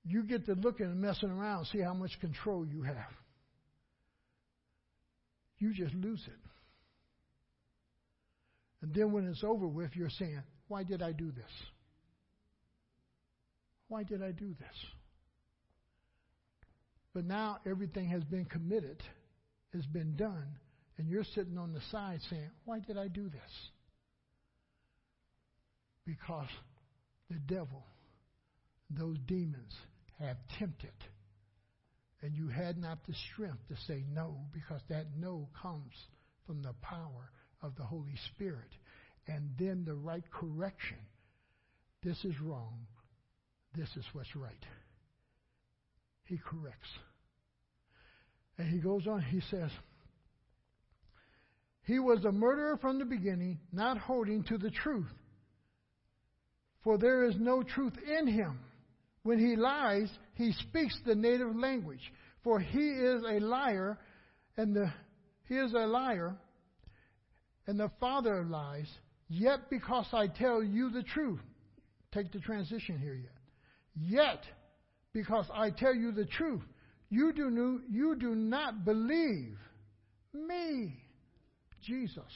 You 0.04 0.22
get 0.22 0.46
to 0.46 0.54
looking 0.54 0.86
and 0.86 1.00
messing 1.00 1.30
around, 1.30 1.66
see 1.66 1.80
how 1.80 1.94
much 1.94 2.18
control 2.20 2.66
you 2.66 2.82
have. 2.82 3.12
You 5.58 5.74
just 5.74 5.94
lose 5.94 6.22
it. 6.26 6.48
And 8.80 8.94
then 8.94 9.12
when 9.12 9.26
it's 9.26 9.42
over 9.42 9.66
with, 9.66 9.90
you're 9.94 10.10
saying, 10.10 10.42
Why 10.68 10.84
did 10.84 11.02
I 11.02 11.12
do 11.12 11.32
this? 11.32 11.50
Why 13.88 14.04
did 14.04 14.22
I 14.22 14.30
do 14.30 14.54
this? 14.58 14.76
But 17.14 17.24
now 17.24 17.58
everything 17.66 18.08
has 18.10 18.22
been 18.22 18.44
committed, 18.44 19.02
has 19.72 19.84
been 19.86 20.14
done, 20.14 20.46
and 20.98 21.08
you're 21.08 21.24
sitting 21.34 21.58
on 21.58 21.72
the 21.72 21.80
side 21.90 22.20
saying, 22.30 22.50
Why 22.64 22.78
did 22.80 22.96
I 22.96 23.08
do 23.08 23.28
this? 23.28 23.70
Because 26.04 26.48
the 27.28 27.38
devil, 27.38 27.84
those 28.90 29.18
demons, 29.26 29.74
have 30.18 30.36
tempted. 30.58 30.92
And 32.22 32.34
you 32.34 32.48
had 32.48 32.78
not 32.78 32.98
the 33.06 33.14
strength 33.32 33.68
to 33.68 33.76
say 33.86 34.04
no, 34.12 34.36
because 34.52 34.80
that 34.88 35.06
no 35.16 35.48
comes 35.60 35.92
from 36.46 36.62
the 36.62 36.74
power 36.82 37.30
of 37.62 37.76
the 37.76 37.84
Holy 37.84 38.16
Spirit. 38.34 38.70
And 39.26 39.50
then 39.58 39.84
the 39.84 39.94
right 39.94 40.24
correction. 40.30 40.98
This 42.02 42.24
is 42.24 42.40
wrong. 42.40 42.86
This 43.76 43.88
is 43.96 44.04
what's 44.12 44.34
right. 44.34 44.64
He 46.24 46.38
corrects. 46.38 46.88
And 48.56 48.68
he 48.68 48.78
goes 48.78 49.06
on, 49.06 49.22
he 49.22 49.40
says, 49.50 49.70
He 51.84 51.98
was 51.98 52.24
a 52.24 52.32
murderer 52.32 52.76
from 52.78 52.98
the 52.98 53.04
beginning, 53.04 53.60
not 53.72 53.98
holding 53.98 54.42
to 54.44 54.58
the 54.58 54.70
truth. 54.70 55.12
For 56.82 56.98
there 56.98 57.24
is 57.24 57.36
no 57.38 57.62
truth 57.62 57.94
in 58.18 58.26
him. 58.26 58.58
When 59.28 59.38
he 59.38 59.56
lies, 59.56 60.08
he 60.36 60.52
speaks 60.52 60.98
the 61.04 61.14
native 61.14 61.54
language. 61.54 62.00
For 62.44 62.58
he 62.58 62.88
is 62.88 63.22
a 63.28 63.40
liar, 63.40 63.98
and 64.56 64.74
the, 64.74 64.90
he 65.50 65.54
is 65.56 65.74
a 65.74 65.86
liar 65.86 66.34
and 67.66 67.78
the 67.78 67.90
father 68.00 68.38
of 68.38 68.48
lies. 68.48 68.88
Yet 69.28 69.68
because 69.68 70.06
I 70.14 70.28
tell 70.28 70.62
you 70.62 70.88
the 70.88 71.02
truth, 71.02 71.40
take 72.10 72.32
the 72.32 72.38
transition 72.38 72.98
here 72.98 73.20
yet. 73.22 73.36
Yet 73.94 74.44
because 75.12 75.44
I 75.52 75.72
tell 75.72 75.94
you 75.94 76.10
the 76.10 76.24
truth, 76.24 76.62
you 77.10 77.34
do, 77.34 77.82
you 77.90 78.16
do 78.16 78.34
not 78.34 78.86
believe 78.86 79.58
me, 80.32 81.02
Jesus. 81.82 82.32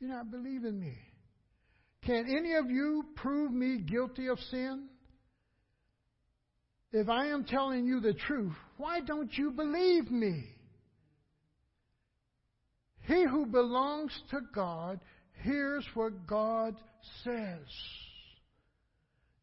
You 0.00 0.08
not 0.08 0.30
believe 0.30 0.66
in 0.66 0.78
me. 0.78 0.98
Can 2.04 2.26
any 2.28 2.52
of 2.56 2.70
you 2.70 3.06
prove 3.16 3.50
me 3.50 3.78
guilty 3.78 4.26
of 4.26 4.38
sin? 4.50 4.89
If 6.92 7.08
I 7.08 7.26
am 7.26 7.44
telling 7.44 7.86
you 7.86 8.00
the 8.00 8.14
truth, 8.14 8.54
why 8.76 9.00
don't 9.00 9.32
you 9.36 9.52
believe 9.52 10.10
me? 10.10 10.44
He 13.06 13.24
who 13.24 13.46
belongs 13.46 14.12
to 14.30 14.40
God 14.54 15.00
hears 15.42 15.84
what 15.94 16.26
God 16.26 16.74
says. 17.24 17.66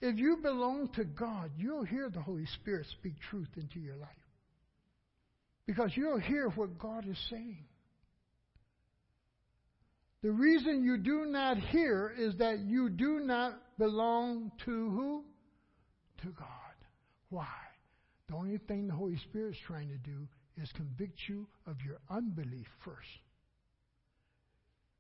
If 0.02 0.18
you 0.18 0.38
belong 0.42 0.90
to 0.96 1.06
God, 1.06 1.52
you'll 1.58 1.86
hear 1.86 2.10
the 2.10 2.22
Holy 2.22 2.46
Spirit 2.62 2.86
speak 3.00 3.16
truth 3.30 3.50
into 3.56 3.80
your 3.80 3.96
life. 3.96 4.10
Because 5.66 5.92
you'll 5.96 6.20
hear 6.20 6.50
what 6.50 6.78
God 6.78 7.08
is 7.08 7.18
saying. 7.30 7.66
The 10.22 10.32
reason 10.32 10.84
you 10.84 10.98
do 10.98 11.26
not 11.26 11.58
hear 11.58 12.14
is 12.18 12.36
that 12.38 12.60
you 12.60 12.90
do 12.90 13.22
not 13.22 13.54
belong 13.78 14.52
to 14.66 14.72
who? 14.72 15.24
To 16.22 16.28
God. 16.28 16.67
Why? 17.30 17.48
The 18.28 18.36
only 18.36 18.58
thing 18.58 18.88
the 18.88 18.94
Holy 18.94 19.18
Spirit 19.18 19.52
is 19.52 19.62
trying 19.66 19.90
to 19.90 19.98
do 19.98 20.28
is 20.62 20.72
convict 20.74 21.20
you 21.28 21.48
of 21.66 21.78
your 21.86 21.98
unbelief 22.10 22.68
first. 22.84 23.08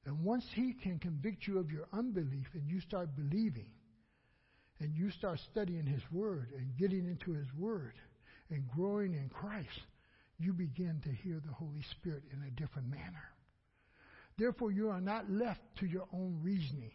And 0.06 0.24
once 0.24 0.46
He 0.54 0.74
can 0.74 1.00
convict 1.00 1.48
you 1.48 1.60
of 1.60 1.72
your 1.72 1.88
unbelief 1.92 2.48
and 2.54 2.70
you 2.70 2.80
start 2.80 3.16
believing, 3.16 3.68
and 4.80 4.96
you 4.96 5.10
start 5.12 5.40
studying 5.52 5.86
His 5.86 6.04
Word 6.12 6.50
and 6.56 6.78
getting 6.78 7.06
into 7.08 7.34
His 7.38 7.48
Word 7.58 7.94
and 8.50 8.68
growing 8.76 9.14
in 9.14 9.30
Christ, 9.30 9.82
you 10.38 10.54
begin 10.54 11.02
to 11.04 11.10
hear 11.10 11.42
the 11.46 11.54
Holy 11.54 11.84
Spirit 11.92 12.24
in 12.32 12.44
a 12.44 12.52
different 12.52 12.90
manner. 12.90 13.24
Therefore, 14.38 14.72
you 14.72 14.90
are 14.90 15.02
not 15.02 15.32
left 15.32 15.62
to 15.80 15.88
your 15.88 16.08
own 16.14 16.40
reasoning, 16.44 16.92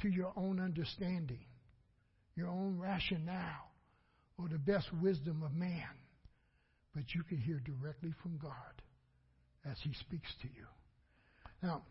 to 0.00 0.08
your 0.08 0.32
own 0.34 0.58
understanding, 0.58 1.44
your 2.34 2.48
own 2.48 2.78
rationale 2.78 3.73
or 4.38 4.48
the 4.48 4.58
best 4.58 4.86
wisdom 5.00 5.42
of 5.44 5.54
man, 5.54 5.88
but 6.94 7.04
you 7.14 7.22
can 7.22 7.38
hear 7.38 7.60
directly 7.60 8.12
from 8.22 8.36
God 8.38 8.52
as 9.64 9.76
He 9.82 9.92
speaks 9.94 10.28
to 10.42 10.48
you. 10.48 10.66
Now, 11.62 11.82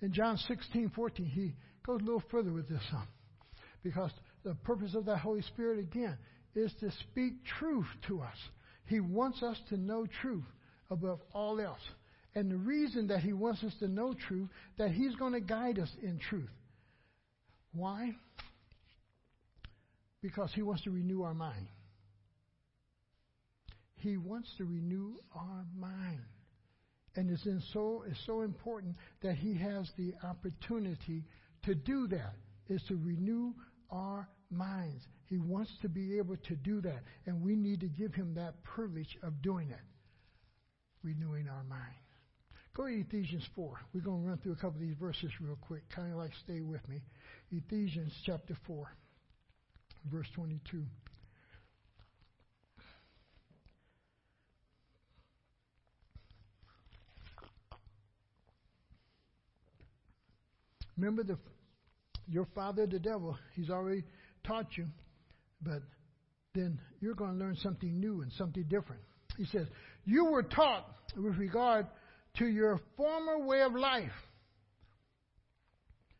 in 0.00 0.12
John 0.12 0.36
16, 0.36 0.92
14, 0.94 1.26
he 1.26 1.56
goes 1.84 2.00
a 2.00 2.04
little 2.04 2.22
further 2.30 2.52
with 2.52 2.68
this, 2.68 2.82
because 3.82 4.12
the 4.44 4.54
purpose 4.54 4.94
of 4.94 5.04
the 5.04 5.16
Holy 5.16 5.42
Spirit, 5.42 5.78
again, 5.80 6.16
is 6.54 6.72
to 6.80 6.90
speak 7.10 7.34
truth 7.58 7.86
to 8.06 8.20
us. 8.20 8.36
He 8.86 9.00
wants 9.00 9.42
us 9.42 9.58
to 9.70 9.76
know 9.76 10.06
truth 10.22 10.44
above 10.90 11.20
all 11.32 11.60
else. 11.60 11.80
And 12.34 12.50
the 12.50 12.56
reason 12.56 13.08
that 13.08 13.20
He 13.20 13.32
wants 13.32 13.64
us 13.64 13.74
to 13.80 13.88
know 13.88 14.14
truth, 14.28 14.48
that 14.78 14.90
He's 14.90 15.14
going 15.16 15.32
to 15.32 15.40
guide 15.40 15.78
us 15.78 15.90
in 16.02 16.18
truth. 16.18 16.50
Why? 17.72 18.14
Because 20.22 20.50
He 20.54 20.62
wants 20.62 20.84
to 20.84 20.90
renew 20.90 21.22
our 21.22 21.34
mind. 21.34 21.66
He 23.98 24.16
wants 24.16 24.48
to 24.58 24.64
renew 24.64 25.14
our 25.34 25.64
mind. 25.76 26.22
And 27.16 27.30
it's, 27.30 27.44
so, 27.72 28.04
it's 28.08 28.20
so 28.26 28.42
important 28.42 28.96
that 29.22 29.34
He 29.34 29.54
has 29.58 29.90
the 29.96 30.14
opportunity 30.24 31.24
to 31.64 31.74
do 31.74 32.06
that, 32.08 32.34
is 32.68 32.82
to 32.88 32.96
renew 32.96 33.52
our 33.90 34.28
minds. 34.50 35.02
He 35.26 35.38
wants 35.38 35.70
to 35.82 35.88
be 35.88 36.18
able 36.18 36.36
to 36.36 36.54
do 36.56 36.80
that. 36.82 37.02
And 37.26 37.42
we 37.42 37.56
need 37.56 37.80
to 37.80 37.88
give 37.88 38.14
Him 38.14 38.34
that 38.34 38.62
privilege 38.62 39.18
of 39.22 39.42
doing 39.42 39.70
it, 39.70 39.80
renewing 41.02 41.48
our 41.48 41.64
minds. 41.64 41.98
Go 42.74 42.86
to 42.86 42.92
Ephesians 42.92 43.44
4. 43.56 43.80
We're 43.92 44.00
going 44.00 44.22
to 44.22 44.28
run 44.28 44.38
through 44.38 44.52
a 44.52 44.56
couple 44.56 44.76
of 44.76 44.80
these 44.80 44.94
verses 45.00 45.30
real 45.40 45.58
quick. 45.60 45.82
Kind 45.90 46.12
of 46.12 46.18
like 46.18 46.30
stay 46.44 46.60
with 46.60 46.86
me. 46.88 47.02
Ephesians 47.50 48.12
chapter 48.24 48.56
4, 48.68 48.86
verse 50.12 50.28
22. 50.36 50.84
Remember 60.98 61.22
the 61.22 61.38
your 62.30 62.46
father, 62.54 62.86
the 62.86 62.98
devil, 62.98 63.38
he's 63.54 63.70
already 63.70 64.04
taught 64.46 64.66
you, 64.76 64.86
but 65.62 65.80
then 66.54 66.78
you're 67.00 67.14
going 67.14 67.38
to 67.38 67.38
learn 67.38 67.56
something 67.56 67.98
new 67.98 68.20
and 68.20 68.30
something 68.32 68.64
different. 68.64 69.00
He 69.38 69.46
says, 69.46 69.66
You 70.04 70.26
were 70.26 70.42
taught 70.42 70.86
with 71.16 71.36
regard 71.36 71.86
to 72.38 72.46
your 72.46 72.80
former 72.96 73.38
way 73.38 73.62
of 73.62 73.74
life, 73.74 74.12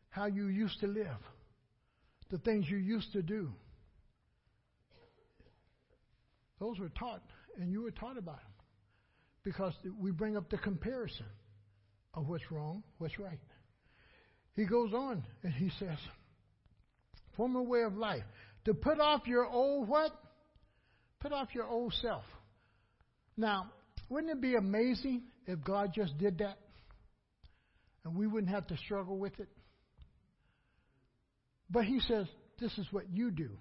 how 0.09 0.25
you 0.25 0.47
used 0.47 0.79
to 0.79 0.87
live, 0.87 1.19
the 2.31 2.39
things 2.39 2.65
you 2.67 2.77
used 2.77 3.11
to 3.13 3.21
do. 3.21 3.51
Those 6.59 6.79
were 6.79 6.89
taught, 6.89 7.23
and 7.59 7.71
you 7.71 7.83
were 7.83 7.91
taught 7.91 8.17
about 8.17 8.37
them 8.37 8.45
because 9.43 9.73
we 9.99 10.11
bring 10.11 10.35
up 10.35 10.49
the 10.49 10.57
comparison 10.57 11.25
of 12.13 12.27
what's 12.27 12.51
wrong, 12.51 12.83
what's 12.97 13.17
right. 13.19 13.39
He 14.59 14.65
goes 14.65 14.93
on 14.93 15.23
and 15.41 15.53
he 15.53 15.71
says, 15.79 15.97
former 17.37 17.61
way 17.61 17.83
of 17.83 17.95
life. 17.95 18.25
To 18.65 18.73
put 18.73 18.99
off 18.99 19.25
your 19.25 19.47
old 19.47 19.87
what? 19.87 20.11
Put 21.21 21.31
off 21.31 21.47
your 21.55 21.65
old 21.65 21.93
self. 22.01 22.25
Now, 23.37 23.71
wouldn't 24.09 24.33
it 24.33 24.41
be 24.41 24.55
amazing 24.55 25.23
if 25.47 25.63
God 25.63 25.91
just 25.95 26.17
did 26.17 26.39
that? 26.39 26.57
And 28.03 28.17
we 28.17 28.27
wouldn't 28.27 28.51
have 28.51 28.67
to 28.67 28.75
struggle 28.75 29.17
with 29.17 29.39
it? 29.39 29.47
But 31.69 31.85
he 31.85 32.01
says, 32.01 32.25
this 32.59 32.77
is 32.77 32.85
what 32.91 33.05
you 33.09 33.31
do. 33.31 33.51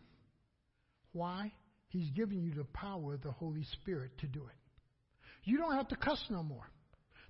Why? 1.12 1.52
He's 1.90 2.10
giving 2.10 2.42
you 2.42 2.54
the 2.54 2.64
power 2.64 3.14
of 3.14 3.22
the 3.22 3.30
Holy 3.30 3.64
Spirit 3.80 4.18
to 4.18 4.26
do 4.26 4.40
it. 4.40 4.56
You 5.44 5.58
don't 5.58 5.76
have 5.76 5.86
to 5.90 5.96
cuss 5.96 6.20
no 6.28 6.42
more. 6.42 6.68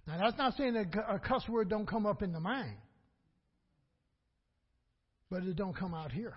Now, 0.07 0.17
that's 0.19 0.39
not 0.39 0.57
saying 0.57 0.73
that 0.73 0.87
a 1.07 1.19
cuss 1.19 1.47
word 1.51 1.69
don't 1.69 1.87
come 1.87 2.07
up 2.07 2.23
in 2.23 2.33
the 2.33 2.41
mind, 2.41 2.79
but 5.31 5.43
it 5.43 5.57
don't 5.57 5.77
come 5.77 5.95
out 5.95 6.13
here. 6.13 6.35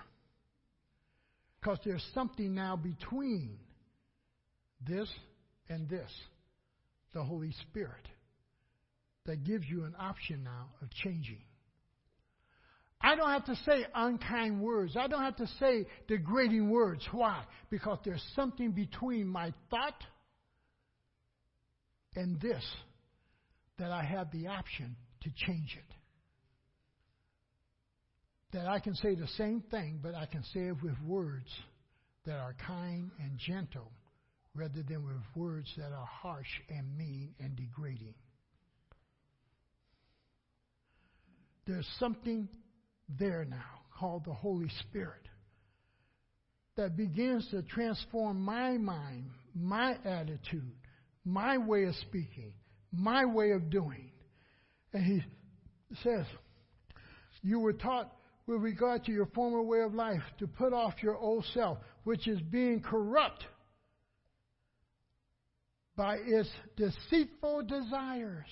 Because 1.60 1.80
there's 1.86 2.06
something 2.14 2.54
now 2.56 2.76
between 2.76 3.58
this 4.86 5.08
and 5.70 5.88
this, 5.88 6.10
the 7.14 7.24
Holy 7.24 7.54
Spirit, 7.70 8.08
that 9.26 9.44
gives 9.44 9.66
you 9.70 9.84
an 9.84 9.94
option 10.00 10.44
now 10.44 10.70
of 10.82 10.90
changing. 10.92 11.42
I 13.04 13.16
don't 13.16 13.30
have 13.30 13.46
to 13.46 13.56
say 13.66 13.86
unkind 13.96 14.62
words. 14.62 14.96
I 14.96 15.08
don't 15.08 15.24
have 15.24 15.38
to 15.38 15.48
say 15.60 15.88
degrading 16.08 16.70
words. 16.70 17.04
Why? 17.12 17.44
Because 17.70 17.98
there's 18.06 18.24
something 18.36 18.72
between 18.72 19.28
my 19.28 19.54
thought 19.70 20.04
and 22.16 22.40
this 22.40 22.64
that 23.80 23.92
I 23.92 24.04
have 24.04 24.32
the 24.32 24.48
option 24.48 24.96
to 25.24 25.30
change 25.48 25.78
it. 25.78 25.96
That 28.54 28.68
I 28.68 28.80
can 28.80 28.96
say 28.96 29.16
the 29.16 29.28
same 29.38 29.64
thing, 29.72 30.00
but 30.02 30.14
I 30.14 30.26
can 30.26 30.44
say 30.54 30.68
it 30.68 30.84
with 30.84 31.00
words 31.06 31.50
that 32.26 32.38
are 32.38 32.56
kind 32.68 33.12
and 33.20 33.38
gentle 33.38 33.92
rather 34.54 34.84
than 34.84 35.06
with 35.06 35.16
words 35.36 35.72
that 35.78 35.94
are 35.94 36.06
harsh 36.06 36.50
and 36.70 36.98
mean 36.98 37.34
and 37.40 37.56
degrading. 37.56 38.14
There's 41.66 41.88
something 42.00 42.50
there 43.20 43.46
now 43.46 43.82
called 43.98 44.26
the 44.26 44.34
Holy 44.34 44.70
Spirit 44.82 45.28
that 46.76 46.98
begins 46.98 47.48
to 47.52 47.62
transform 47.62 48.42
my 48.42 48.78
mind, 48.78 49.26
my 49.56 49.98
attitude, 50.04 50.76
my 51.24 51.58
way 51.58 51.84
of 51.84 51.96
speaking, 51.96 52.54
my 52.92 53.26
way 53.26 53.52
of 53.52 53.70
doing. 53.70 54.12
And 54.94 55.04
he 55.04 55.24
says, 56.04 56.26
You 57.42 57.60
were 57.60 57.74
taught 57.74 58.12
with 58.52 58.62
regard 58.64 59.06
to 59.06 59.14
your 59.14 59.28
former 59.28 59.62
way 59.62 59.80
of 59.80 59.94
life 59.94 60.22
to 60.38 60.46
put 60.46 60.74
off 60.74 60.96
your 61.02 61.16
old 61.16 61.46
self, 61.54 61.78
which 62.04 62.28
is 62.28 62.42
being 62.42 62.82
corrupt 62.82 63.46
by 65.96 66.18
its 66.18 66.50
deceitful 66.76 67.64
desires, 67.64 68.50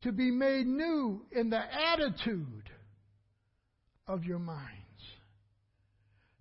to 0.00 0.12
be 0.12 0.30
made 0.30 0.66
new 0.66 1.26
in 1.30 1.50
the 1.50 1.60
attitude 1.92 2.70
of 4.06 4.24
your 4.24 4.38
minds. 4.38 4.64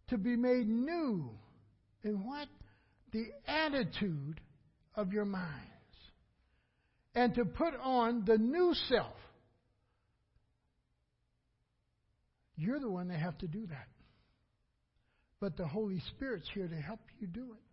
To 0.10 0.18
be 0.18 0.38
made 0.38 0.70
new 0.70 1.30
in 2.04 2.26
what? 2.26 2.48
The 3.12 3.26
attitude 3.46 4.40
of 4.96 5.12
your 5.12 5.26
minds. 5.26 5.52
And 7.16 7.36
to 7.36 7.44
put 7.44 7.74
on 7.84 8.24
the 8.26 8.38
new 8.38 8.74
self. 8.88 9.18
You're 12.58 12.80
the 12.80 12.90
one 12.90 13.10
that 13.10 13.20
have 13.20 13.38
to 13.40 13.48
do 13.48 13.68
that. 13.68 13.88
But 15.40 15.56
the 15.56 15.68
Holy 15.68 16.02
Spirit's 16.16 16.50
here 16.54 16.68
to 16.68 16.76
help 16.76 17.00
you 17.20 17.28
do 17.28 17.54
it. 17.54 17.64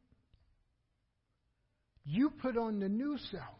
You 2.05 2.30
put 2.30 2.59
on 2.59 2.80
the 2.80 2.89
new 2.89 3.16
self. 3.30 3.59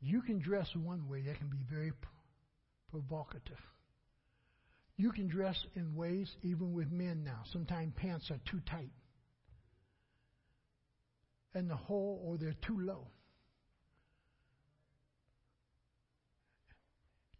You 0.00 0.20
can 0.20 0.40
dress 0.40 0.68
one 0.74 1.08
way 1.08 1.22
that 1.22 1.38
can 1.38 1.46
be 1.48 1.64
very 1.70 1.92
provocative. 2.90 3.60
You 4.96 5.12
can 5.12 5.28
dress 5.28 5.56
in 5.74 5.94
ways, 5.94 6.30
even 6.42 6.74
with 6.74 6.90
men 6.90 7.24
now. 7.24 7.40
Sometimes 7.52 7.92
pants 7.96 8.30
are 8.30 8.38
too 8.50 8.60
tight. 8.68 8.90
And 11.54 11.70
the 11.70 11.76
hole, 11.76 12.20
or 12.24 12.36
they're 12.36 12.56
too 12.66 12.80
low. 12.80 13.06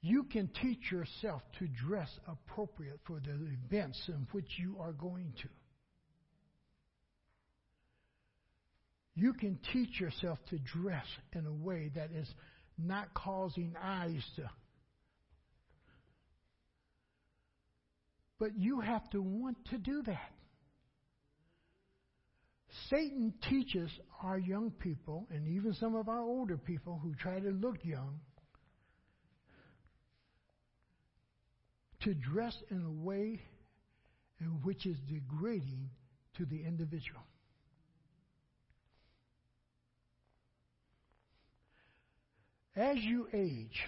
You 0.00 0.24
can 0.24 0.48
teach 0.60 0.92
yourself 0.92 1.42
to 1.58 1.66
dress 1.66 2.10
appropriate 2.28 3.00
for 3.06 3.20
the 3.20 3.32
events 3.64 4.00
in 4.08 4.26
which 4.32 4.48
you 4.58 4.76
are 4.78 4.92
going 4.92 5.32
to. 5.42 5.48
You 9.14 9.32
can 9.32 9.58
teach 9.72 9.98
yourself 10.00 10.38
to 10.50 10.58
dress 10.58 11.06
in 11.32 11.46
a 11.46 11.52
way 11.52 11.90
that 11.94 12.10
is 12.10 12.28
not 12.76 13.14
causing 13.14 13.74
eyes 13.82 14.22
to. 14.36 14.50
But 18.38 18.58
you 18.58 18.80
have 18.80 19.08
to 19.10 19.22
want 19.22 19.56
to 19.70 19.78
do 19.78 20.02
that. 20.02 20.32
Satan 22.90 23.32
teaches 23.48 23.90
our 24.22 24.38
young 24.38 24.70
people, 24.70 25.26
and 25.30 25.46
even 25.46 25.74
some 25.74 25.94
of 25.94 26.08
our 26.08 26.20
older 26.20 26.56
people 26.56 27.00
who 27.02 27.14
try 27.14 27.38
to 27.38 27.50
look 27.50 27.76
young, 27.84 28.20
to 32.02 32.14
dress 32.14 32.54
in 32.70 32.82
a 32.82 32.90
way 32.90 33.40
in 34.40 34.46
which 34.62 34.86
is 34.86 34.96
degrading 35.08 35.88
to 36.36 36.44
the 36.44 36.62
individual. 36.64 37.22
As 42.76 42.98
you 42.98 43.28
age, 43.32 43.84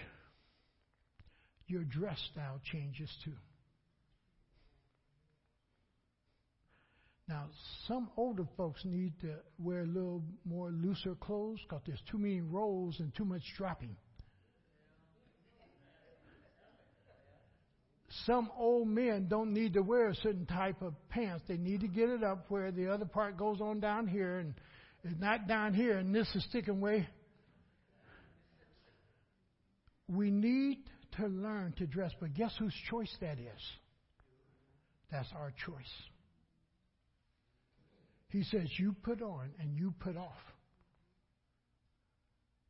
your 1.67 1.83
dress 1.83 2.17
style 2.31 2.61
changes 2.71 3.09
too. 3.25 3.33
Now, 7.27 7.45
some 7.87 8.09
older 8.15 8.47
folks 8.55 8.81
need 8.85 9.13
to 9.21 9.35
wear 9.59 9.81
a 9.81 9.85
little 9.85 10.23
more 10.45 10.71
looser 10.71 11.15
clothes 11.15 11.59
because 11.63 11.81
there's 11.85 12.01
too 12.09 12.17
many 12.17 12.39
rolls 12.41 12.99
and 12.99 13.13
too 13.15 13.25
much 13.25 13.41
dropping. 13.57 13.97
Some 18.25 18.49
old 18.57 18.87
men 18.87 19.27
don't 19.29 19.53
need 19.53 19.73
to 19.73 19.81
wear 19.81 20.07
a 20.07 20.15
certain 20.15 20.45
type 20.45 20.81
of 20.81 20.93
pants. 21.09 21.43
They 21.47 21.57
need 21.57 21.81
to 21.81 21.87
get 21.87 22.09
it 22.09 22.23
up 22.23 22.45
where 22.49 22.71
the 22.71 22.91
other 22.91 23.05
part 23.05 23.37
goes 23.37 23.59
on 23.59 23.79
down 23.81 24.07
here 24.07 24.39
and 24.39 24.53
not 25.19 25.47
down 25.47 25.73
here 25.73 25.97
and 25.97 26.15
this 26.15 26.27
is 26.33 26.43
sticking 26.45 26.81
way 26.81 27.07
we 30.07 30.31
need 30.31 30.79
to 31.17 31.27
learn 31.27 31.73
to 31.77 31.85
dress, 31.85 32.11
but 32.19 32.33
guess 32.33 32.53
whose 32.57 32.73
choice 32.89 33.13
that 33.21 33.39
is? 33.39 33.61
That's 35.11 35.27
our 35.35 35.53
choice. 35.65 35.93
He 38.29 38.43
says, 38.43 38.67
You 38.77 38.95
put 39.03 39.21
on 39.21 39.49
and 39.59 39.77
you 39.77 39.93
put 39.99 40.17
off. 40.17 40.35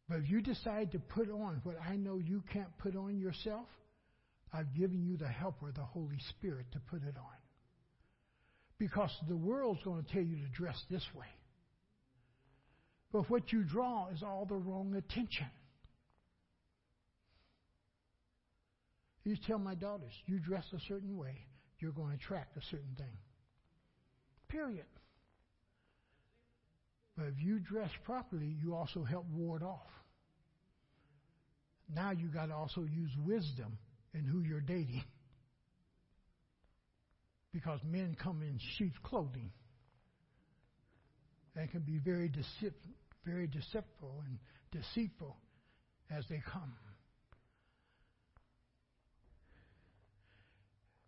But 0.09 0.19
if 0.19 0.29
you 0.29 0.41
decide 0.41 0.91
to 0.93 0.99
put 0.99 1.29
on 1.29 1.59
what 1.63 1.75
I 1.81 1.97
know 1.97 2.17
you 2.17 2.43
can't 2.53 2.77
put 2.77 2.95
on 2.95 3.19
yourself, 3.19 3.67
I've 4.53 4.73
given 4.73 5.03
you 5.03 5.17
the 5.17 5.27
helper, 5.27 5.71
the 5.75 5.83
Holy 5.83 6.19
Spirit, 6.29 6.67
to 6.71 6.79
put 6.79 7.03
it 7.03 7.15
on. 7.17 7.37
Because 8.77 9.11
the 9.27 9.35
world's 9.35 9.83
going 9.83 10.03
to 10.03 10.11
tell 10.11 10.21
you 10.21 10.37
to 10.37 10.49
dress 10.53 10.81
this 10.89 11.05
way. 11.13 11.25
But 13.11 13.29
what 13.29 13.51
you 13.51 13.63
draw 13.63 14.07
is 14.09 14.23
all 14.23 14.45
the 14.45 14.55
wrong 14.55 14.95
attention. 14.95 15.47
You 19.23 19.35
tell 19.45 19.59
my 19.59 19.75
daughters, 19.75 20.13
you 20.25 20.39
dress 20.39 20.63
a 20.73 20.79
certain 20.87 21.17
way, 21.17 21.47
you're 21.79 21.91
going 21.91 22.09
to 22.09 22.15
attract 22.15 22.55
a 22.55 22.61
certain 22.71 22.95
thing. 22.97 23.17
Period. 24.47 24.85
But 27.18 27.26
if 27.28 27.43
you 27.43 27.59
dress 27.59 27.89
properly, 28.05 28.55
you 28.61 28.76
also 28.76 29.03
help 29.03 29.26
ward 29.34 29.63
off. 29.63 29.89
Now 31.93 32.11
you 32.11 32.28
got 32.28 32.47
to 32.47 32.53
also 32.53 32.82
use 32.82 33.09
wisdom 33.26 33.78
in 34.13 34.24
who 34.24 34.41
you're 34.41 34.61
dating. 34.61 35.03
Because 37.51 37.80
men 37.84 38.15
come 38.22 38.43
in 38.43 38.59
sheep's 38.78 38.97
clothing 39.03 39.51
and 41.55 41.72
can 41.72 41.82
be 41.82 41.97
very 41.97 42.30
deceit, 42.30 42.74
very 43.26 43.47
deceptive 43.47 44.09
and 44.28 44.38
deceitful 44.72 45.36
as 46.11 46.24
they 46.30 46.41
come. 46.53 46.74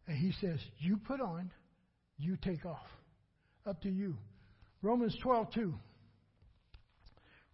And 0.07 0.18
he 0.18 0.34
says, 0.41 0.60
You 0.80 0.97
put 0.97 1.22
on, 1.22 1.51
you 2.18 2.36
take 2.38 2.66
off. 2.66 2.88
Up 3.68 3.80
to 3.84 3.89
you. 3.89 4.18
Romans 4.82 5.16
12 5.22 5.53
2. 5.53 5.74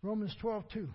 Romans 0.06 0.36
12 0.40 0.64
2. 0.74 0.90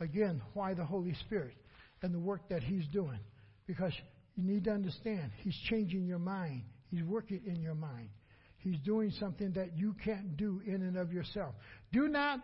Again, 0.00 0.42
why 0.54 0.74
the 0.74 0.84
Holy 0.84 1.14
Spirit 1.26 1.54
and 2.02 2.14
the 2.14 2.18
work 2.18 2.48
that 2.50 2.62
He's 2.62 2.86
doing? 2.88 3.20
Because 3.66 3.92
you 4.36 4.44
need 4.44 4.64
to 4.64 4.70
understand, 4.72 5.30
He's 5.42 5.56
changing 5.70 6.06
your 6.06 6.18
mind, 6.18 6.62
He's 6.90 7.04
working 7.04 7.42
in 7.46 7.62
your 7.62 7.74
mind. 7.74 8.08
He's 8.58 8.78
doing 8.84 9.12
something 9.18 9.52
that 9.52 9.76
you 9.76 9.94
can't 10.04 10.36
do 10.36 10.60
in 10.64 10.82
and 10.82 10.96
of 10.96 11.12
yourself. 11.12 11.54
Do 11.92 12.06
not 12.06 12.40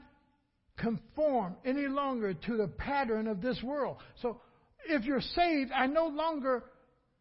conform 0.76 1.56
any 1.64 1.86
longer 1.86 2.34
to 2.34 2.56
the 2.56 2.66
pattern 2.66 3.28
of 3.28 3.40
this 3.40 3.60
world. 3.62 3.98
So 4.20 4.40
if 4.88 5.04
you're 5.04 5.20
saved, 5.20 5.70
I 5.72 5.86
no 5.86 6.06
longer 6.06 6.64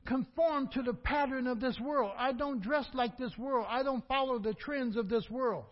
conform 0.05 0.69
to 0.73 0.81
the 0.81 0.93
pattern 0.93 1.47
of 1.47 1.59
this 1.59 1.79
world. 1.79 2.11
I 2.17 2.31
don't 2.31 2.61
dress 2.61 2.85
like 2.93 3.17
this 3.17 3.37
world. 3.37 3.67
I 3.69 3.83
don't 3.83 4.07
follow 4.07 4.39
the 4.39 4.53
trends 4.53 4.95
of 4.95 5.09
this 5.09 5.29
world. 5.29 5.65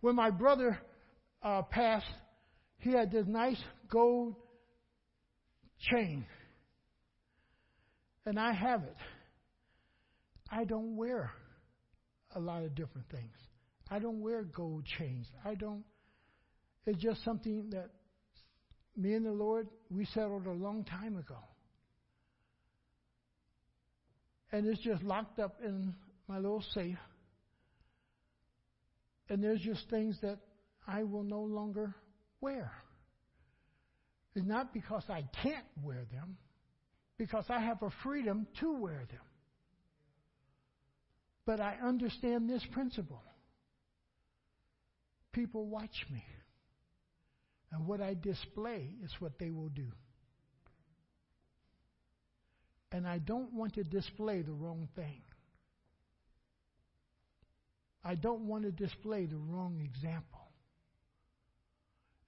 When 0.00 0.16
my 0.16 0.30
brother 0.30 0.78
uh, 1.42 1.62
passed, 1.62 2.06
he 2.78 2.90
had 2.92 3.10
this 3.10 3.26
nice 3.26 3.60
gold 3.88 4.34
chain. 5.90 6.26
And 8.24 8.38
I 8.38 8.52
have 8.52 8.82
it. 8.82 8.96
I 10.50 10.64
don't 10.64 10.96
wear 10.96 11.30
a 12.34 12.40
lot 12.40 12.62
of 12.62 12.74
different 12.74 13.08
things. 13.10 13.36
I 13.90 13.98
don't 13.98 14.20
wear 14.20 14.42
gold 14.42 14.84
chains. 14.98 15.26
I 15.44 15.54
don't. 15.54 15.84
It's 16.86 17.00
just 17.00 17.24
something 17.24 17.70
that 17.70 17.90
me 18.96 19.14
and 19.14 19.26
the 19.26 19.32
Lord, 19.32 19.68
we 19.90 20.04
settled 20.06 20.46
a 20.46 20.52
long 20.52 20.84
time 20.84 21.16
ago. 21.16 21.38
And 24.52 24.66
it's 24.66 24.80
just 24.80 25.02
locked 25.02 25.38
up 25.38 25.58
in 25.64 25.94
my 26.28 26.36
little 26.36 26.64
safe. 26.72 26.98
And 29.28 29.42
there's 29.42 29.60
just 29.60 29.88
things 29.90 30.16
that 30.22 30.38
I 30.86 31.02
will 31.02 31.24
no 31.24 31.40
longer 31.40 31.94
wear. 32.46 32.70
It's 34.36 34.46
not 34.46 34.72
because 34.72 35.02
I 35.08 35.24
can't 35.42 35.66
wear 35.82 36.04
them, 36.12 36.36
because 37.18 37.44
I 37.48 37.58
have 37.58 37.82
a 37.82 37.90
freedom 38.04 38.46
to 38.60 38.72
wear 38.72 39.04
them. 39.10 39.26
But 41.44 41.60
I 41.60 41.76
understand 41.82 42.48
this 42.48 42.62
principle. 42.72 43.22
People 45.32 45.66
watch 45.66 46.06
me. 46.12 46.24
And 47.72 47.88
what 47.88 48.00
I 48.00 48.14
display 48.14 48.90
is 49.02 49.10
what 49.18 49.38
they 49.40 49.50
will 49.50 49.70
do. 49.70 49.90
And 52.92 53.08
I 53.08 53.18
don't 53.18 53.52
want 53.54 53.74
to 53.74 53.82
display 53.82 54.42
the 54.42 54.52
wrong 54.52 54.88
thing. 54.94 55.22
I 58.04 58.14
don't 58.14 58.42
want 58.42 58.62
to 58.62 58.70
display 58.70 59.26
the 59.26 59.36
wrong 59.36 59.80
example. 59.82 60.45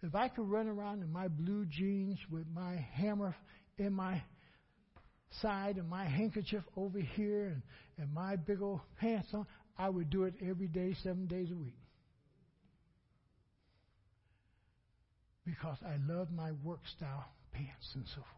If 0.03 0.15
I 0.15 0.29
could 0.29 0.49
run 0.49 0.69
around 0.69 1.03
in 1.03 1.13
my 1.13 1.29
blue 1.29 1.67
jeans 1.67 2.19
with 2.31 2.47
my 2.55 2.77
hammer 2.93 3.35
in 3.79 3.93
my 3.93 4.23
side 5.43 5.77
and 5.77 5.89
my 5.89 6.05
handkerchief 6.05 6.63
over 6.77 6.99
here 6.99 7.47
and, 7.47 7.63
and 7.99 8.13
my 8.13 8.37
big 8.37 8.63
old 8.63 8.81
pants 9.01 9.29
on, 9.35 9.47
I 9.77 9.89
would 9.89 10.11
do 10.11 10.25
it 10.25 10.35
every 10.41 10.69
day, 10.69 10.95
seven 11.03 11.27
days 11.27 11.51
a 11.51 11.57
week. 11.57 11.79
Because 15.45 15.79
I 15.85 15.97
love 16.13 16.31
my 16.31 16.53
work 16.63 16.81
style 16.97 17.25
pants 17.53 17.91
and 17.95 18.05
so 18.09 18.21
forth. 18.21 18.38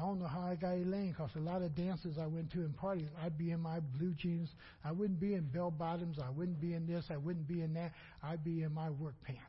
I 0.00 0.06
don't 0.06 0.18
know 0.18 0.28
how 0.28 0.40
I 0.40 0.54
got 0.54 0.76
Elaine 0.76 1.10
because 1.10 1.30
a 1.36 1.40
lot 1.40 1.60
of 1.60 1.74
dances 1.74 2.16
I 2.18 2.26
went 2.26 2.50
to 2.52 2.60
and 2.60 2.74
parties, 2.74 3.08
I'd 3.22 3.36
be 3.36 3.50
in 3.50 3.60
my 3.60 3.80
blue 3.80 4.14
jeans. 4.14 4.48
I 4.82 4.92
wouldn't 4.92 5.20
be 5.20 5.34
in 5.34 5.44
bell 5.44 5.70
bottoms. 5.70 6.18
I 6.24 6.30
wouldn't 6.30 6.58
be 6.58 6.72
in 6.72 6.86
this. 6.86 7.04
I 7.10 7.18
wouldn't 7.18 7.46
be 7.46 7.60
in 7.60 7.74
that. 7.74 7.92
I'd 8.22 8.42
be 8.42 8.62
in 8.62 8.72
my 8.72 8.88
work 8.88 9.14
pants 9.24 9.42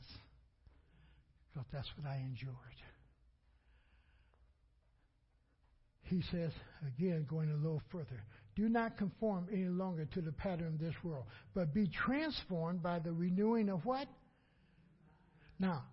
because 1.54 1.68
that's 1.72 1.88
what 1.96 2.06
I 2.06 2.18
enjoyed. 2.18 2.52
He 6.04 6.22
says, 6.32 6.52
again, 6.86 7.26
going 7.30 7.50
a 7.50 7.56
little 7.56 7.82
further, 7.90 8.22
do 8.58 8.68
not 8.68 8.98
conform 8.98 9.48
any 9.54 9.70
longer 9.70 10.04
to 10.14 10.20
the 10.20 10.34
pattern 10.34 10.68
of 10.68 10.80
this 10.80 10.96
world, 11.02 11.24
but 11.54 11.74
be 11.74 11.88
transformed 11.88 12.84
by 12.84 13.00
the 13.00 13.14
renewing 13.14 13.70
of 13.70 13.86
what? 13.86 14.08
Now, 15.60 15.84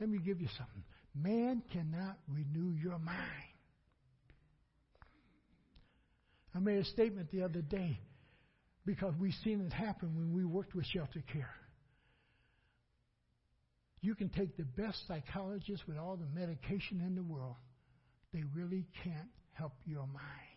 let 0.00 0.08
me 0.08 0.18
give 0.18 0.40
you 0.40 0.48
something. 0.58 0.82
Man 1.14 1.62
cannot 1.72 2.18
renew 2.28 2.74
your 2.82 2.98
mind. 2.98 3.52
I 6.56 6.58
made 6.58 6.78
a 6.78 6.84
statement 6.84 7.30
the 7.30 7.42
other 7.42 7.60
day 7.60 8.00
because 8.86 9.12
we've 9.20 9.34
seen 9.44 9.60
it 9.60 9.74
happen 9.74 10.16
when 10.16 10.32
we 10.32 10.44
worked 10.44 10.74
with 10.74 10.86
shelter 10.86 11.22
care. 11.30 11.54
You 14.00 14.14
can 14.14 14.30
take 14.30 14.56
the 14.56 14.64
best 14.64 15.06
psychologist 15.06 15.82
with 15.86 15.98
all 15.98 16.16
the 16.16 16.28
medication 16.38 17.02
in 17.04 17.14
the 17.14 17.22
world, 17.22 17.56
they 18.32 18.42
really 18.54 18.86
can't 19.04 19.28
help 19.52 19.72
your 19.84 20.06
mind. 20.06 20.56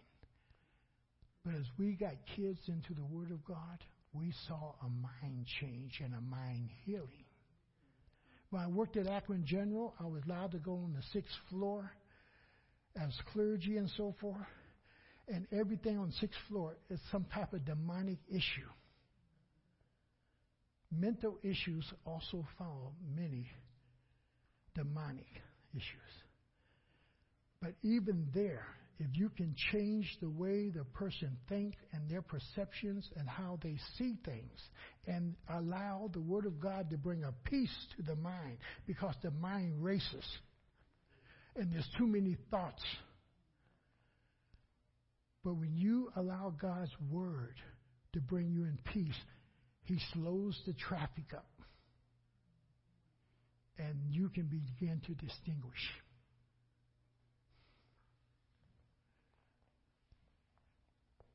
But 1.44 1.56
as 1.56 1.66
we 1.78 1.94
got 1.94 2.14
kids 2.36 2.60
into 2.68 2.94
the 2.94 3.06
Word 3.06 3.32
of 3.32 3.44
God, 3.44 3.84
we 4.14 4.34
saw 4.48 4.76
a 4.82 4.90
mind 4.90 5.48
change 5.60 6.00
and 6.04 6.14
a 6.14 6.22
mind 6.22 6.70
healing. 6.86 7.26
When 8.52 8.62
I 8.62 8.68
worked 8.68 8.96
at 8.96 9.08
Akron 9.08 9.44
General, 9.46 9.94
I 10.00 10.06
was 10.06 10.22
allowed 10.26 10.52
to 10.52 10.60
go 10.60 10.74
on 10.74 10.94
the 10.94 11.04
sixth 11.12 11.36
floor 11.50 11.92
as 12.96 13.14
clergy 13.34 13.78
and 13.78 13.90
so 13.98 14.16
forth 14.22 14.48
and 15.32 15.48
everything 15.52 15.98
on 15.98 16.12
sixth 16.20 16.40
floor 16.48 16.76
is 16.90 17.00
some 17.12 17.26
type 17.34 17.54
of 17.54 17.66
demonic 17.66 18.18
issue. 18.30 18.70
Mental 20.92 21.38
issues 21.44 21.86
also 22.06 22.46
follow 22.58 22.94
many 23.16 23.48
demonic 24.76 25.28
issues. 25.74 25.86
But 27.62 27.74
even 27.84 28.28
there, 28.34 28.66
if 29.00 29.08
you 29.14 29.30
can 29.30 29.56
change 29.72 30.18
the 30.22 30.30
way 30.30 30.70
the 30.70 30.84
person 30.84 31.38
thinks 31.48 31.78
and 31.94 32.10
their 32.10 32.22
perceptions 32.22 33.08
and 33.16 33.30
how 33.30 33.60
they 33.62 33.78
see 33.98 34.16
things 34.26 34.60
and 35.08 35.36
allow 35.54 36.10
the 36.12 36.20
Word 36.20 36.46
of 36.46 36.60
God 36.60 36.90
to 36.90 36.98
bring 36.98 37.24
a 37.24 37.34
peace 37.44 37.76
to 37.98 38.04
the 38.04 38.16
mind 38.16 38.58
because 38.88 39.16
the 39.22 39.32
mind 39.32 39.84
races 39.84 40.26
and 41.56 41.72
there's 41.72 41.88
too 41.98 42.08
many 42.08 42.38
thoughts 42.50 42.82
but 45.50 45.56
when 45.56 45.76
you 45.76 46.12
allow 46.16 46.54
God's 46.62 46.92
word 47.10 47.56
to 48.14 48.22
bring 48.22 48.52
you 48.52 48.66
in 48.66 48.78
peace, 48.94 49.20
He 49.82 49.98
slows 50.14 50.56
the 50.68 50.74
traffic 50.74 51.34
up. 51.36 51.50
And 53.80 53.96
you 54.12 54.30
can 54.30 54.44
begin 54.44 55.02
to 55.08 55.14
distinguish. 55.16 55.90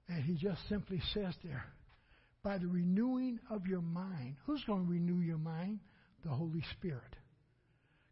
And 0.08 0.22
He 0.22 0.34
just 0.34 0.60
simply 0.68 1.02
says 1.12 1.34
there, 1.42 1.64
by 2.44 2.58
the 2.58 2.68
renewing 2.68 3.40
of 3.50 3.66
your 3.66 3.82
mind. 3.82 4.36
Who's 4.46 4.62
going 4.62 4.84
to 4.84 4.92
renew 4.92 5.22
your 5.22 5.38
mind? 5.38 5.80
The 6.24 6.30
Holy 6.30 6.62
Spirit. 6.78 7.16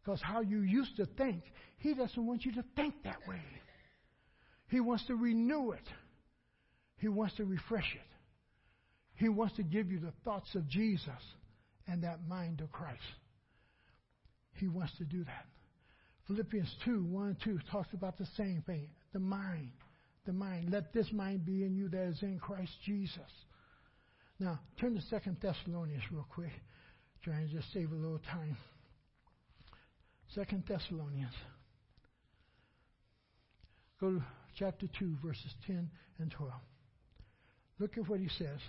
Because 0.03 0.19
how 0.21 0.41
you 0.41 0.63
used 0.63 0.97
to 0.97 1.05
think, 1.17 1.43
He 1.77 1.93
doesn't 1.93 2.25
want 2.25 2.43
you 2.43 2.51
to 2.55 2.65
think 2.75 2.93
that 3.05 3.25
way. 3.25 3.39
He 4.73 4.79
wants 4.79 5.05
to 5.05 5.15
renew 5.15 5.69
it. 5.69 5.87
He 6.97 7.07
wants 7.07 7.35
to 7.35 7.45
refresh 7.45 7.93
it. 7.93 8.09
He 9.13 9.29
wants 9.29 9.55
to 9.57 9.63
give 9.63 9.91
you 9.91 9.99
the 9.99 10.13
thoughts 10.25 10.55
of 10.55 10.67
Jesus 10.67 11.11
and 11.87 12.03
that 12.03 12.27
mind 12.27 12.59
of 12.59 12.71
Christ. 12.71 12.97
He 14.55 14.67
wants 14.67 14.91
to 14.97 15.03
do 15.03 15.25
that. 15.25 15.45
Philippians 16.25 16.75
2 16.85 17.03
1 17.03 17.27
and 17.27 17.37
2 17.43 17.59
talks 17.69 17.93
about 17.93 18.17
the 18.17 18.25
same 18.35 18.63
thing 18.65 18.87
the 19.13 19.19
mind. 19.19 19.73
The 20.25 20.33
mind. 20.33 20.71
Let 20.71 20.91
this 20.91 21.11
mind 21.11 21.45
be 21.45 21.63
in 21.63 21.75
you 21.75 21.87
that 21.89 22.07
is 22.07 22.23
in 22.23 22.39
Christ 22.39 22.71
Jesus. 22.83 23.19
Now, 24.39 24.59
turn 24.81 24.95
to 24.95 25.01
Second 25.03 25.37
Thessalonians 25.39 26.01
real 26.11 26.25
quick. 26.33 26.51
Trying 27.23 27.47
to 27.47 27.53
just 27.53 27.71
save 27.73 27.91
a 27.91 27.95
little 27.95 28.21
time. 28.31 28.57
Second 30.33 30.63
Thessalonians. 30.67 31.35
Go 34.01 34.13
to 34.13 34.23
chapter 34.57 34.87
2, 34.99 35.17
verses 35.23 35.53
10 35.67 35.89
and 36.19 36.31
12. 36.31 36.51
Look 37.79 37.97
at 37.97 38.07
what 38.07 38.19
he 38.19 38.29
says. 38.29 38.59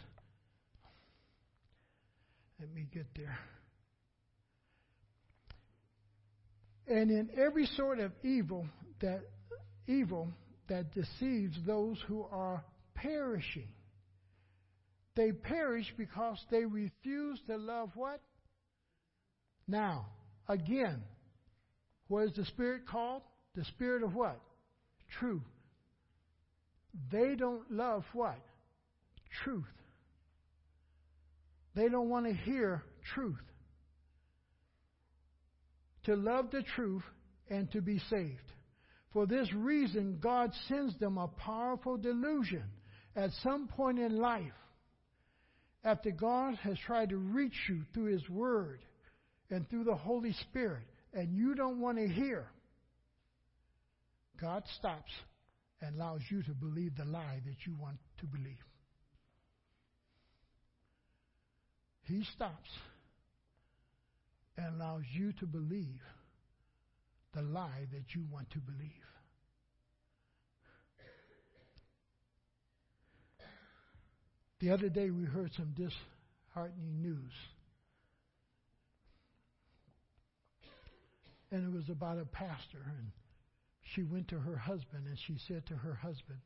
Let 2.60 2.72
me 2.72 2.86
get 2.92 3.06
there. 3.16 3.38
And 6.86 7.10
in 7.10 7.30
every 7.36 7.66
sort 7.76 7.98
of 7.98 8.12
evil 8.22 8.66
that 9.00 9.22
evil 9.86 10.28
that 10.68 10.94
deceives 10.94 11.56
those 11.66 11.98
who 12.06 12.24
are 12.30 12.64
perishing. 12.94 13.68
They 15.14 15.30
perish 15.32 15.92
because 15.96 16.38
they 16.50 16.64
refuse 16.64 17.40
to 17.46 17.56
love 17.56 17.90
what? 17.94 18.20
Now, 19.68 20.06
again, 20.48 21.02
what 22.08 22.24
is 22.24 22.32
the 22.34 22.44
Spirit 22.46 22.86
called? 22.86 23.22
The 23.54 23.64
Spirit 23.64 24.02
of 24.02 24.14
what? 24.14 24.40
Truth. 25.20 25.42
They 27.10 27.34
don't 27.36 27.70
love 27.70 28.04
what? 28.12 28.38
Truth. 29.42 29.64
They 31.74 31.88
don't 31.88 32.08
want 32.08 32.26
to 32.26 32.32
hear 32.32 32.82
truth. 33.14 33.42
To 36.04 36.14
love 36.14 36.50
the 36.50 36.62
truth 36.62 37.02
and 37.48 37.70
to 37.72 37.80
be 37.80 37.98
saved. 38.10 38.52
For 39.12 39.26
this 39.26 39.52
reason, 39.52 40.18
God 40.20 40.52
sends 40.68 40.98
them 40.98 41.18
a 41.18 41.28
powerful 41.28 41.96
delusion 41.96 42.64
at 43.16 43.30
some 43.42 43.68
point 43.68 43.98
in 43.98 44.18
life. 44.18 44.52
After 45.84 46.10
God 46.10 46.54
has 46.62 46.76
tried 46.86 47.10
to 47.10 47.16
reach 47.16 47.56
you 47.68 47.82
through 47.92 48.12
His 48.12 48.28
Word 48.28 48.80
and 49.50 49.68
through 49.68 49.84
the 49.84 49.94
Holy 49.94 50.32
Spirit 50.48 50.84
and 51.12 51.36
you 51.36 51.54
don't 51.54 51.80
want 51.80 51.98
to 51.98 52.08
hear, 52.08 52.46
God 54.40 54.64
stops 54.78 55.10
and 55.80 55.96
allows 55.96 56.20
you 56.30 56.42
to 56.42 56.52
believe 56.52 56.96
the 56.96 57.04
lie 57.04 57.40
that 57.44 57.66
you 57.66 57.74
want 57.78 57.98
to 58.18 58.26
believe. 58.26 58.64
He 62.02 62.24
stops 62.34 62.70
and 64.56 64.76
allows 64.76 65.02
you 65.12 65.32
to 65.40 65.46
believe 65.46 66.00
the 67.34 67.42
lie 67.42 67.86
that 67.92 68.14
you 68.14 68.24
want 68.30 68.50
to 68.50 68.58
believe. 68.58 68.90
The 74.60 74.70
other 74.70 74.88
day 74.88 75.10
we 75.10 75.24
heard 75.24 75.50
some 75.56 75.74
disheartening 75.74 77.02
news. 77.02 77.32
And 81.50 81.66
it 81.66 81.76
was 81.76 81.88
about 81.90 82.18
a 82.18 82.24
pastor 82.24 82.78
and 82.86 83.10
she 83.84 84.02
went 84.02 84.28
to 84.28 84.40
her 84.40 84.56
husband 84.56 85.06
and 85.06 85.18
she 85.18 85.36
said 85.46 85.66
to 85.66 85.76
her 85.76 85.94
husband, 85.94 86.38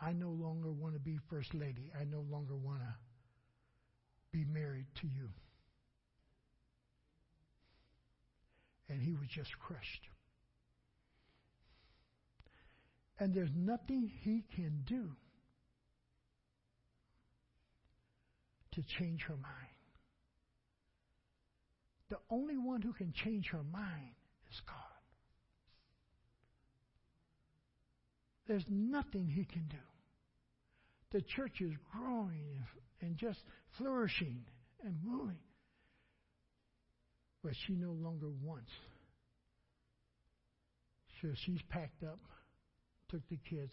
I 0.00 0.12
no 0.12 0.30
longer 0.30 0.72
want 0.72 0.94
to 0.94 1.00
be 1.00 1.18
first 1.28 1.54
lady. 1.54 1.92
I 1.98 2.04
no 2.04 2.24
longer 2.30 2.56
want 2.56 2.80
to 2.80 2.94
be 4.32 4.44
married 4.44 4.86
to 5.02 5.06
you. 5.06 5.28
And 8.88 9.02
he 9.02 9.14
was 9.14 9.28
just 9.28 9.56
crushed. 9.58 10.08
And 13.18 13.34
there's 13.34 13.50
nothing 13.54 14.10
he 14.22 14.42
can 14.56 14.82
do 14.86 15.10
to 18.72 18.82
change 18.82 19.24
her 19.24 19.36
mind. 19.36 19.44
The 22.08 22.18
only 22.30 22.56
one 22.56 22.80
who 22.80 22.94
can 22.94 23.12
change 23.12 23.48
her 23.50 23.62
mind 23.70 24.14
is 24.50 24.60
God. 24.66 24.89
There's 28.50 28.66
nothing 28.68 29.28
he 29.28 29.44
can 29.44 29.62
do. 29.70 29.76
The 31.12 31.22
church 31.22 31.60
is 31.60 31.70
growing 31.92 32.58
and 33.00 33.16
just 33.16 33.38
flourishing 33.78 34.42
and 34.82 34.96
moving. 35.04 35.38
But 37.44 37.52
she 37.64 37.74
no 37.74 37.92
longer 37.92 38.26
wants. 38.42 38.72
So 41.22 41.28
she's 41.46 41.60
packed 41.68 42.02
up, 42.02 42.18
took 43.08 43.20
the 43.28 43.38
kids 43.48 43.72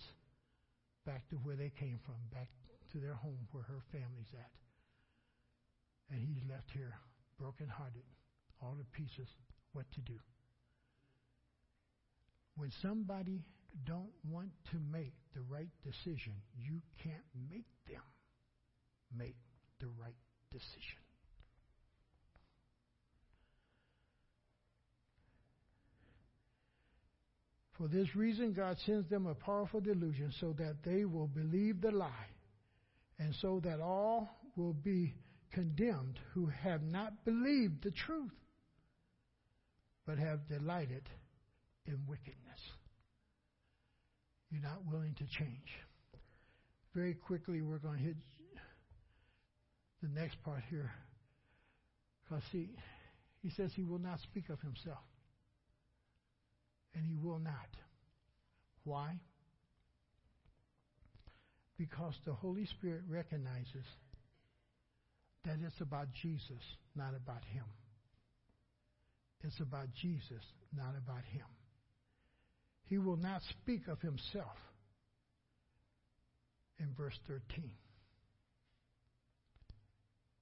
back 1.07 1.27
to 1.29 1.37
where 1.37 1.55
they 1.55 1.71
came 1.79 1.99
from, 2.05 2.17
back 2.31 2.49
to 2.91 2.99
their 2.99 3.15
home 3.15 3.47
where 3.53 3.63
her 3.63 3.81
family's 3.91 4.31
at. 4.35 4.51
And 6.11 6.21
he's 6.21 6.47
left 6.47 6.69
here 6.71 6.93
brokenhearted, 7.39 8.05
all 8.61 8.75
the 8.77 8.85
pieces, 8.95 9.27
what 9.73 9.91
to 9.95 10.01
do. 10.01 10.19
When 12.55 12.69
somebody 12.79 13.41
don't 13.85 14.11
want 14.29 14.49
to 14.71 14.77
make 14.91 15.13
the 15.33 15.41
right 15.49 15.69
decision, 15.83 16.33
you 16.57 16.81
can't 17.03 17.15
make 17.49 17.65
them 17.87 18.01
make 19.15 19.35
the 19.79 19.87
right 19.99 20.15
decision. 20.51 21.01
For 27.77 27.87
this 27.87 28.15
reason, 28.15 28.53
God 28.53 28.77
sends 28.85 29.07
them 29.07 29.27
a 29.27 29.35
powerful 29.35 29.79
delusion 29.79 30.33
so 30.39 30.53
that 30.57 30.77
they 30.83 31.05
will 31.05 31.27
believe 31.27 31.79
the 31.79 31.91
lie, 31.91 32.09
and 33.19 33.35
so 33.35 33.61
that 33.63 33.79
all 33.79 34.27
will 34.55 34.73
be 34.73 35.13
condemned 35.51 36.19
who 36.33 36.47
have 36.47 36.81
not 36.81 37.23
believed 37.23 37.83
the 37.83 37.91
truth, 37.91 38.31
but 40.07 40.17
have 40.17 40.47
delighted 40.49 41.07
in 41.85 41.99
wickedness. 42.07 42.59
You're 44.51 44.61
not 44.61 44.85
willing 44.89 45.13
to 45.15 45.25
change. 45.25 45.69
Very 46.95 47.13
quickly, 47.13 47.61
we're 47.61 47.79
going 47.79 47.97
to 47.97 48.03
hit 48.03 48.15
the 50.01 50.09
next 50.09 50.41
part 50.43 50.63
here. 50.69 50.91
Because, 52.23 52.43
see, 52.51 52.69
he 53.41 53.49
says 53.49 53.71
he 53.75 53.83
will 53.83 53.99
not 53.99 54.19
speak 54.21 54.49
of 54.49 54.59
himself. 54.61 55.03
And 56.95 57.05
he 57.05 57.15
will 57.15 57.39
not. 57.39 57.69
Why? 58.83 59.19
Because 61.77 62.13
the 62.25 62.33
Holy 62.33 62.65
Spirit 62.65 63.01
recognizes 63.07 63.85
that 65.45 65.57
it's 65.65 65.79
about 65.81 66.07
Jesus, 66.21 66.63
not 66.95 67.13
about 67.15 67.43
him. 67.53 67.65
It's 69.43 69.59
about 69.59 69.87
Jesus, 70.01 70.43
not 70.75 70.95
about 70.97 71.23
him. 71.31 71.45
He 72.89 72.97
will 72.97 73.17
not 73.17 73.41
speak 73.49 73.87
of 73.87 74.01
himself 74.01 74.55
in 76.79 76.87
verse 76.97 77.17
13. 77.27 77.71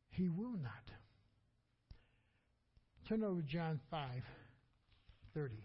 He 0.10 0.30
will 0.30 0.58
not. 0.62 0.72
Turn 3.10 3.24
over 3.24 3.42
John 3.42 3.80
5 3.92 4.10
30. 5.34 5.56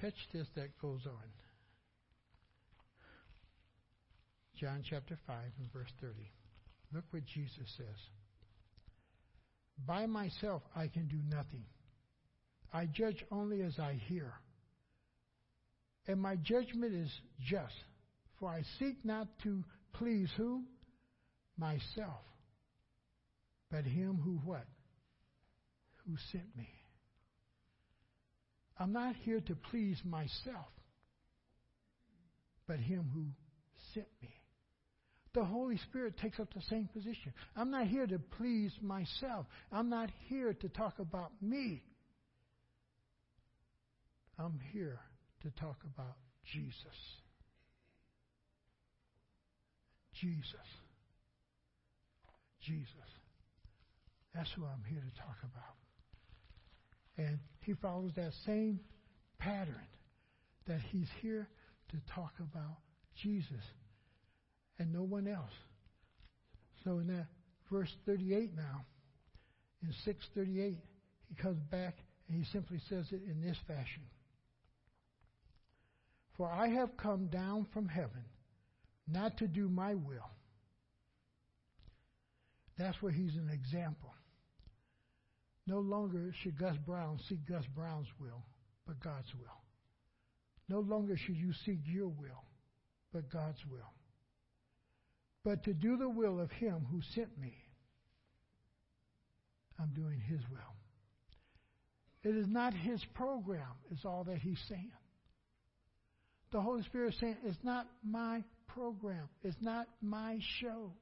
Catch 0.00 0.14
this 0.32 0.46
that 0.54 0.78
goes 0.80 1.00
on. 1.06 1.28
John 4.60 4.82
chapter 4.88 5.18
5 5.26 5.36
and 5.58 5.72
verse 5.72 5.90
30. 6.00 6.14
Look 6.94 7.04
what 7.10 7.24
Jesus 7.26 7.68
says. 7.76 7.86
By 9.86 10.06
myself 10.06 10.62
I 10.74 10.86
can 10.88 11.08
do 11.08 11.18
nothing. 11.28 11.64
I 12.72 12.86
judge 12.86 13.24
only 13.30 13.62
as 13.62 13.78
I 13.78 14.00
hear. 14.08 14.32
And 16.06 16.20
my 16.20 16.36
judgment 16.36 16.94
is 16.94 17.10
just, 17.44 17.74
for 18.38 18.48
I 18.48 18.62
seek 18.78 19.04
not 19.04 19.26
to 19.42 19.64
please 19.94 20.30
who? 20.36 20.62
Myself, 21.58 22.22
but 23.70 23.84
him 23.84 24.20
who 24.22 24.38
what? 24.44 24.66
Who 26.06 26.16
sent 26.30 26.44
me. 26.56 26.68
I'm 28.78 28.92
not 28.92 29.16
here 29.16 29.40
to 29.40 29.56
please 29.70 29.98
myself, 30.04 30.68
but 32.68 32.78
him 32.78 33.10
who 33.14 33.24
sent 33.94 34.06
me. 34.20 34.28
The 35.32 35.44
Holy 35.44 35.78
Spirit 35.88 36.18
takes 36.18 36.38
up 36.38 36.52
the 36.54 36.62
same 36.70 36.88
position. 36.92 37.32
I'm 37.56 37.70
not 37.70 37.86
here 37.86 38.06
to 38.06 38.18
please 38.18 38.72
myself. 38.80 39.46
I'm 39.72 39.88
not 39.88 40.10
here 40.28 40.52
to 40.52 40.68
talk 40.68 40.98
about 40.98 41.32
me. 41.42 41.82
I'm 44.38 44.60
here 44.72 45.00
to 45.42 45.50
talk 45.60 45.76
about 45.94 46.16
Jesus. 46.52 46.74
Jesus. 50.14 50.68
Jesus. 52.62 53.10
That's 54.34 54.50
who 54.52 54.64
I'm 54.64 54.84
here 54.88 55.00
to 55.00 55.20
talk 55.20 55.36
about. 55.42 55.76
And 57.16 57.38
he 57.60 57.74
follows 57.74 58.12
that 58.16 58.32
same 58.44 58.80
pattern 59.38 59.86
that 60.66 60.80
he's 60.90 61.08
here 61.20 61.48
to 61.90 61.96
talk 62.14 62.32
about 62.40 62.78
Jesus 63.22 63.64
and 64.78 64.92
no 64.92 65.02
one 65.02 65.26
else. 65.26 65.52
So 66.84 66.98
in 66.98 67.06
that 67.08 67.26
verse 67.70 67.92
38 68.04 68.54
now, 68.56 68.84
in 69.82 69.92
638, 70.04 70.78
he 71.28 71.34
comes 71.42 71.62
back 71.70 71.96
and 72.28 72.36
he 72.36 72.44
simply 72.52 72.80
says 72.88 73.06
it 73.12 73.22
in 73.28 73.40
this 73.40 73.56
fashion. 73.66 74.02
For 76.36 76.50
I 76.50 76.68
have 76.68 76.96
come 76.96 77.26
down 77.26 77.66
from 77.72 77.88
heaven 77.88 78.24
not 79.08 79.38
to 79.38 79.46
do 79.46 79.68
my 79.68 79.94
will. 79.94 80.30
That's 82.76 83.00
where 83.00 83.12
he's 83.12 83.36
an 83.36 83.50
example. 83.50 84.12
No 85.66 85.78
longer 85.80 86.32
should 86.42 86.58
Gus 86.58 86.76
Brown 86.76 87.18
seek 87.28 87.46
Gus 87.46 87.64
Brown's 87.74 88.08
will, 88.20 88.44
but 88.86 89.00
God's 89.00 89.34
will. 89.34 89.62
No 90.68 90.80
longer 90.80 91.16
should 91.16 91.36
you 91.36 91.52
seek 91.64 91.78
your 91.84 92.08
will, 92.08 92.44
but 93.12 93.30
God's 93.30 93.64
will. 93.70 93.92
But 95.44 95.64
to 95.64 95.72
do 95.72 95.96
the 95.96 96.08
will 96.08 96.40
of 96.40 96.50
him 96.50 96.86
who 96.90 97.00
sent 97.14 97.38
me, 97.38 97.56
I'm 99.78 99.92
doing 99.94 100.20
his 100.20 100.40
will. 100.50 100.58
It 102.22 102.36
is 102.36 102.48
not 102.48 102.74
his 102.74 103.04
program, 103.14 103.72
is 103.92 104.04
all 104.04 104.24
that 104.24 104.38
he's 104.38 104.60
saying. 104.68 104.90
The 106.52 106.60
Holy 106.60 106.82
Spirit 106.84 107.14
is 107.14 107.20
saying, 107.20 107.36
it's 107.44 107.58
not 107.62 107.86
my 108.04 108.42
program. 108.68 109.28
It's 109.42 109.56
not 109.60 109.86
my 110.00 110.38
show. 110.60 110.92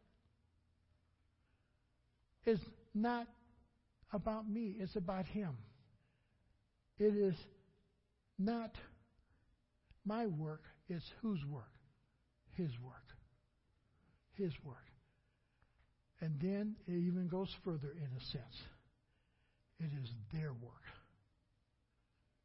It's 2.44 2.62
not 2.94 3.26
about 4.12 4.48
me. 4.48 4.76
It's 4.78 4.96
about 4.96 5.26
Him. 5.26 5.56
It 6.98 7.14
is 7.14 7.34
not 8.38 8.70
my 10.04 10.26
work. 10.26 10.62
It's 10.88 11.04
whose 11.22 11.44
work? 11.46 11.72
His 12.56 12.70
work. 12.82 13.04
His 14.34 14.52
work. 14.64 14.76
And 16.20 16.40
then 16.40 16.76
it 16.86 16.92
even 16.92 17.28
goes 17.28 17.48
further 17.64 17.94
in 17.96 18.08
a 18.16 18.20
sense. 18.32 18.62
It 19.80 19.90
is 20.02 20.10
their 20.32 20.52
work. 20.52 20.84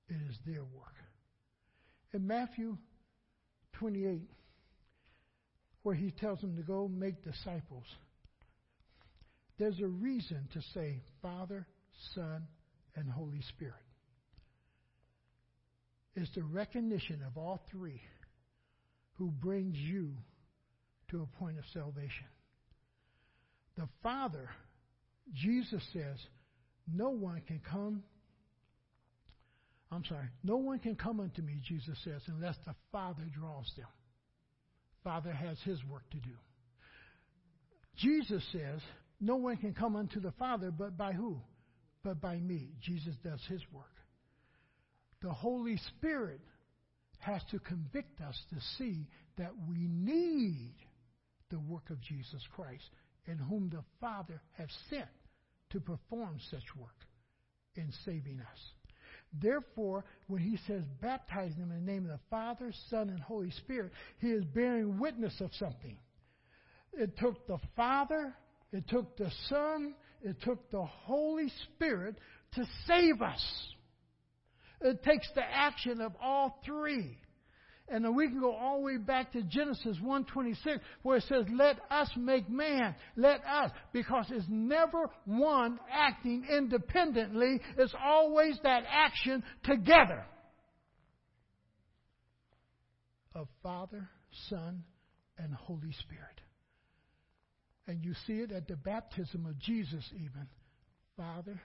It 0.10 0.18
is 0.30 0.38
their 0.46 0.64
work. 0.64 0.96
In 2.14 2.26
Matthew 2.26 2.78
28, 3.80 4.22
where 5.84 5.96
he 5.96 6.12
tells 6.12 6.40
them 6.42 6.56
to 6.58 6.64
go 6.64 6.88
make 6.88 7.24
disciples, 7.24 7.86
there's 9.58 9.80
a 9.80 9.88
reason 9.88 10.48
to 10.54 10.62
say 10.74 11.02
Father, 11.22 11.66
Son, 12.14 12.48
and 12.96 13.10
Holy 13.10 13.42
Spirit. 13.50 13.74
It's 16.16 16.34
the 16.36 16.44
recognition 16.44 17.22
of 17.26 17.38
all 17.38 17.62
three 17.72 18.02
who 19.14 19.28
brings 19.28 19.76
you 19.76 20.14
to 21.12 21.22
a 21.22 21.38
point 21.38 21.58
of 21.58 21.64
salvation. 21.74 22.28
The 23.78 23.88
Father, 24.04 24.50
Jesus 25.34 25.82
says, 25.94 26.18
no 26.94 27.10
one 27.10 27.42
can 27.48 27.62
come. 27.70 28.04
I'm 29.92 30.06
sorry, 30.06 30.28
no 30.44 30.58
one 30.58 30.80
can 30.80 30.96
come 30.96 31.20
unto 31.20 31.42
me, 31.42 31.62
Jesus 31.68 31.98
says, 32.04 32.22
unless 32.28 32.56
the 32.66 32.76
Father 32.92 33.24
draws 33.34 33.72
them. 33.76 33.88
Father 35.04 35.32
has 35.32 35.58
his 35.64 35.84
work 35.86 36.08
to 36.12 36.18
do. 36.18 36.36
Jesus 37.98 38.44
says, 38.52 38.82
no 39.20 39.36
one 39.36 39.58
can 39.58 39.74
come 39.74 39.96
unto 39.96 40.20
the 40.20 40.32
Father 40.34 40.72
but 40.72 40.98
by 40.98 41.12
who? 41.12 41.38
But 42.04 42.22
by 42.22 42.38
me. 42.38 42.70
Jesus 42.82 43.16
does 43.24 43.42
his 43.50 43.62
work. 43.74 43.86
The 45.22 45.34
Holy 45.34 45.78
Spirit 45.98 46.40
has 47.20 47.42
to 47.52 47.60
convict 47.60 48.22
us 48.22 48.40
to 48.52 48.56
see 48.78 49.08
that 49.38 49.52
we 49.68 49.88
need 49.90 50.76
the 51.50 51.60
work 51.60 51.90
of 51.90 52.00
Jesus 52.02 52.42
Christ, 52.56 52.90
in 53.26 53.38
whom 53.38 53.70
the 53.70 53.84
Father 54.00 54.40
has 54.58 54.70
sent 54.90 55.10
to 55.72 55.80
perform 55.80 56.38
such 56.52 56.64
work 56.78 56.96
in 57.76 57.92
saving 58.06 58.40
us. 58.40 58.60
Therefore, 59.34 60.06
when 60.28 60.42
he 60.42 60.58
says 60.68 60.84
baptize 61.02 61.56
them 61.56 61.72
in 61.72 61.86
the 61.86 61.92
name 61.92 62.06
of 62.06 62.12
the 62.12 62.20
Father, 62.30 62.74
Son, 62.90 63.10
and 63.10 63.20
Holy 63.20 63.52
Spirit, 63.52 63.92
he 64.20 64.28
is 64.28 64.44
bearing 64.44 65.00
witness 65.00 65.40
of 65.40 65.52
something. 65.56 65.98
It 66.94 67.18
took 67.18 67.46
the 67.46 67.60
Father, 67.76 68.34
it 68.72 68.88
took 68.88 69.18
the 69.18 69.32
Son, 69.48 69.94
it 70.22 70.42
took 70.42 70.70
the 70.72 70.86
Holy 70.86 71.52
Spirit 71.66 72.16
to 72.54 72.66
save 72.88 73.22
us. 73.22 73.44
It 74.82 75.04
takes 75.04 75.28
the 75.36 75.44
action 75.44 76.02
of 76.02 76.14
all 76.22 76.60
three. 76.66 77.18
And 77.92 78.06
then 78.06 78.16
we 78.16 78.28
can 78.28 78.40
go 78.40 78.54
all 78.54 78.78
the 78.78 78.86
way 78.86 78.98
back 78.98 79.32
to 79.32 79.42
Genesis 79.44 79.98
1:26 80.00 80.80
where 81.02 81.18
it 81.18 81.24
says, 81.24 81.50
"Let 81.50 81.80
us 81.92 82.16
make 82.16 82.48
man, 82.50 82.96
let 83.16 83.44
us," 83.46 83.72
because 83.92 84.30
it's 84.32 84.48
never 84.48 85.08
one 85.26 85.80
acting 85.90 86.46
independently, 86.46 87.62
it's 87.78 87.96
always 87.96 88.60
that 88.62 88.86
action 88.88 89.44
together 89.64 90.26
of 93.34 93.50
Father, 93.64 94.10
Son, 94.50 94.84
and 95.38 95.54
Holy 95.54 95.92
Spirit. 95.94 96.42
And 97.88 98.04
you 98.04 98.14
see 98.14 98.42
it 98.42 98.52
at 98.52 98.68
the 98.68 98.76
baptism 98.76 99.46
of 99.46 99.58
Jesus 99.58 100.08
even. 100.14 100.48
Father, 101.18 101.62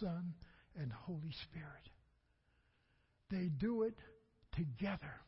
Son, 0.00 0.34
and 0.76 0.90
Holy 0.92 1.32
Spirit. 1.44 1.90
They 3.30 3.48
do 3.48 3.82
it 3.82 3.94
together 4.52 5.20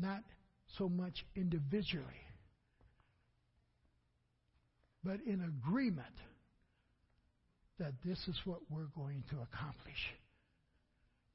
not 0.00 0.22
so 0.78 0.88
much 0.88 1.24
individually, 1.34 2.04
but 5.04 5.20
in 5.26 5.42
agreement 5.42 6.06
that 7.78 7.92
this 8.04 8.18
is 8.28 8.36
what 8.44 8.60
we're 8.70 8.90
going 8.96 9.22
to 9.30 9.36
accomplish 9.36 10.14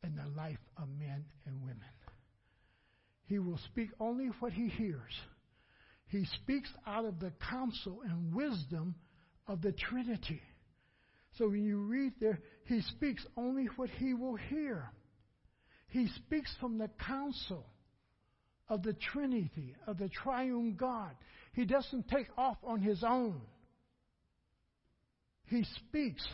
in 0.04 0.16
the 0.16 0.28
life 0.36 0.60
of 0.78 0.88
men 1.00 1.24
and 1.46 1.62
women. 1.62 1.80
He 3.26 3.40
will 3.40 3.60
speak 3.72 3.90
only 4.00 4.28
what 4.40 4.52
he 4.52 4.68
hears. 4.68 5.14
He 6.08 6.26
speaks 6.42 6.70
out 6.86 7.06
of 7.06 7.20
the 7.20 7.32
counsel 7.50 8.02
and 8.04 8.34
wisdom 8.34 8.96
of 9.48 9.62
the 9.62 9.72
Trinity. 9.72 10.42
So 11.38 11.48
when 11.48 11.64
you 11.64 11.78
read 11.78 12.14
there, 12.20 12.40
he 12.66 12.82
speaks 12.82 13.26
only 13.38 13.68
what 13.78 13.90
he 13.90 14.14
will 14.14 14.36
hear. 14.36 14.92
He 15.88 16.08
speaks 16.18 16.54
from 16.60 16.78
the 16.78 16.90
counsel 17.08 17.66
of 18.70 18.84
the 18.84 18.94
Trinity, 18.94 19.76
of 19.88 19.98
the 19.98 20.10
triune 20.10 20.76
God. 20.80 21.12
He 21.54 21.66
doesn't 21.66 22.08
take 22.08 22.28
off 22.38 22.58
on 22.64 22.82
his 22.82 23.04
own. 23.04 23.42
He 25.48 25.66
speaks 25.88 26.26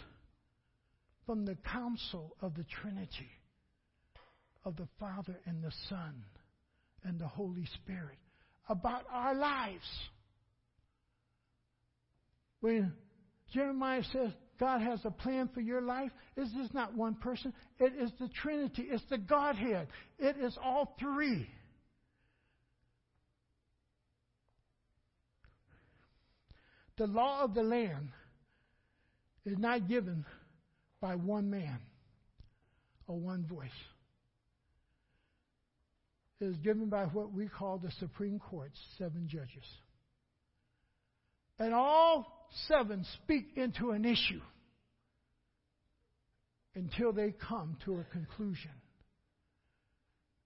from 1.25 1.45
the 1.45 1.57
counsel 1.71 2.35
of 2.41 2.55
the 2.55 2.65
Trinity, 2.81 3.31
of 4.63 4.75
the 4.75 4.87
Father 4.99 5.39
and 5.45 5.63
the 5.63 5.73
Son 5.89 6.23
and 7.03 7.19
the 7.19 7.27
Holy 7.27 7.65
Spirit 7.83 8.17
about 8.69 9.03
our 9.11 9.33
lives. 9.33 9.87
When 12.59 12.93
Jeremiah 13.53 14.03
says 14.11 14.31
God 14.59 14.81
has 14.81 14.99
a 15.05 15.11
plan 15.11 15.49
for 15.53 15.61
your 15.61 15.81
life, 15.81 16.11
it's 16.35 16.51
just 16.53 16.73
not 16.73 16.95
one 16.95 17.15
person. 17.15 17.53
It 17.79 17.93
is 17.99 18.11
the 18.19 18.29
Trinity. 18.29 18.87
It's 18.89 19.03
the 19.09 19.17
Godhead. 19.17 19.87
It 20.19 20.37
is 20.37 20.57
all 20.63 20.95
three. 20.99 21.47
The 26.97 27.07
law 27.07 27.43
of 27.43 27.53
the 27.53 27.63
land 27.63 28.09
is 29.45 29.57
not 29.57 29.87
given 29.87 30.25
by 30.99 31.15
one 31.15 31.49
man 31.49 31.79
or 33.07 33.19
one 33.19 33.45
voice. 33.45 33.69
It 36.39 36.45
is 36.45 36.57
given 36.57 36.89
by 36.89 37.05
what 37.05 37.31
we 37.31 37.47
call 37.47 37.77
the 37.77 37.91
Supreme 37.99 38.39
Court's 38.39 38.79
seven 38.97 39.27
judges. 39.27 39.63
And 41.59 41.73
all 41.73 42.47
seven 42.67 43.05
speak 43.23 43.45
into 43.55 43.91
an 43.91 44.05
issue 44.05 44.41
until 46.75 47.11
they 47.11 47.31
come 47.31 47.77
to 47.85 47.99
a 47.99 48.03
conclusion. 48.05 48.71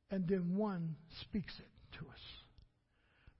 And 0.09 0.27
then 0.27 0.55
one 0.55 0.95
speaks 1.21 1.53
it 1.59 1.97
to 1.99 2.05
us. 2.09 2.19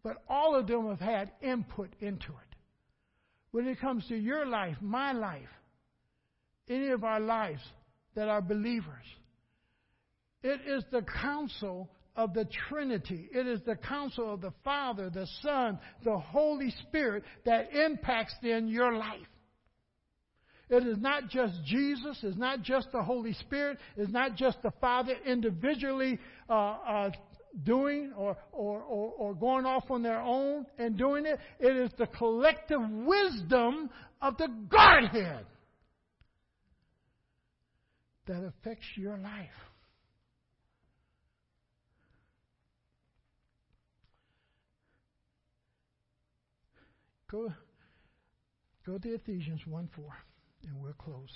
But 0.04 0.18
all 0.30 0.56
of 0.56 0.68
them 0.68 0.88
have 0.90 1.00
had 1.00 1.32
input 1.42 1.90
into 2.00 2.30
it 2.30 2.51
when 3.52 3.68
it 3.68 3.80
comes 3.80 4.06
to 4.08 4.16
your 4.16 4.46
life, 4.46 4.76
my 4.82 5.12
life, 5.12 5.50
any 6.70 6.90
of 6.90 7.04
our 7.04 7.20
lives 7.20 7.62
that 8.16 8.28
are 8.28 8.42
believers. 8.42 9.06
It 10.44 10.62
is 10.68 10.84
the 10.92 11.04
counsel 11.22 11.90
of 12.16 12.34
the 12.34 12.48
Trinity. 12.70 13.30
It 13.34 13.48
is 13.48 13.62
the 13.66 13.76
counsel 13.76 14.34
of 14.34 14.42
the 14.42 14.54
Father, 14.64 15.10
the 15.10 15.28
Son, 15.42 15.80
the 16.04 16.18
Holy 16.18 16.74
Spirit 16.88 17.24
that 17.46 17.74
impacts 17.74 18.36
then 18.42 18.68
your 18.68 18.94
life. 18.94 19.28
It 20.70 20.88
is 20.88 20.98
not 21.00 21.30
just 21.30 21.54
Jesus, 21.66 22.18
it's 22.24 22.38
not 22.38 22.62
just 22.62 22.94
the 22.94 23.04
Holy 23.04 23.34
Spirit, 23.34 23.78
it's 23.98 24.12
not 24.12 24.38
just 24.38 24.62
the 24.62 24.72
Father 24.80 25.16
individually 25.26 26.18
uh, 26.50 26.54
uh, 26.54 27.12
doing 27.64 28.14
or, 28.18 28.38
or, 28.52 28.82
or, 28.82 29.14
or 29.18 29.34
going 29.34 29.66
off 29.66 29.90
on 29.92 30.02
their 30.02 30.22
own 30.22 30.66
and 30.78 30.98
doing 30.98 31.26
it. 31.26 31.40
It 31.60 31.76
is 31.76 31.92
the 31.98 32.08
collective 32.08 32.82
wisdom 32.82 33.90
of 34.22 34.38
the 34.38 34.48
Godhead 34.70 35.46
that 38.28 38.44
affects 38.44 38.86
your 38.96 39.18
life. 39.18 39.50
Go, 47.32 47.50
go 48.86 48.98
to 48.98 49.14
Ephesians 49.14 49.62
1 49.66 49.90
4, 49.96 50.06
and 50.68 50.82
we'll 50.82 50.92
close. 50.94 51.30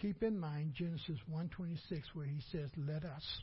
Keep 0.00 0.22
in 0.22 0.38
mind 0.38 0.74
Genesis 0.74 1.18
1:26 1.28 2.14
where 2.14 2.26
he 2.26 2.40
says, 2.52 2.70
"Let 2.76 3.04
us." 3.04 3.42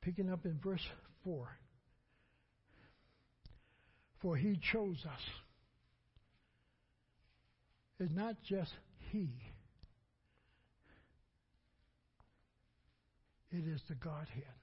Picking 0.00 0.30
up 0.30 0.46
in 0.46 0.58
verse 0.58 0.86
4. 1.24 1.58
For 4.20 4.36
he 4.36 4.56
chose 4.56 5.04
us. 5.04 5.20
It's 7.98 8.12
not 8.12 8.40
just 8.42 8.72
he. 9.10 9.28
It 13.50 13.66
is 13.66 13.82
the 13.88 13.94
Godhead. 13.96 14.54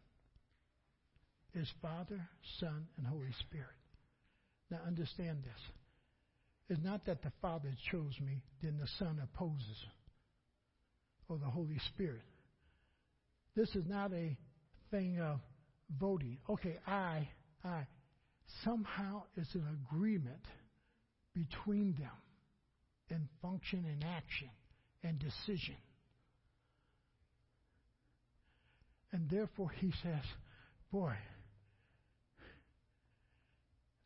It's 1.53 1.69
Father, 1.82 2.28
Son, 2.60 2.88
and 2.98 3.06
Holy 3.06 3.32
Spirit. 3.34 3.78
Now 4.72 4.80
understand 4.88 5.44
this. 5.44 5.72
It's 6.69 6.84
not 6.84 7.06
that 7.06 7.22
the 7.22 7.31
Father 7.41 7.73
chose 7.91 8.14
me, 8.19 8.44
then 8.61 8.77
the 8.77 8.88
Son 8.99 9.19
opposes, 9.23 9.85
or 11.30 11.38
the 11.38 11.49
Holy 11.49 11.80
Spirit. 11.94 12.23
This 13.56 13.69
is 13.76 13.85
not 13.88 14.11
a 14.14 14.38
thing 14.91 15.19
of 15.19 15.39
voting. 15.99 16.38
Okay, 16.49 16.77
I, 16.85 17.30
I. 17.64 17.88
somehow 18.64 19.23
it's 19.35 19.56
an 19.56 19.65
agreement 19.89 20.45
between 21.34 21.95
them 21.98 22.11
in 23.10 23.27
function 23.41 23.85
and 23.85 24.03
action 24.03 24.49
and 25.03 25.18
decision. 25.19 25.76
And 29.11 29.30
therefore, 29.30 29.72
he 29.80 29.91
says, 30.03 30.23
Boy, 30.91 31.15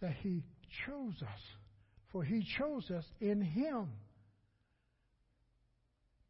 that 0.01 0.13
he 0.21 0.43
chose 0.85 1.15
us. 1.21 1.39
For 2.11 2.23
he 2.23 2.45
chose 2.57 2.89
us 2.91 3.05
in 3.19 3.41
him 3.41 3.87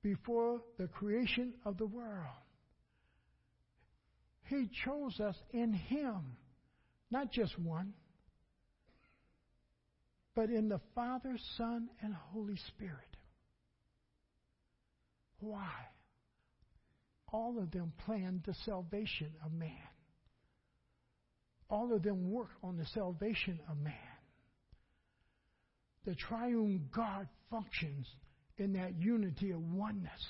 before 0.03 0.61
the 0.77 0.87
creation 0.87 1.53
of 1.65 1.77
the 1.77 1.85
world. 1.85 2.27
He 4.47 4.69
chose 4.85 5.19
us 5.19 5.35
in 5.51 5.73
him, 5.73 6.37
not 7.09 7.31
just 7.31 7.57
one, 7.57 7.93
but 10.35 10.49
in 10.49 10.69
the 10.69 10.81
Father, 10.93 11.37
Son, 11.57 11.89
and 12.01 12.13
Holy 12.13 12.57
Spirit. 12.67 13.17
Why? 15.39 15.71
All 17.31 17.57
of 17.59 17.71
them 17.71 17.93
planned 18.05 18.43
the 18.45 18.53
salvation 18.65 19.31
of 19.45 19.51
man. 19.53 19.69
All 21.69 21.93
of 21.93 22.03
them 22.03 22.29
work 22.29 22.51
on 22.61 22.77
the 22.77 22.85
salvation 22.93 23.59
of 23.69 23.77
man. 23.77 23.93
The 26.05 26.15
triune 26.15 26.89
God 26.95 27.27
functions 27.49 28.07
in 28.57 28.73
that 28.73 28.95
unity 28.99 29.51
of 29.51 29.61
oneness, 29.61 30.21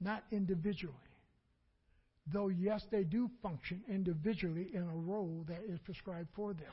not 0.00 0.24
individually. 0.30 0.94
Though, 2.32 2.48
yes, 2.48 2.82
they 2.90 3.04
do 3.04 3.30
function 3.42 3.82
individually 3.88 4.70
in 4.72 4.82
a 4.82 4.96
role 4.96 5.44
that 5.48 5.60
is 5.68 5.78
prescribed 5.84 6.28
for 6.34 6.54
them, 6.54 6.72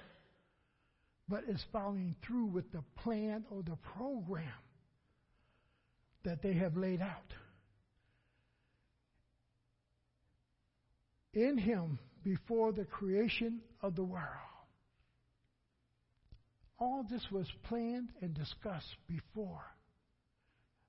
but 1.27 1.43
it's 1.47 1.63
following 1.73 2.15
through 2.25 2.45
with 2.45 2.71
the 2.71 2.83
plan 3.03 3.43
or 3.51 3.61
the 3.63 3.77
program 3.97 4.47
that 6.23 6.41
they 6.41 6.53
have 6.53 6.77
laid 6.77 7.01
out. 7.01 7.33
In 11.33 11.57
Him, 11.57 11.99
before 12.23 12.71
the 12.71 12.85
creation 12.85 13.61
of 13.81 13.95
the 13.95 14.03
world. 14.03 14.50
All 16.81 17.05
this 17.07 17.23
was 17.31 17.45
planned 17.65 18.09
and 18.23 18.33
discussed 18.33 18.95
before 19.07 19.61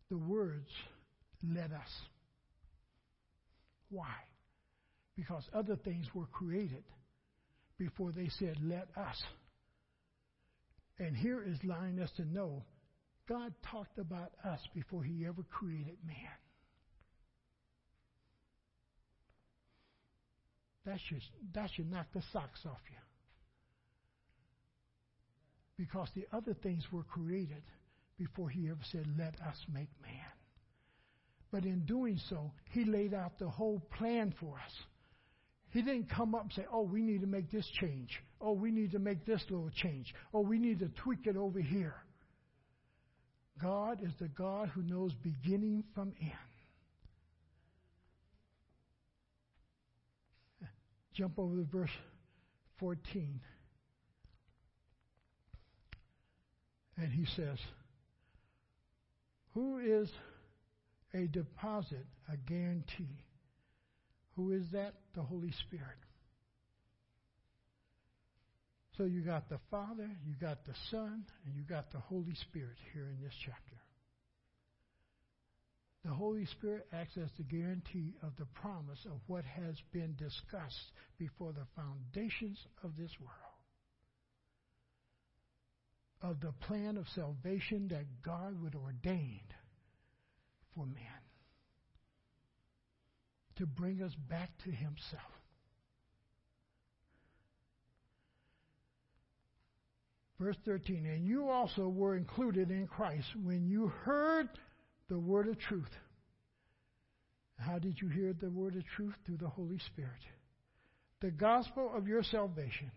the 0.08 0.16
words 0.16 0.70
let 1.46 1.70
us. 1.70 1.90
Why? 3.90 4.14
Because 5.16 5.44
other 5.52 5.76
things 5.76 6.06
were 6.14 6.24
created 6.32 6.82
before 7.78 8.10
they 8.10 8.30
said 8.38 8.56
let 8.62 8.88
us. 8.96 9.22
And 10.98 11.14
here 11.14 11.42
is 11.42 11.58
allowing 11.62 12.00
us 12.00 12.10
to 12.16 12.24
know 12.24 12.64
God 13.28 13.52
talked 13.70 13.98
about 13.98 14.32
us 14.46 14.60
before 14.74 15.02
he 15.02 15.26
ever 15.26 15.42
created 15.50 15.98
man. 16.06 16.16
That 20.86 20.98
should, 21.06 21.20
that 21.54 21.68
should 21.74 21.90
knock 21.90 22.06
the 22.14 22.22
socks 22.32 22.60
off 22.64 22.80
you. 22.90 23.01
Because 25.82 26.08
the 26.14 26.26
other 26.32 26.54
things 26.62 26.84
were 26.92 27.02
created 27.02 27.60
before 28.16 28.48
he 28.48 28.68
ever 28.68 28.78
said, 28.92 29.04
Let 29.18 29.34
us 29.40 29.56
make 29.66 29.88
man. 30.00 30.30
But 31.50 31.64
in 31.64 31.80
doing 31.86 32.20
so, 32.30 32.52
he 32.70 32.84
laid 32.84 33.12
out 33.12 33.36
the 33.40 33.48
whole 33.48 33.82
plan 33.98 34.32
for 34.38 34.54
us. 34.64 34.72
He 35.70 35.82
didn't 35.82 36.08
come 36.08 36.36
up 36.36 36.42
and 36.42 36.52
say, 36.52 36.66
Oh, 36.72 36.82
we 36.82 37.02
need 37.02 37.22
to 37.22 37.26
make 37.26 37.50
this 37.50 37.66
change. 37.80 38.10
Oh, 38.40 38.52
we 38.52 38.70
need 38.70 38.92
to 38.92 39.00
make 39.00 39.26
this 39.26 39.42
little 39.50 39.70
change. 39.74 40.14
Oh, 40.32 40.42
we 40.42 40.56
need 40.56 40.78
to 40.78 40.88
tweak 41.02 41.26
it 41.26 41.36
over 41.36 41.58
here. 41.58 41.96
God 43.60 43.98
is 44.04 44.12
the 44.20 44.28
God 44.28 44.68
who 44.68 44.82
knows 44.82 45.12
beginning 45.24 45.82
from 45.96 46.12
end. 46.20 46.30
Jump 51.12 51.40
over 51.40 51.56
to 51.56 51.64
verse 51.64 51.90
14. 52.78 53.40
And 57.02 57.10
he 57.10 57.26
says, 57.34 57.58
Who 59.54 59.78
is 59.78 60.08
a 61.12 61.26
deposit, 61.26 62.06
a 62.32 62.36
guarantee? 62.36 63.24
Who 64.36 64.52
is 64.52 64.62
that? 64.72 64.94
The 65.16 65.22
Holy 65.22 65.50
Spirit. 65.66 65.98
So 68.96 69.04
you 69.04 69.22
got 69.22 69.48
the 69.48 69.58
Father, 69.68 70.08
you 70.24 70.34
got 70.40 70.64
the 70.64 70.74
Son, 70.92 71.24
and 71.44 71.56
you 71.56 71.62
got 71.62 71.90
the 71.90 71.98
Holy 71.98 72.36
Spirit 72.36 72.76
here 72.94 73.08
in 73.08 73.20
this 73.20 73.34
chapter. 73.44 73.76
The 76.04 76.12
Holy 76.12 76.46
Spirit 76.46 76.86
acts 76.92 77.16
as 77.16 77.30
the 77.36 77.42
guarantee 77.42 78.14
of 78.22 78.30
the 78.38 78.46
promise 78.60 79.04
of 79.06 79.18
what 79.26 79.44
has 79.44 79.74
been 79.92 80.14
discussed 80.16 80.92
before 81.18 81.52
the 81.52 81.66
foundations 81.74 82.58
of 82.84 82.92
this 82.96 83.10
world. 83.18 83.41
Of 86.22 86.40
the 86.40 86.52
plan 86.66 86.96
of 86.96 87.06
salvation 87.14 87.88
that 87.88 88.22
God 88.22 88.62
would 88.62 88.76
ordain 88.76 89.40
for 90.74 90.86
man 90.86 91.22
to 93.56 93.66
bring 93.66 94.02
us 94.02 94.14
back 94.28 94.50
to 94.64 94.70
Himself. 94.70 95.22
Verse 100.38 100.56
13, 100.64 101.06
and 101.06 101.26
you 101.26 101.48
also 101.48 101.88
were 101.88 102.16
included 102.16 102.70
in 102.70 102.86
Christ 102.86 103.28
when 103.42 103.66
you 103.66 103.88
heard 104.04 104.48
the 105.08 105.18
word 105.18 105.48
of 105.48 105.58
truth. 105.58 105.90
How 107.58 107.78
did 107.78 108.00
you 108.00 108.08
hear 108.08 108.32
the 108.32 108.50
word 108.50 108.74
of 108.74 108.82
truth? 108.96 109.14
Through 109.24 109.36
the 109.36 109.48
Holy 109.48 109.78
Spirit. 109.78 110.22
The 111.20 111.30
gospel 111.30 111.92
of 111.94 112.08
your 112.08 112.24
salvation. 112.24 112.90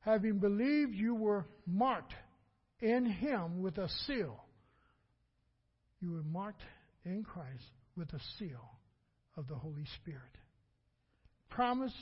Having 0.00 0.38
believed, 0.38 0.94
you 0.94 1.14
were 1.14 1.46
marked 1.66 2.14
in 2.80 3.06
Him 3.06 3.62
with 3.62 3.78
a 3.78 3.88
seal. 4.06 4.44
You 6.00 6.12
were 6.12 6.22
marked 6.22 6.62
in 7.04 7.24
Christ 7.24 7.64
with 7.96 8.12
a 8.12 8.20
seal 8.38 8.78
of 9.36 9.48
the 9.48 9.54
Holy 9.54 9.86
Spirit. 10.00 10.22
Promise 11.50 11.94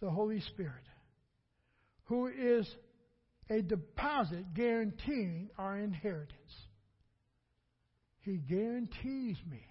the 0.00 0.10
Holy 0.10 0.40
Spirit, 0.40 0.84
who 2.04 2.28
is 2.28 2.66
a 3.50 3.60
deposit 3.60 4.54
guaranteeing 4.54 5.50
our 5.58 5.76
inheritance. 5.78 6.52
He 8.20 8.36
guarantees 8.36 9.36
me 9.50 9.62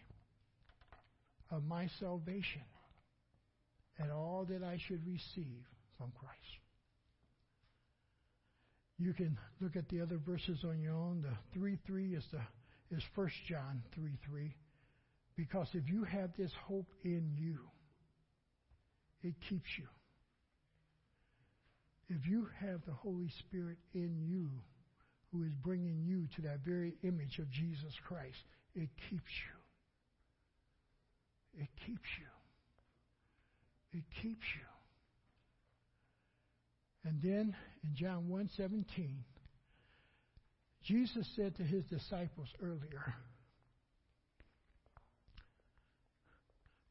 of 1.49 1.63
my 1.63 1.87
salvation 1.99 2.61
and 3.97 4.11
all 4.11 4.45
that 4.49 4.63
I 4.63 4.77
should 4.87 5.05
receive 5.05 5.63
from 5.97 6.11
Christ. 6.17 6.58
You 8.99 9.13
can 9.13 9.37
look 9.61 9.77
at 9.77 9.87
the 9.87 10.01
other 10.01 10.17
verses 10.17 10.65
on 10.65 10.81
your 10.81 10.95
own. 10.95 11.21
The 11.21 11.57
3 11.57 11.77
3 11.87 12.15
is 12.15 12.25
the 12.31 12.41
is 12.95 13.03
1 13.15 13.29
John 13.47 13.81
3 13.95 14.17
3. 14.27 14.55
Because 15.37 15.67
if 15.73 15.87
you 15.87 16.03
have 16.03 16.31
this 16.37 16.51
hope 16.67 16.91
in 17.05 17.31
you, 17.37 17.59
it 19.23 19.35
keeps 19.47 19.69
you. 19.77 19.87
If 22.09 22.27
you 22.27 22.47
have 22.59 22.81
the 22.85 22.93
Holy 22.93 23.29
Spirit 23.39 23.77
in 23.93 24.19
you, 24.21 24.49
who 25.31 25.43
is 25.43 25.53
bringing 25.63 26.03
you 26.03 26.27
to 26.35 26.41
that 26.41 26.59
very 26.65 26.95
image 27.03 27.39
of 27.39 27.49
Jesus 27.51 27.93
Christ, 28.05 28.43
it 28.75 28.89
keeps 29.09 29.31
you. 31.55 31.61
It 31.61 31.69
keeps 31.85 32.09
you. 32.19 33.99
It 33.99 34.03
keeps 34.21 34.45
you. 34.55 34.65
And 37.09 37.21
then 37.21 37.55
in 37.83 37.95
John 37.95 38.27
1:17, 38.29 39.23
Jesus 40.83 41.27
said 41.35 41.55
to 41.57 41.63
his 41.63 41.83
disciples 41.85 42.47
earlier, 42.61 43.15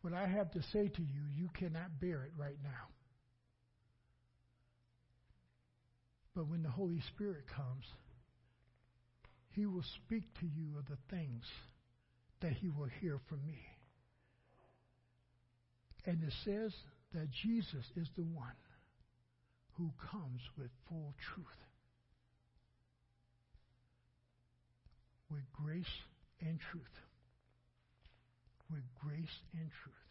What 0.01 0.13
I 0.13 0.27
have 0.27 0.51
to 0.53 0.63
say 0.73 0.89
to 0.89 1.03
you, 1.03 1.23
you 1.35 1.49
cannot 1.55 2.01
bear 2.01 2.25
it 2.25 2.33
right 2.37 2.59
now. 2.63 2.89
But 6.35 6.47
when 6.47 6.63
the 6.63 6.71
Holy 6.71 7.01
Spirit 7.01 7.47
comes, 7.49 7.85
he 9.51 9.67
will 9.67 9.85
speak 9.97 10.23
to 10.41 10.47
you 10.47 10.79
of 10.79 10.87
the 10.87 10.99
things 11.11 11.45
that 12.41 12.53
he 12.53 12.69
will 12.69 12.89
hear 13.01 13.19
from 13.29 13.45
me. 13.45 13.59
And 16.07 16.23
it 16.23 16.33
says 16.45 16.73
that 17.13 17.29
Jesus 17.43 17.85
is 17.97 18.09
the 18.17 18.23
one 18.23 18.55
who 19.79 19.91
comes 20.11 20.43
with 20.59 20.71
full 20.89 21.15
truth, 21.33 21.47
with 25.31 25.45
grace 25.53 26.03
and 26.41 26.59
truth. 26.59 26.83
With 28.71 28.83
grace 29.01 29.39
and 29.55 29.71
truth. 29.83 30.08